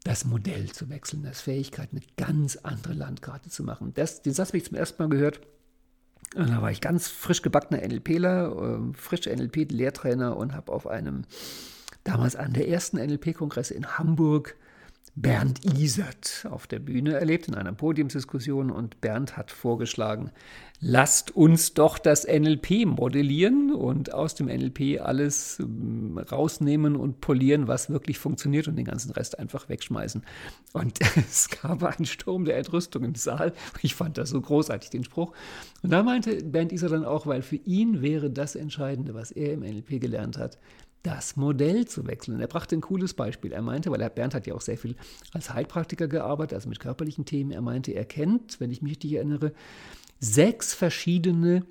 das 0.04 0.26
Modell 0.26 0.72
zu 0.72 0.90
wechseln, 0.90 1.24
das 1.24 1.42
Fähigkeit, 1.42 1.90
eine 1.92 2.02
ganz 2.18 2.58
andere 2.58 2.94
Landkarte 2.94 3.50
zu 3.50 3.64
machen. 3.64 3.94
Das, 3.94 4.22
den 4.22 4.34
Satz 4.34 4.50
habe 4.50 4.58
ich 4.58 4.66
zum 4.66 4.78
ersten 4.78 5.02
Mal 5.02 5.10
gehört. 5.10 5.42
Da 6.34 6.62
war 6.62 6.72
ich 6.72 6.82
ganz 6.82 7.08
frisch 7.08 7.42
gebackener 7.42 7.82
NLPler, 7.86 8.80
äh, 8.80 8.94
frisch 8.98 9.28
NLP-Lehrtrainer 9.28 10.38
und 10.38 10.54
habe 10.54 10.72
auf 10.72 10.88
einem, 10.88 11.24
damals 12.04 12.36
an 12.36 12.54
der 12.54 12.68
ersten 12.68 12.98
NLP-Kongresse 12.98 13.74
in 13.74 13.98
Hamburg, 13.98 14.56
Bernd 15.16 15.66
Isert 15.78 16.48
auf 16.50 16.68
der 16.68 16.80
Bühne 16.80 17.14
erlebt 17.16 17.50
in 17.50 17.56
einer 17.56 17.74
Podiumsdiskussion 17.74 18.72
und 18.72 19.02
Bernd 19.02 19.36
hat 19.36 19.52
vorgeschlagen, 19.52 20.32
lasst 20.80 21.36
uns 21.36 21.74
doch 21.74 22.00
das 22.00 22.26
NLP 22.26 22.86
modellieren 22.86 23.74
und 23.74 24.14
aus 24.14 24.36
dem 24.36 24.48
NLP 24.48 25.02
alles 25.02 25.60
ähm, 25.60 26.18
rausnehmen 26.18 26.96
und 26.96 27.20
polieren, 27.20 27.68
was 27.68 27.90
wirklich 27.90 28.20
funktioniert 28.20 28.70
und 28.70 28.78
den 28.78 28.86
ganzen 28.86 29.12
Rest 29.12 29.38
einfach 29.38 29.68
wegschmeißen. 29.68 30.24
Und 30.72 31.00
es 31.18 31.50
gab 31.50 31.84
einen 31.84 32.06
Sturm 32.06 32.46
der 32.46 32.58
Entrüstung 32.58 33.04
im 33.04 33.16
Saal. 33.16 33.52
Ich 33.82 33.96
fand 33.96 34.18
das 34.18 34.30
so 34.30 34.40
großartig, 34.40 34.92
den 34.92 35.04
Spruch. 35.04 35.34
Und 35.84 35.92
da 35.92 36.04
meinte 36.04 36.42
Bernd 36.42 36.72
Isert 36.72 36.94
dann 36.94 37.04
auch, 37.04 37.28
weil 37.28 37.42
für 37.42 37.58
ihn 37.58 38.02
wäre 38.02 38.32
das 38.32 38.56
Entscheidende, 38.56 39.14
was 39.14 39.32
er 39.32 39.54
im 39.54 39.60
NLP 39.60 40.00
gelernt 40.00 40.38
hat, 40.38 40.58
das 41.04 41.36
Modell 41.36 41.86
zu 41.86 42.06
wechseln. 42.06 42.40
Er 42.40 42.48
brachte 42.48 42.76
ein 42.76 42.82
cooles 42.82 43.14
Beispiel. 43.14 43.52
Er 43.52 43.62
meinte, 43.62 43.92
weil 43.92 44.02
er, 44.02 44.10
Bernd 44.10 44.36
hat 44.36 44.46
ja 44.48 44.54
auch 44.54 44.62
sehr 44.62 44.78
viel 44.78 44.96
als 45.34 45.54
Heilpraktiker 45.54 46.08
gearbeitet, 46.08 46.54
also 46.54 46.70
mit 46.70 46.80
körperlichen 46.80 47.26
Themen. 47.26 47.52
Er 47.52 47.62
meinte, 47.62 47.92
er 47.92 48.06
kennt, 48.06 48.60
wenn 48.60 48.72
ich 48.72 48.82
mich 48.82 48.92
richtig 48.92 49.14
erinnere, 49.14 49.54
sechs 50.20 50.74
verschiedene 50.74 51.66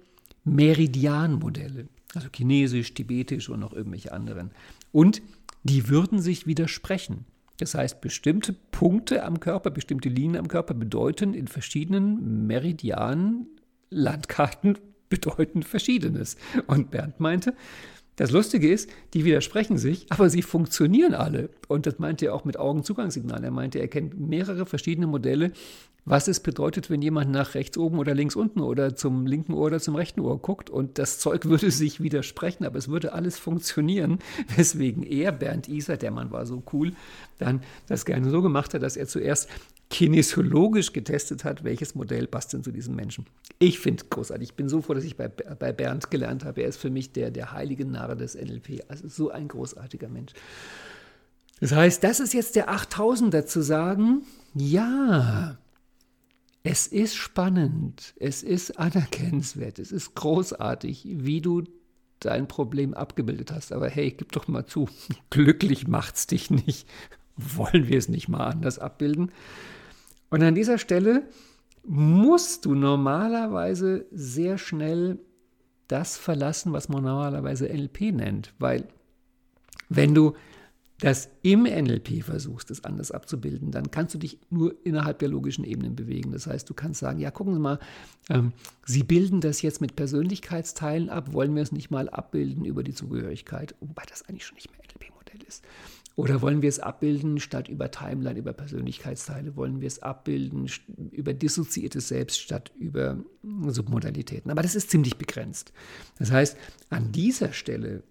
Meridianmodelle. 0.45 1.89
Also 2.15 2.29
chinesisch, 2.35 2.93
tibetisch 2.95 3.49
und 3.49 3.61
noch 3.61 3.73
irgendwelche 3.73 4.13
anderen. 4.13 4.51
Und 4.91 5.23
die 5.63 5.89
würden 5.89 6.21
sich 6.21 6.47
widersprechen. 6.47 7.25
Das 7.59 7.75
heißt, 7.75 8.01
bestimmte 8.01 8.53
Punkte 8.53 9.23
am 9.23 9.39
Körper, 9.39 9.71
bestimmte 9.71 10.09
Linien 10.09 10.39
am 10.39 10.49
Körper 10.49 10.75
bedeuten 10.75 11.35
in 11.35 11.47
verschiedenen 11.47 12.47
Meridianen, 12.47 13.47
Landkarten 13.91 14.79
bedeuten 15.11 15.63
Verschiedenes. 15.63 16.37
Und 16.67 16.91
Bernd 16.91 17.21
meinte, 17.21 17.55
das 18.21 18.33
Lustige 18.33 18.71
ist, 18.71 18.91
die 19.15 19.25
widersprechen 19.25 19.79
sich, 19.79 20.05
aber 20.11 20.29
sie 20.29 20.43
funktionieren 20.43 21.15
alle. 21.15 21.49
Und 21.69 21.87
das 21.87 21.99
meinte 21.99 22.27
er 22.27 22.35
auch 22.35 22.45
mit 22.45 22.59
Augenzugangssignalen. 22.59 23.45
Er 23.45 23.51
meinte, 23.51 23.79
er 23.79 23.89
kennt 23.89 24.21
mehrere 24.21 24.67
verschiedene 24.67 25.07
Modelle, 25.07 25.53
was 26.05 26.29
es 26.29 26.41
bedeutet, 26.41 26.91
wenn 26.91 27.01
jemand 27.01 27.31
nach 27.31 27.55
rechts 27.55 27.79
oben 27.79 27.99
oder 27.99 28.15
links 28.15 28.37
unten 28.37 28.61
oder 28.61 28.95
zum 28.95 29.27
linken 29.27 29.55
Ohr 29.55 29.69
oder 29.69 29.81
zum 29.81 29.95
rechten 29.95 30.21
Ohr 30.21 30.39
guckt. 30.39 30.69
Und 30.69 30.99
das 30.99 31.19
Zeug 31.19 31.47
würde 31.47 31.71
sich 31.71 32.03
widersprechen, 32.03 32.67
aber 32.67 32.77
es 32.77 32.89
würde 32.89 33.15
alles 33.15 33.39
funktionieren. 33.39 34.19
Weswegen 34.55 35.03
er, 35.03 35.33
Bernd 35.33 35.67
Iser, 35.67 35.97
der 35.97 36.11
Mann 36.11 36.31
war 36.31 36.45
so 36.45 36.63
cool, 36.75 36.93
dann 37.39 37.63
das 37.87 38.05
gerne 38.05 38.29
so 38.29 38.43
gemacht 38.43 38.75
hat, 38.75 38.83
dass 38.83 38.99
er 38.99 39.07
zuerst 39.07 39.49
kinesiologisch 39.91 40.93
getestet 40.93 41.45
hat, 41.45 41.65
welches 41.65 41.95
Modell 41.95 42.27
passt 42.29 42.53
denn 42.53 42.63
zu 42.63 42.71
diesem 42.71 42.95
Menschen. 42.95 43.27
Ich 43.59 43.81
finde 43.81 44.05
großartig. 44.09 44.51
Ich 44.51 44.55
bin 44.55 44.69
so 44.69 44.81
froh, 44.81 44.95
dass 44.95 45.05
ich 45.05 45.17
bei, 45.17 45.29
bei 45.29 45.73
Bernd 45.73 46.11
gelernt 46.11 46.45
habe. 46.45 46.63
Er 46.63 46.69
ist 46.69 46.79
für 46.79 46.91
mich 46.91 47.13
der, 47.13 47.31
der 47.31 47.53
heilige 47.53 47.85
Narr 47.85 48.15
des 48.15 48.35
NLP. 48.35 48.85
Also 48.89 49.09
so 49.09 49.31
ein 49.31 49.49
großartiger 49.49 50.09
Mensch. 50.09 50.33
Das 51.61 51.73
heißt, 51.73 52.03
das 52.03 52.21
ist 52.21 52.33
jetzt 52.33 52.57
der 52.57 52.71
8000er 52.71 53.45
zu 53.45 53.61
sagen, 53.61 54.23
ja, 54.55 55.59
es 56.63 56.87
ist 56.87 57.17
spannend, 57.17 58.15
es 58.19 58.43
ist 58.43 58.79
anerkennenswert, 58.79 59.79
es 59.79 59.93
ist 59.93 60.15
großartig, 60.15 61.07
wie 61.07 61.41
du 61.41 61.65
dein 62.21 62.49
Problem 62.49 62.95
abgebildet 62.95 63.51
hast. 63.51 63.73
Aber 63.73 63.89
hey, 63.89 64.13
gib 64.13 64.33
doch 64.33 64.47
mal 64.47 64.67
zu, 64.67 64.89
glücklich 65.31 65.89
macht's 65.89 66.27
dich 66.27 66.51
nicht. 66.51 66.87
Wollen 67.37 67.89
wir 67.89 67.99
es 67.99 68.09
nicht 68.09 68.29
mal 68.29 68.47
anders 68.47 68.79
abbilden? 68.79 69.33
Und 70.31 70.43
an 70.43 70.55
dieser 70.55 70.79
Stelle 70.79 71.25
musst 71.85 72.65
du 72.65 72.75
normalerweise 72.75 74.07
sehr 74.11 74.59
schnell 74.59 75.19
das 75.89 76.17
verlassen, 76.17 76.73
was 76.73 76.89
man 76.89 77.03
normalerweise 77.03 77.67
NLP 77.67 78.13
nennt. 78.13 78.55
Weil 78.59 78.87
wenn 79.89 80.15
du 80.15 80.35
das 81.01 81.31
im 81.43 81.63
NLP 81.63 82.23
versuchst, 82.23 82.71
es 82.71 82.85
anders 82.85 83.11
abzubilden, 83.11 83.71
dann 83.71 83.91
kannst 83.91 84.15
du 84.15 84.19
dich 84.19 84.39
nur 84.51 84.75
innerhalb 84.85 85.19
der 85.19 85.29
logischen 85.29 85.65
Ebenen 85.65 85.97
bewegen. 85.97 86.31
Das 86.31 86.47
heißt, 86.47 86.69
du 86.69 86.75
kannst 86.75 87.01
sagen, 87.01 87.19
ja, 87.19 87.31
gucken 87.31 87.55
Sie 87.55 87.61
mal, 87.61 87.79
ähm, 88.29 88.53
Sie 88.85 89.03
bilden 89.03 89.41
das 89.41 89.63
jetzt 89.63 89.81
mit 89.81 89.97
Persönlichkeitsteilen 89.97 91.09
ab, 91.09 91.33
wollen 91.33 91.55
wir 91.55 91.63
es 91.63 91.73
nicht 91.73 91.91
mal 91.91 92.09
abbilden 92.11 92.67
über 92.67 92.83
die 92.83 92.95
Zugehörigkeit, 92.95 93.75
wobei 93.81 94.03
das 94.09 94.29
eigentlich 94.29 94.45
schon 94.45 94.57
nicht 94.57 94.71
mehr 94.71 94.81
NLP-Modell 94.81 95.43
ist. 95.49 95.65
Oder 96.17 96.43
wollen 96.43 96.61
wir 96.61 96.69
es 96.69 96.81
abbilden 96.81 97.39
statt 97.39 97.69
über 97.69 97.91
Timeline, 97.91 98.39
über 98.39 98.53
Persönlichkeitsteile? 98.53 99.57
Wollen 99.57 99.81
wir 99.81 99.87
es 99.87 100.03
abbilden 100.03 100.69
über 101.13 101.33
dissoziiertes 101.33 102.09
Selbst 102.09 102.41
statt 102.41 102.73
über 102.79 103.19
Submodalitäten? 103.69 104.51
Aber 104.51 104.63
das 104.63 104.75
ist 104.75 104.91
ziemlich 104.91 105.17
begrenzt. 105.17 105.73
Das 106.19 106.31
heißt, 106.31 106.57
an 106.91 107.13
dieser 107.13 107.53
Stelle 107.53 108.03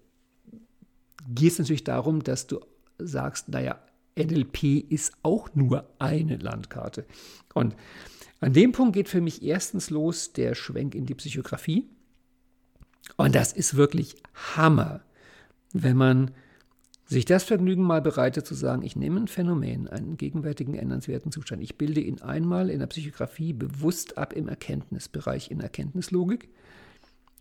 geht 1.28 1.52
es 1.52 1.58
natürlich 1.58 1.84
darum, 1.84 2.24
dass 2.24 2.46
du 2.46 2.60
sagst, 2.98 3.48
naja, 3.48 3.78
NLP 4.18 4.90
ist 4.90 5.12
auch 5.22 5.54
nur 5.54 5.88
eine 5.98 6.36
Landkarte. 6.36 7.06
Und 7.54 7.76
an 8.40 8.52
dem 8.52 8.72
Punkt 8.72 8.94
geht 8.94 9.08
für 9.08 9.20
mich 9.20 9.42
erstens 9.42 9.90
los 9.90 10.32
der 10.32 10.54
Schwenk 10.54 10.94
in 10.94 11.06
die 11.06 11.14
Psychografie. 11.14 11.88
Und 13.16 13.34
das 13.34 13.52
ist 13.52 13.76
wirklich 13.76 14.16
Hammer, 14.56 15.02
wenn 15.72 15.96
man 15.96 16.30
sich 17.10 17.24
das 17.24 17.42
Vergnügen 17.42 17.82
mal 17.82 18.00
bereitet 18.00 18.46
zu 18.46 18.54
sagen, 18.54 18.82
ich 18.82 18.94
nehme 18.94 19.20
ein 19.20 19.26
Phänomen, 19.26 19.88
einen 19.88 20.16
gegenwärtigen 20.16 20.74
ändernswerten 20.74 21.32
Zustand, 21.32 21.60
ich 21.60 21.76
bilde 21.76 22.00
ihn 22.00 22.22
einmal 22.22 22.70
in 22.70 22.78
der 22.78 22.86
Psychografie 22.86 23.52
bewusst 23.52 24.16
ab 24.16 24.32
im 24.32 24.46
Erkenntnisbereich 24.48 25.50
in 25.50 25.58
Erkenntnislogik, 25.58 26.48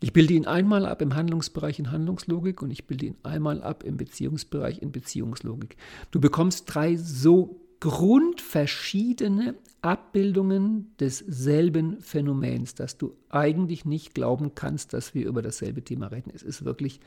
ich 0.02 0.12
bilde 0.12 0.34
ihn 0.34 0.48
einmal 0.48 0.88
ab 0.88 1.04
im 1.04 1.16
Handlungsbereich 1.16 1.78
in 1.78 1.92
Handlungslogik 1.92 2.64
und 2.64 2.72
ich 2.72 2.88
bilde 2.88 3.06
ihn 3.06 3.18
einmal 3.22 3.62
ab 3.62 3.84
im 3.84 3.98
Beziehungsbereich 3.98 4.82
in 4.82 4.92
Beziehungslogik. 4.92 5.76
Du 6.10 6.20
bekommst 6.20 6.74
drei 6.74 6.96
so 6.96 7.60
grundverschiedene 7.82 9.56
Abbildungen 9.82 10.96
desselben 11.00 12.02
Phänomens, 12.02 12.74
dass 12.74 12.98
du 12.98 13.14
eigentlich 13.30 13.86
nicht 13.86 14.16
glauben 14.16 14.56
kannst, 14.56 14.94
dass 14.94 15.14
wir 15.14 15.28
über 15.28 15.42
dasselbe 15.42 15.84
Thema 15.84 16.08
reden. 16.08 16.32
Es 16.34 16.44
ist 16.44 16.66
wirklich, 16.66 17.02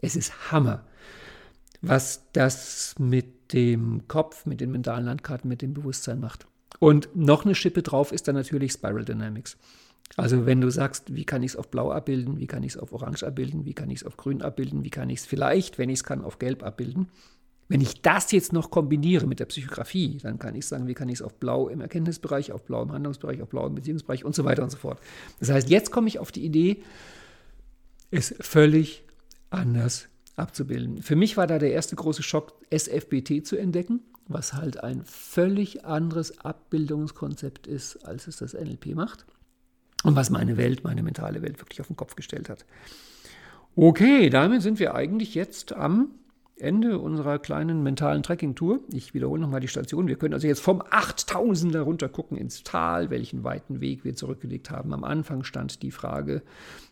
es 0.00 0.16
ist 0.16 0.50
Hammer 0.50 0.84
was 1.80 2.24
das 2.32 2.94
mit 2.98 3.52
dem 3.52 4.06
Kopf, 4.08 4.46
mit 4.46 4.60
den 4.60 4.72
mentalen 4.72 5.04
Landkarten, 5.04 5.48
mit 5.48 5.62
dem 5.62 5.74
Bewusstsein 5.74 6.20
macht. 6.20 6.46
Und 6.78 7.08
noch 7.14 7.44
eine 7.44 7.54
Schippe 7.54 7.82
drauf 7.82 8.12
ist 8.12 8.28
dann 8.28 8.34
natürlich 8.34 8.72
Spiral 8.72 9.04
Dynamics. 9.04 9.56
Also 10.16 10.46
wenn 10.46 10.60
du 10.60 10.70
sagst, 10.70 11.14
wie 11.14 11.24
kann 11.24 11.42
ich 11.42 11.52
es 11.52 11.56
auf 11.56 11.70
Blau 11.70 11.90
abbilden, 11.90 12.38
wie 12.38 12.46
kann 12.46 12.62
ich 12.62 12.72
es 12.72 12.78
auf 12.78 12.92
Orange 12.92 13.26
abbilden, 13.26 13.64
wie 13.66 13.74
kann 13.74 13.90
ich 13.90 14.00
es 14.00 14.04
auf 14.04 14.16
Grün 14.16 14.42
abbilden, 14.42 14.84
wie 14.84 14.90
kann 14.90 15.10
ich 15.10 15.20
es 15.20 15.26
vielleicht, 15.26 15.78
wenn 15.78 15.90
ich 15.90 16.00
es 16.00 16.04
kann, 16.04 16.22
auf 16.22 16.38
Gelb 16.38 16.62
abbilden. 16.62 17.08
Wenn 17.68 17.82
ich 17.82 18.00
das 18.00 18.32
jetzt 18.32 18.54
noch 18.54 18.70
kombiniere 18.70 19.26
mit 19.26 19.40
der 19.40 19.44
Psychografie, 19.44 20.18
dann 20.22 20.38
kann 20.38 20.54
ich 20.54 20.66
sagen, 20.66 20.86
wie 20.86 20.94
kann 20.94 21.10
ich 21.10 21.16
es 21.16 21.22
auf 21.22 21.34
Blau 21.34 21.68
im 21.68 21.82
Erkenntnisbereich, 21.82 22.52
auf 22.52 22.64
Blau 22.64 22.82
im 22.82 22.92
Handlungsbereich, 22.92 23.42
auf 23.42 23.50
Blau 23.50 23.66
im 23.66 23.74
Beziehungsbereich 23.74 24.24
und 24.24 24.34
so 24.34 24.44
weiter 24.44 24.62
und 24.62 24.70
so 24.70 24.78
fort. 24.78 24.98
Das 25.38 25.50
heißt, 25.50 25.68
jetzt 25.68 25.90
komme 25.90 26.08
ich 26.08 26.18
auf 26.18 26.32
die 26.32 26.44
Idee, 26.44 26.82
es 28.10 28.34
völlig 28.40 29.04
anders 29.50 30.08
abzubilden. 30.38 31.02
Für 31.02 31.16
mich 31.16 31.36
war 31.36 31.46
da 31.46 31.58
der 31.58 31.72
erste 31.72 31.96
große 31.96 32.22
Schock, 32.22 32.54
SFBT 32.70 33.46
zu 33.46 33.56
entdecken, 33.56 34.00
was 34.26 34.54
halt 34.54 34.82
ein 34.82 35.02
völlig 35.04 35.84
anderes 35.84 36.40
Abbildungskonzept 36.40 37.66
ist, 37.66 38.04
als 38.06 38.26
es 38.26 38.36
das 38.36 38.54
NLP 38.54 38.94
macht 38.94 39.26
und 40.04 40.16
was 40.16 40.30
meine 40.30 40.56
Welt, 40.56 40.84
meine 40.84 41.02
mentale 41.02 41.42
Welt 41.42 41.58
wirklich 41.60 41.80
auf 41.80 41.88
den 41.88 41.96
Kopf 41.96 42.14
gestellt 42.14 42.48
hat. 42.48 42.64
Okay, 43.74 44.28
damit 44.30 44.62
sind 44.62 44.78
wir 44.78 44.94
eigentlich 44.94 45.34
jetzt 45.34 45.72
am 45.72 46.10
Ende 46.56 46.98
unserer 46.98 47.38
kleinen 47.38 47.82
mentalen 47.84 48.22
Trekking-Tour. 48.22 48.80
Ich 48.92 49.14
wiederhole 49.14 49.40
nochmal 49.40 49.60
die 49.60 49.68
Station. 49.68 50.08
Wir 50.08 50.16
können 50.16 50.34
also 50.34 50.48
jetzt 50.48 50.60
vom 50.60 50.82
8000er 50.82 51.80
runter 51.80 52.08
gucken 52.08 52.36
ins 52.36 52.64
Tal, 52.64 53.10
welchen 53.10 53.44
weiten 53.44 53.80
Weg 53.80 54.04
wir 54.04 54.16
zurückgelegt 54.16 54.70
haben. 54.70 54.92
Am 54.92 55.04
Anfang 55.04 55.44
stand 55.44 55.82
die 55.82 55.92
Frage, 55.92 56.42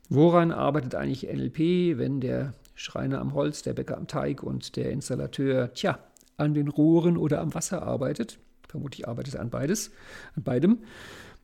woran 0.09 0.53
arbeitet 0.53 0.95
eigentlich 0.95 1.25
NLP, 1.25 1.99
wenn 1.99 2.21
der 2.21 2.55
Schreiner 2.77 3.21
am 3.21 3.35
Holz, 3.35 3.63
der 3.63 3.73
Bäcker 3.73 3.97
am 3.97 4.07
Teig 4.07 4.43
und 4.43 4.77
der 4.77 4.91
Installateur, 4.91 5.73
tja, 5.73 5.99
an 6.37 6.55
den 6.55 6.69
Rohren 6.69 7.17
oder 7.17 7.41
am 7.41 7.55
Wasser 7.55 7.83
arbeitet. 7.83 8.39
vermutlich 8.69 9.09
arbeitet 9.09 9.35
er 9.35 9.41
an 9.41 9.51
beides, 9.51 9.91
an 10.37 10.43
beidem. 10.43 10.79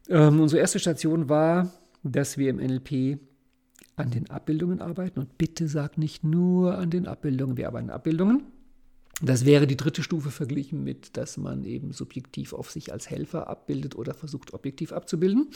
Ähm, 0.09 0.41
unsere 0.41 0.61
erste 0.61 0.79
Station 0.79 1.29
war, 1.29 1.73
dass 2.03 2.37
wir 2.37 2.51
im 2.51 2.57
NLP 2.57 3.19
an 3.97 4.11
den 4.11 4.29
Abbildungen 4.31 4.81
arbeiten. 4.81 5.21
Und 5.21 5.39
bitte 5.39 5.69
sag 5.69 5.97
nicht 5.97 6.25
nur 6.25 6.77
an 6.77 6.91
den 6.91 7.07
Abbildungen, 7.07 7.57
wir 7.57 7.69
arbeiten 7.69 7.91
an 7.91 7.97
Abbildungen. 7.97 8.43
Das 9.23 9.47
wäre 9.47 9.67
die 9.67 9.77
dritte 9.77 10.03
Stufe 10.03 10.31
verglichen 10.31 10.83
mit, 10.83 11.17
dass 11.17 11.37
man 11.37 11.65
eben 11.65 11.93
subjektiv 11.93 12.53
auf 12.53 12.71
sich 12.71 12.93
als 12.93 13.09
Helfer 13.09 13.49
abbildet 13.49 13.95
oder 13.95 14.15
versucht, 14.15 14.53
objektiv 14.53 14.93
abzubilden. 14.93 15.49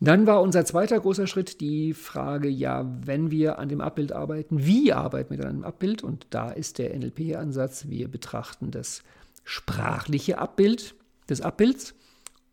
Dann 0.00 0.26
war 0.26 0.42
unser 0.42 0.64
zweiter 0.66 1.00
großer 1.00 1.26
Schritt 1.26 1.60
die 1.60 1.94
Frage, 1.94 2.48
ja, 2.48 2.84
wenn 3.04 3.30
wir 3.30 3.58
an 3.58 3.68
dem 3.68 3.80
Abbild 3.80 4.12
arbeiten, 4.12 4.66
wie 4.66 4.92
arbeiten 4.92 5.36
wir 5.36 5.44
an 5.44 5.50
einem 5.50 5.64
Abbild? 5.64 6.02
Und 6.02 6.26
da 6.30 6.50
ist 6.50 6.78
der 6.78 6.96
NLP-Ansatz, 6.96 7.86
wir 7.88 8.08
betrachten 8.08 8.70
das 8.70 9.02
sprachliche 9.44 10.38
Abbild 10.38 10.94
des 11.30 11.40
Abbilds 11.40 11.94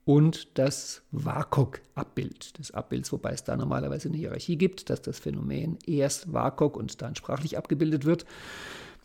und 0.05 0.57
das 0.57 1.01
WAKOK-Abbild 1.11 2.59
des 2.59 2.71
Abbilds, 2.71 3.11
wobei 3.11 3.31
es 3.31 3.43
da 3.43 3.57
normalerweise 3.57 4.09
eine 4.09 4.17
Hierarchie 4.17 4.57
gibt, 4.57 4.89
dass 4.89 5.01
das 5.01 5.19
Phänomen 5.19 5.77
erst 5.85 6.31
WAKOK 6.31 6.77
und 6.77 7.01
dann 7.01 7.15
sprachlich 7.15 7.57
abgebildet 7.57 8.05
wird. 8.05 8.25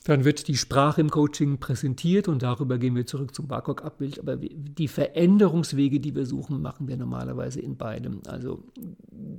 Dann 0.04 0.24
wird 0.24 0.48
die 0.48 0.56
Sprache 0.56 1.00
im 1.00 1.10
Coaching 1.10 1.58
präsentiert 1.58 2.28
und 2.28 2.42
darüber 2.42 2.78
gehen 2.78 2.96
wir 2.96 3.06
zurück 3.06 3.34
zum 3.34 3.50
WAKOK-Abbild. 3.50 4.20
Aber 4.20 4.36
die 4.36 4.88
Veränderungswege, 4.88 6.00
die 6.00 6.14
wir 6.14 6.24
suchen, 6.24 6.62
machen 6.62 6.88
wir 6.88 6.96
normalerweise 6.96 7.60
in 7.60 7.76
beidem. 7.76 8.20
Also 8.26 8.64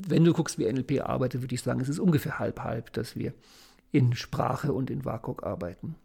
wenn 0.07 0.23
du 0.23 0.33
guckst, 0.33 0.59
wie 0.59 0.71
NLP 0.71 1.01
arbeitet, 1.01 1.41
würde 1.41 1.55
ich 1.55 1.61
sagen, 1.61 1.81
es 1.81 1.89
ist 1.89 1.99
ungefähr 1.99 2.39
halb-halb, 2.39 2.93
dass 2.93 3.15
wir 3.15 3.33
in 3.91 4.13
Sprache 4.13 4.73
und 4.73 4.89
in 4.89 5.05
WAKOK 5.05 5.43
arbeiten. 5.43 5.95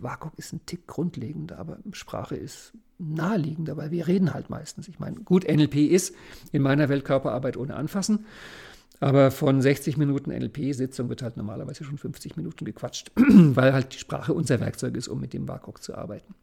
WAKOK 0.00 0.32
ist 0.36 0.52
ein 0.52 0.60
Tick 0.66 0.86
grundlegender, 0.86 1.58
aber 1.58 1.78
Sprache 1.92 2.36
ist 2.36 2.72
naheliegender, 2.98 3.76
weil 3.76 3.90
wir 3.90 4.06
reden 4.06 4.34
halt 4.34 4.50
meistens. 4.50 4.88
Ich 4.88 4.98
meine, 4.98 5.16
gut, 5.20 5.46
NLP 5.46 5.76
ist 5.76 6.14
in 6.52 6.62
meiner 6.62 6.88
Welt 6.88 7.04
Körperarbeit 7.04 7.56
ohne 7.56 7.76
Anfassen, 7.76 8.26
aber 9.00 9.30
von 9.30 9.60
60 9.60 9.96
Minuten 9.96 10.30
NLP-Sitzung 10.30 11.08
wird 11.08 11.22
halt 11.22 11.36
normalerweise 11.36 11.84
schon 11.84 11.98
50 11.98 12.36
Minuten 12.36 12.64
gequatscht, 12.64 13.12
weil 13.16 13.72
halt 13.72 13.94
die 13.94 13.98
Sprache 13.98 14.32
unser 14.32 14.60
Werkzeug 14.60 14.96
ist, 14.96 15.08
um 15.08 15.20
mit 15.20 15.32
dem 15.32 15.48
WAKOK 15.48 15.82
zu 15.82 15.94
arbeiten. 15.94 16.34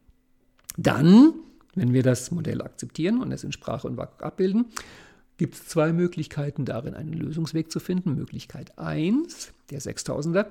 Dann, 0.78 1.34
wenn 1.76 1.94
wir 1.94 2.04
das 2.04 2.32
Modell 2.32 2.62
akzeptieren 2.62 3.22
und 3.22 3.32
es 3.32 3.44
in 3.44 3.52
Sprache 3.52 3.88
und 3.88 3.98
WAKOK 3.98 4.24
abbilden, 4.24 4.68
gibt 5.38 5.56
es 5.56 5.68
zwei 5.68 5.92
Möglichkeiten 5.92 6.66
darin, 6.66 6.94
einen 6.94 7.14
Lösungsweg 7.14 7.72
zu 7.72 7.80
finden. 7.80 8.16
Möglichkeit 8.16 8.78
1, 8.78 9.52
der 9.70 9.82
6000er, 9.82 10.48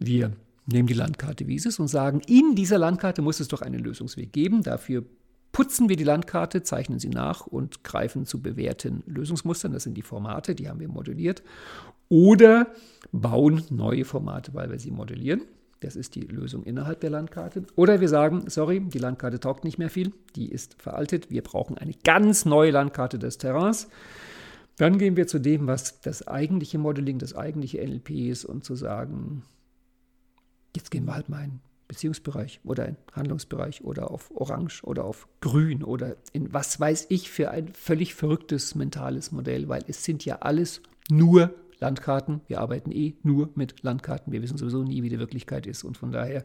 wir 0.00 0.32
nehmen 0.66 0.88
die 0.88 0.94
Landkarte, 0.94 1.46
wie 1.46 1.56
es 1.56 1.66
ist, 1.66 1.78
und 1.78 1.88
sagen, 1.88 2.20
in 2.26 2.54
dieser 2.54 2.78
Landkarte 2.78 3.22
muss 3.22 3.40
es 3.40 3.48
doch 3.48 3.62
einen 3.62 3.82
Lösungsweg 3.82 4.32
geben. 4.32 4.62
Dafür 4.62 5.04
putzen 5.52 5.88
wir 5.88 5.96
die 5.96 6.04
Landkarte, 6.04 6.62
zeichnen 6.62 6.98
sie 6.98 7.08
nach 7.08 7.46
und 7.46 7.84
greifen 7.84 8.26
zu 8.26 8.40
bewährten 8.40 9.02
Lösungsmustern. 9.06 9.72
Das 9.72 9.82
sind 9.82 9.94
die 9.94 10.02
Formate, 10.02 10.54
die 10.54 10.68
haben 10.68 10.80
wir 10.80 10.88
modelliert. 10.88 11.42
Oder 12.08 12.68
bauen 13.12 13.64
neue 13.70 14.04
Formate, 14.04 14.54
weil 14.54 14.70
wir 14.70 14.78
sie 14.78 14.90
modellieren. 14.90 15.42
Das 15.80 15.94
ist 15.94 16.16
die 16.16 16.22
Lösung 16.22 16.64
innerhalb 16.64 17.00
der 17.00 17.10
Landkarte. 17.10 17.62
Oder 17.76 18.00
wir 18.00 18.08
sagen, 18.08 18.44
sorry, 18.48 18.80
die 18.80 18.98
Landkarte 18.98 19.38
taugt 19.38 19.64
nicht 19.64 19.78
mehr 19.78 19.90
viel, 19.90 20.12
die 20.34 20.50
ist 20.50 20.80
veraltet, 20.82 21.30
wir 21.30 21.42
brauchen 21.42 21.78
eine 21.78 21.94
ganz 22.04 22.44
neue 22.44 22.72
Landkarte 22.72 23.18
des 23.18 23.38
Terrains. 23.38 23.88
Dann 24.76 24.98
gehen 24.98 25.16
wir 25.16 25.26
zu 25.26 25.38
dem, 25.38 25.66
was 25.66 26.00
das 26.00 26.26
eigentliche 26.26 26.78
Modeling, 26.78 27.18
das 27.18 27.34
eigentliche 27.34 27.78
NLP 27.78 28.10
ist 28.10 28.44
und 28.44 28.64
zu 28.64 28.74
sagen, 28.74 29.42
jetzt 30.74 30.90
gehen 30.90 31.04
wir 31.04 31.14
halt 31.14 31.28
mal 31.28 31.42
ein 31.42 31.60
Beziehungsbereich 31.88 32.60
oder 32.64 32.86
in 32.86 32.96
Handlungsbereich 33.12 33.82
oder 33.82 34.10
auf 34.10 34.30
Orange 34.34 34.84
oder 34.84 35.04
auf 35.04 35.26
Grün 35.40 35.82
oder 35.82 36.16
in 36.32 36.52
was 36.52 36.78
weiß 36.78 37.06
ich 37.08 37.30
für 37.30 37.50
ein 37.50 37.68
völlig 37.68 38.14
verrücktes 38.14 38.74
mentales 38.74 39.32
Modell, 39.32 39.68
weil 39.68 39.84
es 39.88 40.04
sind 40.04 40.24
ja 40.24 40.36
alles 40.40 40.82
nur 41.10 41.54
Landkarten. 41.80 42.42
Wir 42.46 42.60
arbeiten 42.60 42.92
eh 42.92 43.14
nur 43.22 43.50
mit 43.54 43.82
Landkarten. 43.82 44.32
Wir 44.32 44.42
wissen 44.42 44.58
sowieso 44.58 44.82
nie, 44.82 45.02
wie 45.02 45.08
die 45.08 45.18
Wirklichkeit 45.18 45.66
ist. 45.66 45.84
Und 45.84 45.96
von 45.96 46.12
daher, 46.12 46.44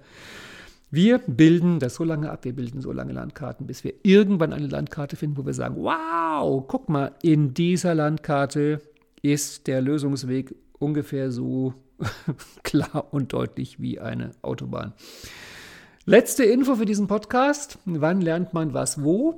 wir 0.91 1.17
bilden 1.17 1.79
das 1.79 1.95
so 1.95 2.03
lange 2.03 2.31
ab, 2.31 2.45
wir 2.45 2.55
bilden 2.55 2.81
so 2.81 2.91
lange 2.91 3.13
Landkarten, 3.13 3.67
bis 3.67 3.83
wir 3.83 3.93
irgendwann 4.03 4.53
eine 4.53 4.67
Landkarte 4.67 5.15
finden, 5.15 5.37
wo 5.37 5.45
wir 5.45 5.53
sagen, 5.53 5.75
wow, 5.77 6.63
guck 6.67 6.87
mal, 6.87 7.13
in 7.21 7.53
dieser 7.53 7.95
Landkarte 7.95 8.79
ist 9.21 9.67
der 9.67 9.81
Lösungsweg 9.81 10.55
ungefähr 10.79 11.31
so 11.31 11.73
klar 12.63 13.07
und 13.11 13.33
deutlich 13.33 13.81
wie 13.81 13.99
eine 13.99 14.31
Autobahn. 14.41 14.93
Letzte 16.05 16.43
Info 16.43 16.75
für 16.75 16.85
diesen 16.85 17.07
Podcast. 17.07 17.77
Wann 17.85 18.21
lernt 18.21 18.53
man 18.53 18.73
was 18.73 19.01
wo? 19.03 19.37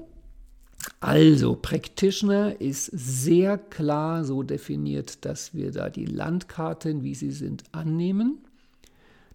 Also, 0.99 1.55
Practitioner 1.55 2.59
ist 2.59 2.85
sehr 2.85 3.57
klar 3.57 4.23
so 4.23 4.43
definiert, 4.43 5.25
dass 5.25 5.53
wir 5.53 5.71
da 5.71 5.89
die 5.89 6.05
Landkarten, 6.05 7.03
wie 7.03 7.15
sie 7.15 7.31
sind, 7.31 7.63
annehmen, 7.71 8.39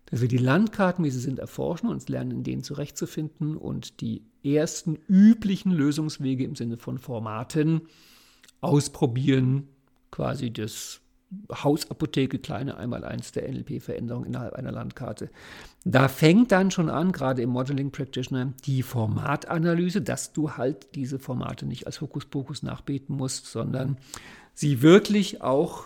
dass 0.07 0.21
wir 0.21 0.29
die 0.29 0.39
Landkarten, 0.39 1.05
wie 1.05 1.11
sie 1.11 1.21
sind, 1.21 1.39
erforschen 1.39 1.89
und 1.89 2.09
lernen, 2.09 2.31
in 2.33 2.43
denen 2.43 2.63
zurechtzufinden 2.63 3.57
und 3.57 4.01
die 4.01 4.23
ersten 4.43 4.99
üblichen 5.09 5.73
Lösungswege 5.73 6.45
im 6.45 6.57
Sinne 6.57 6.79
von 6.79 6.99
Formaten 6.99 7.83
ausprobieren, 8.61 9.69
quasi 10.11 10.53
das 10.53 11.00
Hausapotheke, 11.53 12.39
kleine 12.39 12.77
Einmaleins 12.77 13.33
der 13.33 13.49
NLP-Veränderung 13.51 14.25
innerhalb 14.25 14.55
einer 14.55 14.73
Landkarte. 14.73 15.31
Da 15.85 16.09
fängt 16.09 16.51
dann 16.51 16.71
schon 16.71 16.91
an, 16.91 17.13
gerade 17.13 17.43
im 17.43 17.51
Modeling 17.51 17.93
Practitioner, 17.93 18.53
die 18.65 18.83
Formatanalyse, 18.83 20.03
dass 20.03 20.33
du 20.33 20.57
halt 20.57 20.95
diese 20.95 21.19
Formate 21.19 21.67
nicht 21.67 21.87
als 21.87 22.01
Hokuspokus 22.01 22.63
nachbeten 22.63 23.17
musst, 23.17 23.47
sondern 23.47 23.97
sie 24.55 24.83
wirklich 24.83 25.41
auch 25.43 25.85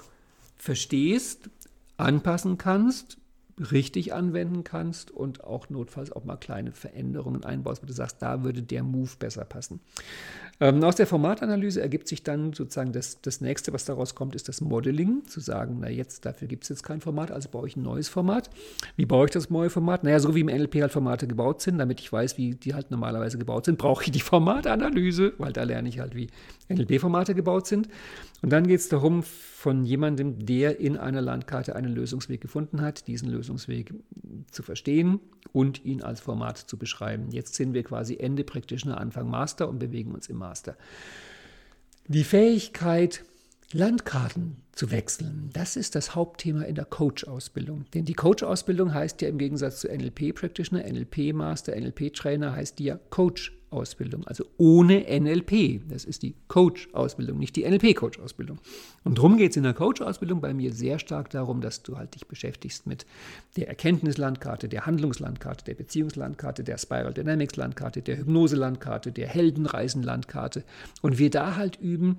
verstehst, 0.56 1.50
anpassen 1.96 2.58
kannst, 2.58 3.18
richtig 3.58 4.12
anwenden 4.12 4.64
kannst 4.64 5.10
und 5.10 5.44
auch 5.44 5.68
notfalls 5.70 6.10
auch 6.10 6.24
mal 6.24 6.36
kleine 6.36 6.72
Veränderungen 6.72 7.44
einbaust, 7.44 7.82
wo 7.82 7.86
du 7.86 7.92
sagst, 7.92 8.20
da 8.20 8.42
würde 8.42 8.62
der 8.62 8.82
Move 8.82 9.10
besser 9.18 9.44
passen. 9.44 9.80
Ähm, 10.60 10.82
aus 10.84 10.96
der 10.96 11.06
Formatanalyse 11.06 11.80
ergibt 11.80 12.08
sich 12.08 12.22
dann 12.22 12.52
sozusagen 12.52 12.92
das, 12.92 13.20
das 13.20 13.40
nächste, 13.40 13.72
was 13.72 13.84
daraus 13.84 14.14
kommt, 14.14 14.34
ist 14.34 14.48
das 14.48 14.60
Modeling, 14.60 15.24
zu 15.26 15.40
sagen, 15.40 15.78
na 15.80 15.88
jetzt, 15.88 16.24
dafür 16.26 16.48
gibt 16.48 16.64
es 16.64 16.68
jetzt 16.68 16.82
kein 16.82 17.00
Format, 17.00 17.30
also 17.30 17.48
baue 17.48 17.66
ich 17.66 17.76
ein 17.76 17.82
neues 17.82 18.08
Format. 18.08 18.50
Wie 18.96 19.06
baue 19.06 19.26
ich 19.26 19.32
das 19.32 19.50
neue 19.50 19.70
Format? 19.70 20.04
Naja, 20.04 20.20
so 20.20 20.34
wie 20.34 20.40
im 20.40 20.46
NLP 20.46 20.76
halt 20.82 20.92
Formate 20.92 21.26
gebaut 21.26 21.60
sind, 21.60 21.78
damit 21.78 22.00
ich 22.00 22.12
weiß, 22.12 22.38
wie 22.38 22.54
die 22.54 22.74
halt 22.74 22.90
normalerweise 22.90 23.38
gebaut 23.38 23.64
sind, 23.64 23.78
brauche 23.78 24.04
ich 24.04 24.10
die 24.10 24.20
Formatanalyse, 24.20 25.32
weil 25.38 25.52
da 25.52 25.64
lerne 25.64 25.88
ich 25.88 25.98
halt, 25.98 26.14
wie 26.14 26.28
NLP-Formate 26.68 27.34
gebaut 27.34 27.66
sind. 27.66 27.88
Und 28.42 28.50
dann 28.50 28.66
geht 28.66 28.80
es 28.80 28.88
darum, 28.88 29.22
von 29.22 29.84
jemandem, 29.84 30.44
der 30.44 30.78
in 30.78 30.98
einer 30.98 31.22
Landkarte 31.22 31.74
einen 31.74 31.94
Lösungsweg 31.94 32.42
gefunden 32.42 32.82
hat, 32.82 33.06
diesen 33.06 33.30
Lösungsweg 33.30 33.94
zu 34.50 34.62
verstehen 34.62 35.20
und 35.52 35.84
ihn 35.86 36.02
als 36.02 36.20
Format 36.20 36.58
zu 36.58 36.76
beschreiben. 36.76 37.30
Jetzt 37.30 37.54
sind 37.54 37.72
wir 37.72 37.82
quasi 37.82 38.18
Ende 38.18 38.44
Practitioner, 38.44 39.00
Anfang 39.00 39.30
Master 39.30 39.68
und 39.68 39.78
bewegen 39.78 40.12
uns 40.12 40.28
im 40.28 40.36
Master. 40.44 40.76
Die 42.06 42.24
Fähigkeit, 42.24 43.24
Landkarten 43.72 44.58
zu 44.72 44.90
wechseln, 44.90 45.48
das 45.54 45.76
ist 45.76 45.94
das 45.94 46.14
Hauptthema 46.14 46.62
in 46.64 46.74
der 46.74 46.84
Coach-Ausbildung. 46.84 47.86
Denn 47.94 48.04
die 48.04 48.12
Coach-Ausbildung 48.12 48.92
heißt 48.92 49.22
ja 49.22 49.28
im 49.28 49.38
Gegensatz 49.38 49.80
zu 49.80 49.88
NLP-Practitioner, 49.88 50.84
NLP-Master, 50.84 51.74
NLP-Trainer 51.74 52.54
heißt 52.54 52.78
die 52.78 52.84
ja 52.84 52.98
Coach-Ausbildung. 53.74 54.14
Ausbildung, 54.14 54.26
also 54.26 54.44
ohne 54.56 55.04
NLP. 55.08 55.82
Das 55.88 56.04
ist 56.04 56.22
die 56.22 56.34
Coach-Ausbildung, 56.48 57.38
nicht 57.38 57.56
die 57.56 57.68
NLP-Coach-Ausbildung. 57.68 58.58
Und 59.02 59.18
darum 59.18 59.36
geht 59.36 59.50
es 59.50 59.56
in 59.56 59.62
der 59.64 59.74
Coach-Ausbildung 59.74 60.40
bei 60.40 60.54
mir 60.54 60.72
sehr 60.72 60.98
stark 60.98 61.30
darum, 61.30 61.60
dass 61.60 61.82
du 61.82 61.96
halt 61.96 62.14
dich 62.14 62.26
beschäftigst 62.26 62.86
mit 62.86 63.06
der 63.56 63.68
Erkenntnislandkarte, 63.68 64.68
der 64.68 64.86
Handlungslandkarte, 64.86 65.64
der 65.64 65.74
Beziehungslandkarte, 65.74 66.64
der 66.64 66.78
Spiral 66.78 67.12
Dynamics-Landkarte, 67.14 68.02
der 68.02 68.18
Hypnose-Landkarte, 68.18 69.12
der 69.12 69.28
Heldenreisen-Landkarte. 69.28 70.64
Und 71.02 71.18
wir 71.18 71.30
da 71.30 71.56
halt 71.56 71.78
üben, 71.80 72.18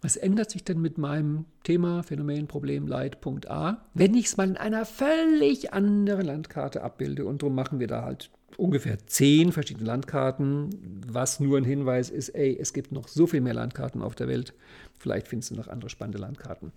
was 0.00 0.16
ändert 0.16 0.50
sich 0.50 0.62
denn 0.62 0.80
mit 0.80 0.96
meinem 0.96 1.46
Thema, 1.64 2.04
Phänomen, 2.04 2.46
Problem, 2.46 2.86
Leid, 2.86 3.20
Punkt 3.20 3.50
A, 3.50 3.84
wenn 3.94 4.14
ich 4.14 4.26
es 4.26 4.36
mal 4.36 4.48
in 4.48 4.56
einer 4.56 4.84
völlig 4.84 5.72
anderen 5.72 6.26
Landkarte 6.26 6.82
abbilde? 6.82 7.24
Und 7.24 7.42
darum 7.42 7.56
machen 7.56 7.80
wir 7.80 7.88
da 7.88 8.04
halt 8.04 8.30
ungefähr 8.58 8.98
zehn 9.06 9.52
verschiedene 9.52 9.86
Landkarten, 9.86 11.02
was 11.06 11.40
nur 11.40 11.56
ein 11.56 11.64
Hinweis 11.64 12.10
ist, 12.10 12.30
ey, 12.30 12.58
es 12.60 12.72
gibt 12.72 12.92
noch 12.92 13.08
so 13.08 13.26
viel 13.26 13.40
mehr 13.40 13.54
Landkarten 13.54 14.02
auf 14.02 14.14
der 14.14 14.28
Welt. 14.28 14.52
Vielleicht 14.98 15.28
findest 15.28 15.52
du 15.52 15.54
noch 15.54 15.68
andere 15.68 15.88
spannende 15.88 16.18
Landkarten. 16.18 16.72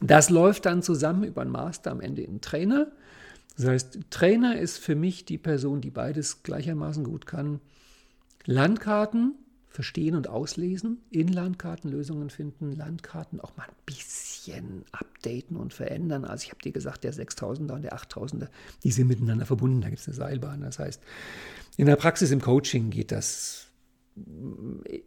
Das 0.00 0.30
läuft 0.30 0.64
dann 0.64 0.82
zusammen 0.82 1.24
über 1.24 1.42
einen 1.42 1.50
Master 1.50 1.90
am 1.90 2.00
Ende 2.00 2.22
in 2.22 2.40
Trainer. 2.40 2.92
Das 3.56 3.66
heißt, 3.66 3.98
Trainer 4.10 4.58
ist 4.58 4.78
für 4.78 4.94
mich 4.94 5.24
die 5.24 5.38
Person, 5.38 5.80
die 5.80 5.90
beides 5.90 6.44
gleichermaßen 6.44 7.04
gut 7.04 7.26
kann. 7.26 7.60
Landkarten 8.46 9.34
verstehen 9.72 10.14
und 10.14 10.28
auslesen, 10.28 10.98
in 11.10 11.28
Landkarten 11.28 11.90
Lösungen 11.90 12.30
finden, 12.30 12.72
Landkarten 12.72 13.40
auch 13.40 13.56
mal 13.56 13.64
ein 13.64 13.74
bisschen 13.86 14.84
updaten 14.92 15.56
und 15.56 15.72
verändern. 15.72 16.24
Also 16.24 16.44
ich 16.44 16.50
habe 16.50 16.60
dir 16.62 16.72
gesagt, 16.72 17.04
der 17.04 17.14
6000er 17.14 17.72
und 17.72 17.82
der 17.82 17.96
8000er, 17.96 18.48
die 18.84 18.92
sind 18.92 19.08
miteinander 19.08 19.46
verbunden, 19.46 19.80
da 19.80 19.88
gibt 19.88 20.00
es 20.00 20.08
eine 20.08 20.16
Seilbahn. 20.16 20.60
Das 20.60 20.78
heißt, 20.78 21.02
in 21.78 21.86
der 21.86 21.96
Praxis 21.96 22.30
im 22.30 22.40
Coaching 22.40 22.90
geht 22.90 23.12
das, 23.12 23.68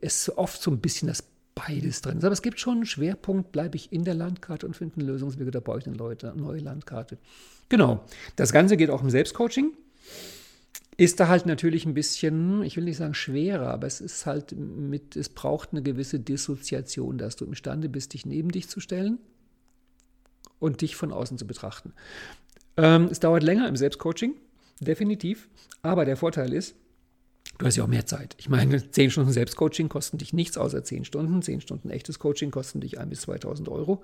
ist 0.01 0.30
oft 0.30 0.61
so 0.61 0.72
ein 0.72 0.80
bisschen 0.80 1.07
das 1.07 1.24
beides 1.53 2.01
drin. 2.01 2.18
Aber 2.18 2.32
es 2.32 2.41
gibt 2.41 2.59
schon 2.59 2.78
einen 2.78 2.86
Schwerpunkt, 2.86 3.51
bleibe 3.51 3.78
ich 3.78 3.93
in 3.93 4.03
der 4.03 4.16
Landkarte 4.16 4.66
und 4.66 4.76
finde 4.76 5.01
Lösungswege, 5.01 5.51
da 5.51 5.59
baue 5.59 5.80
ich 5.80 5.88
eine 5.88 5.95
neue 5.95 6.59
Landkarte. 6.59 7.18
Genau, 7.70 8.03
das 8.36 8.51
Ganze 8.51 8.78
geht 8.78 8.89
auch 8.89 9.03
im 9.03 9.09
Selbstcoaching 9.09 9.72
ist 10.98 11.20
da 11.20 11.28
halt 11.28 11.46
natürlich 11.46 11.86
ein 11.86 11.93
bisschen, 11.93 12.64
ich 12.64 12.78
will 12.78 12.86
nicht 12.86 12.98
sagen 12.98 13.14
schwerer, 13.14 13.72
aber 13.72 13.88
es 13.88 14.00
ist 14.00 14.26
halt 14.26 14.54
mit, 14.58 15.16
es 15.16 15.30
braucht 15.30 15.72
eine 15.72 15.84
gewisse 15.84 16.20
Dissoziation, 16.20 17.18
dass 17.18 17.36
du 17.36 17.46
imstande 17.46 17.89
bist, 17.89 18.14
dich 18.14 18.26
neben 18.26 18.50
dich 18.52 18.70
zu 18.70 18.80
stellen 18.80 19.20
und 20.60 20.82
dich 20.82 20.96
von 20.96 21.12
außen 21.12 21.38
zu 21.38 21.46
betrachten. 21.46 21.93
Ähm, 22.78 23.10
es 23.12 23.20
dauert 23.20 23.43
länger 23.43 23.68
im 23.68 23.76
Selbstcoaching, 23.76 24.36
definitiv, 24.80 25.50
aber 25.82 26.06
der 26.06 26.16
Vorteil 26.16 26.54
ist, 26.54 26.76
du 27.58 27.66
hast 27.66 27.76
ja 27.76 27.84
auch 27.84 27.89
mehr 27.89 28.06
Zeit. 28.06 28.36
Ich 28.39 28.48
meine, 28.48 28.89
10 28.89 29.12
Stunden 29.12 29.32
Selbstcoaching 29.32 29.89
kosten 29.89 30.18
dich 30.18 30.32
nichts 30.32 30.58
außer 30.58 30.84
10 30.84 31.06
Stunden. 31.06 31.41
10 31.41 31.62
Stunden 31.62 31.89
echtes 31.89 32.20
Coaching 32.20 32.52
kosten 32.52 32.82
dich 32.82 33.00
1.000 33.00 33.06
bis 33.06 33.28
2.000 33.28 33.70
Euro. 33.70 34.04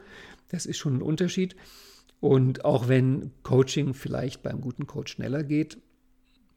Das 0.49 0.65
ist 0.65 0.77
schon 0.77 0.97
ein 0.97 1.01
Unterschied. 1.01 1.55
Und 2.19 2.65
auch 2.65 2.87
wenn 2.87 3.31
Coaching 3.43 3.93
vielleicht 3.93 4.43
beim 4.43 4.61
guten 4.61 4.87
Coach 4.87 5.13
schneller 5.13 5.43
geht, 5.43 5.79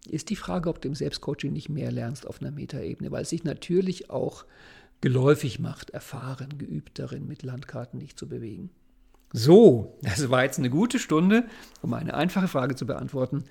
ist 0.08 0.30
die 0.30 0.36
Frage, 0.36 0.68
ob 0.68 0.80
du 0.80 0.88
im 0.88 0.94
Selbstcoaching 0.94 1.52
nicht 1.52 1.68
mehr 1.68 1.90
lernst 1.90 2.26
auf 2.26 2.40
einer 2.40 2.50
Metaebene, 2.50 3.10
weil 3.10 3.22
es 3.22 3.30
sich 3.30 3.44
natürlich 3.44 4.10
auch 4.10 4.44
geläufig 5.00 5.58
macht, 5.58 5.90
erfahren, 5.90 6.58
geübt 6.58 6.98
darin, 6.98 7.26
mit 7.26 7.42
Landkarten 7.42 8.00
dich 8.00 8.16
zu 8.16 8.28
bewegen. 8.28 8.70
So, 9.32 9.98
das 10.02 10.30
war 10.30 10.44
jetzt 10.44 10.58
eine 10.58 10.70
gute 10.70 10.98
Stunde, 10.98 11.44
um 11.82 11.92
eine 11.92 12.14
einfache 12.14 12.48
Frage 12.48 12.76
zu 12.76 12.86
beantworten. 12.86 13.44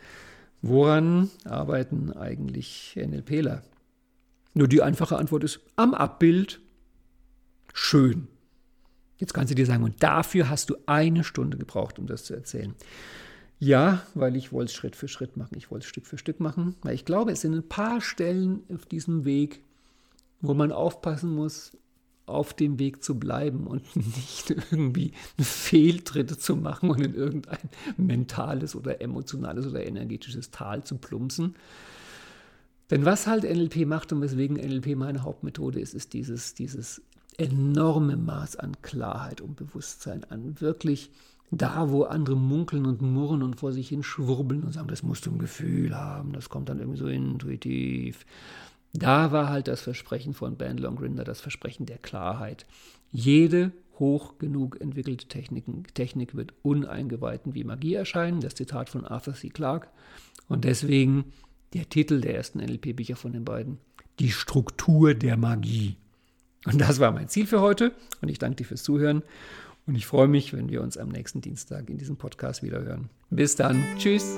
Woran 0.62 1.30
arbeiten 1.44 2.14
eigentlich 2.14 2.96
NLPler? 2.96 3.64
Nur 4.54 4.68
die 4.68 4.82
einfache 4.82 5.18
Antwort 5.18 5.44
ist 5.44 5.60
am 5.76 5.94
Abbild. 5.94 6.62
Schön. 7.74 8.28
Jetzt 9.18 9.34
kannst 9.34 9.52
du 9.52 9.56
dir 9.56 9.66
sagen, 9.66 9.84
und 9.84 10.02
dafür 10.02 10.50
hast 10.50 10.70
du 10.70 10.78
eine 10.86 11.24
Stunde 11.24 11.58
gebraucht, 11.58 12.00
um 12.00 12.08
das 12.08 12.24
zu 12.24 12.34
erzählen. 12.34 12.74
Ja, 13.64 14.02
weil 14.14 14.36
ich 14.36 14.52
wollte 14.52 14.72
es 14.72 14.74
Schritt 14.74 14.98
für 14.98 15.08
Schritt 15.08 15.38
machen. 15.38 15.56
Ich 15.58 15.72
wollte 15.72 15.86
es 15.86 15.90
Stück 15.90 16.06
für 16.06 16.18
Stück 16.18 16.42
machen. 16.42 16.76
Weil 16.82 16.96
ich 16.96 17.06
glaube, 17.06 17.32
es 17.32 17.40
sind 17.40 17.54
ein 17.54 17.70
paar 17.70 18.02
Stellen 18.02 18.62
auf 18.74 18.86
diesem 18.86 19.24
Weg, 19.24 19.64
wo 20.42 20.54
man 20.54 20.74
aufpassen 20.74 21.34
muss, 21.34 21.72
auf 22.26 22.54
dem 22.54 22.78
Weg 22.78 23.02
zu 23.02 23.18
bleiben 23.18 23.66
und 23.66 23.84
nicht 23.96 24.50
irgendwie 24.50 25.14
Fehltritte 25.40 26.38
zu 26.38 26.58
machen 26.58 26.90
und 26.90 27.00
in 27.00 27.16
irgendein 27.16 27.70
mentales 27.96 28.76
oder 28.76 29.00
emotionales 29.00 29.66
oder 29.66 29.86
energetisches 29.86 30.52
Tal 30.52 30.84
zu 30.84 30.98
plumpsen. 30.98 31.56
Denn 32.92 33.06
was 33.06 33.28
halt 33.28 33.46
NLP 33.46 33.86
macht 33.86 34.12
und 34.12 34.20
weswegen 34.20 34.58
NLP 34.58 34.98
meine 34.98 35.24
Hauptmethode 35.24 35.80
ist, 35.80 35.94
ist 35.94 36.12
dieses, 36.12 36.54
dieses 36.54 37.02
enorme 37.38 38.18
Maß 38.18 38.58
an 38.58 38.74
Klarheit 38.82 39.40
und 39.40 39.56
Bewusstsein, 39.56 40.26
an 40.26 40.60
wirklich 40.60 41.12
da, 41.52 41.90
wo 41.90 42.04
andere 42.04 42.36
munkeln 42.36 42.86
und 42.86 43.02
murren 43.02 43.44
und 43.44 43.60
vor 43.60 43.72
sich 43.72 43.90
hin 43.90 44.04
schwurbeln 44.04 44.64
und 44.64 44.74
sagen, 44.74 44.88
das 44.88 45.04
musst 45.04 45.26
du 45.26 45.32
ein 45.32 45.40
Gefühl 45.40 45.96
haben, 45.96 46.34
das 46.34 46.50
kommt 46.50 46.70
dann 46.70 46.80
irgendwie 46.80 47.00
so 47.00 47.08
intuitiv. 47.08 48.26
Da 48.94 49.32
war 49.32 49.50
halt 49.50 49.68
das 49.68 49.82
Versprechen 49.82 50.34
von 50.34 50.58
Bandler 50.58 50.90
und 50.90 50.98
Grinder, 50.98 51.24
das 51.24 51.42
Versprechen 51.42 51.86
der 51.86 51.98
Klarheit. 51.98 52.66
Jede 53.12 53.72
hoch 54.00 54.38
genug 54.38 54.80
entwickelte 54.82 55.28
Techniken, 55.28 55.84
Technik 55.94 56.36
wird 56.36 56.54
Uneingeweihten 56.62 57.54
wie 57.54 57.64
Magie 57.64 57.96
erscheinen. 57.96 58.42
Das 58.42 58.56
Zitat 58.56 58.90
von 58.90 59.06
Arthur 59.06 59.34
C. 59.34 59.50
Clarke. 59.50 59.88
Und 60.48 60.66
deswegen 60.66 61.26
der 61.74 61.90
Titel 61.90 62.22
der 62.22 62.36
ersten 62.36 62.60
NLP-Bücher 62.60 63.16
von 63.16 63.34
den 63.34 63.46
beiden, 63.46 63.78
Die 64.20 64.32
Struktur 64.32 65.16
der 65.16 65.38
Magie. 65.38 65.98
Und 66.66 66.80
das 66.80 67.00
war 67.00 67.12
mein 67.12 67.30
Ziel 67.30 67.48
für 67.48 67.62
heute. 67.62 67.94
Und 68.22 68.30
ich 68.30 68.40
danke 68.40 68.58
dir 68.58 68.66
fürs 68.66 68.84
Zuhören. 68.84 69.24
Und 69.86 69.96
ich 69.96 70.06
freue 70.06 70.28
mich, 70.28 70.54
wenn 70.54 70.70
wir 70.70 70.82
uns 70.82 70.98
am 70.98 71.10
nächsten 71.10 71.42
Dienstag 71.42 71.90
in 71.90 71.98
diesem 71.98 72.16
Podcast 72.16 72.64
wiederhören. 72.64 73.10
Bis 73.30 73.56
dann. 73.56 73.84
Tschüss. 73.98 74.38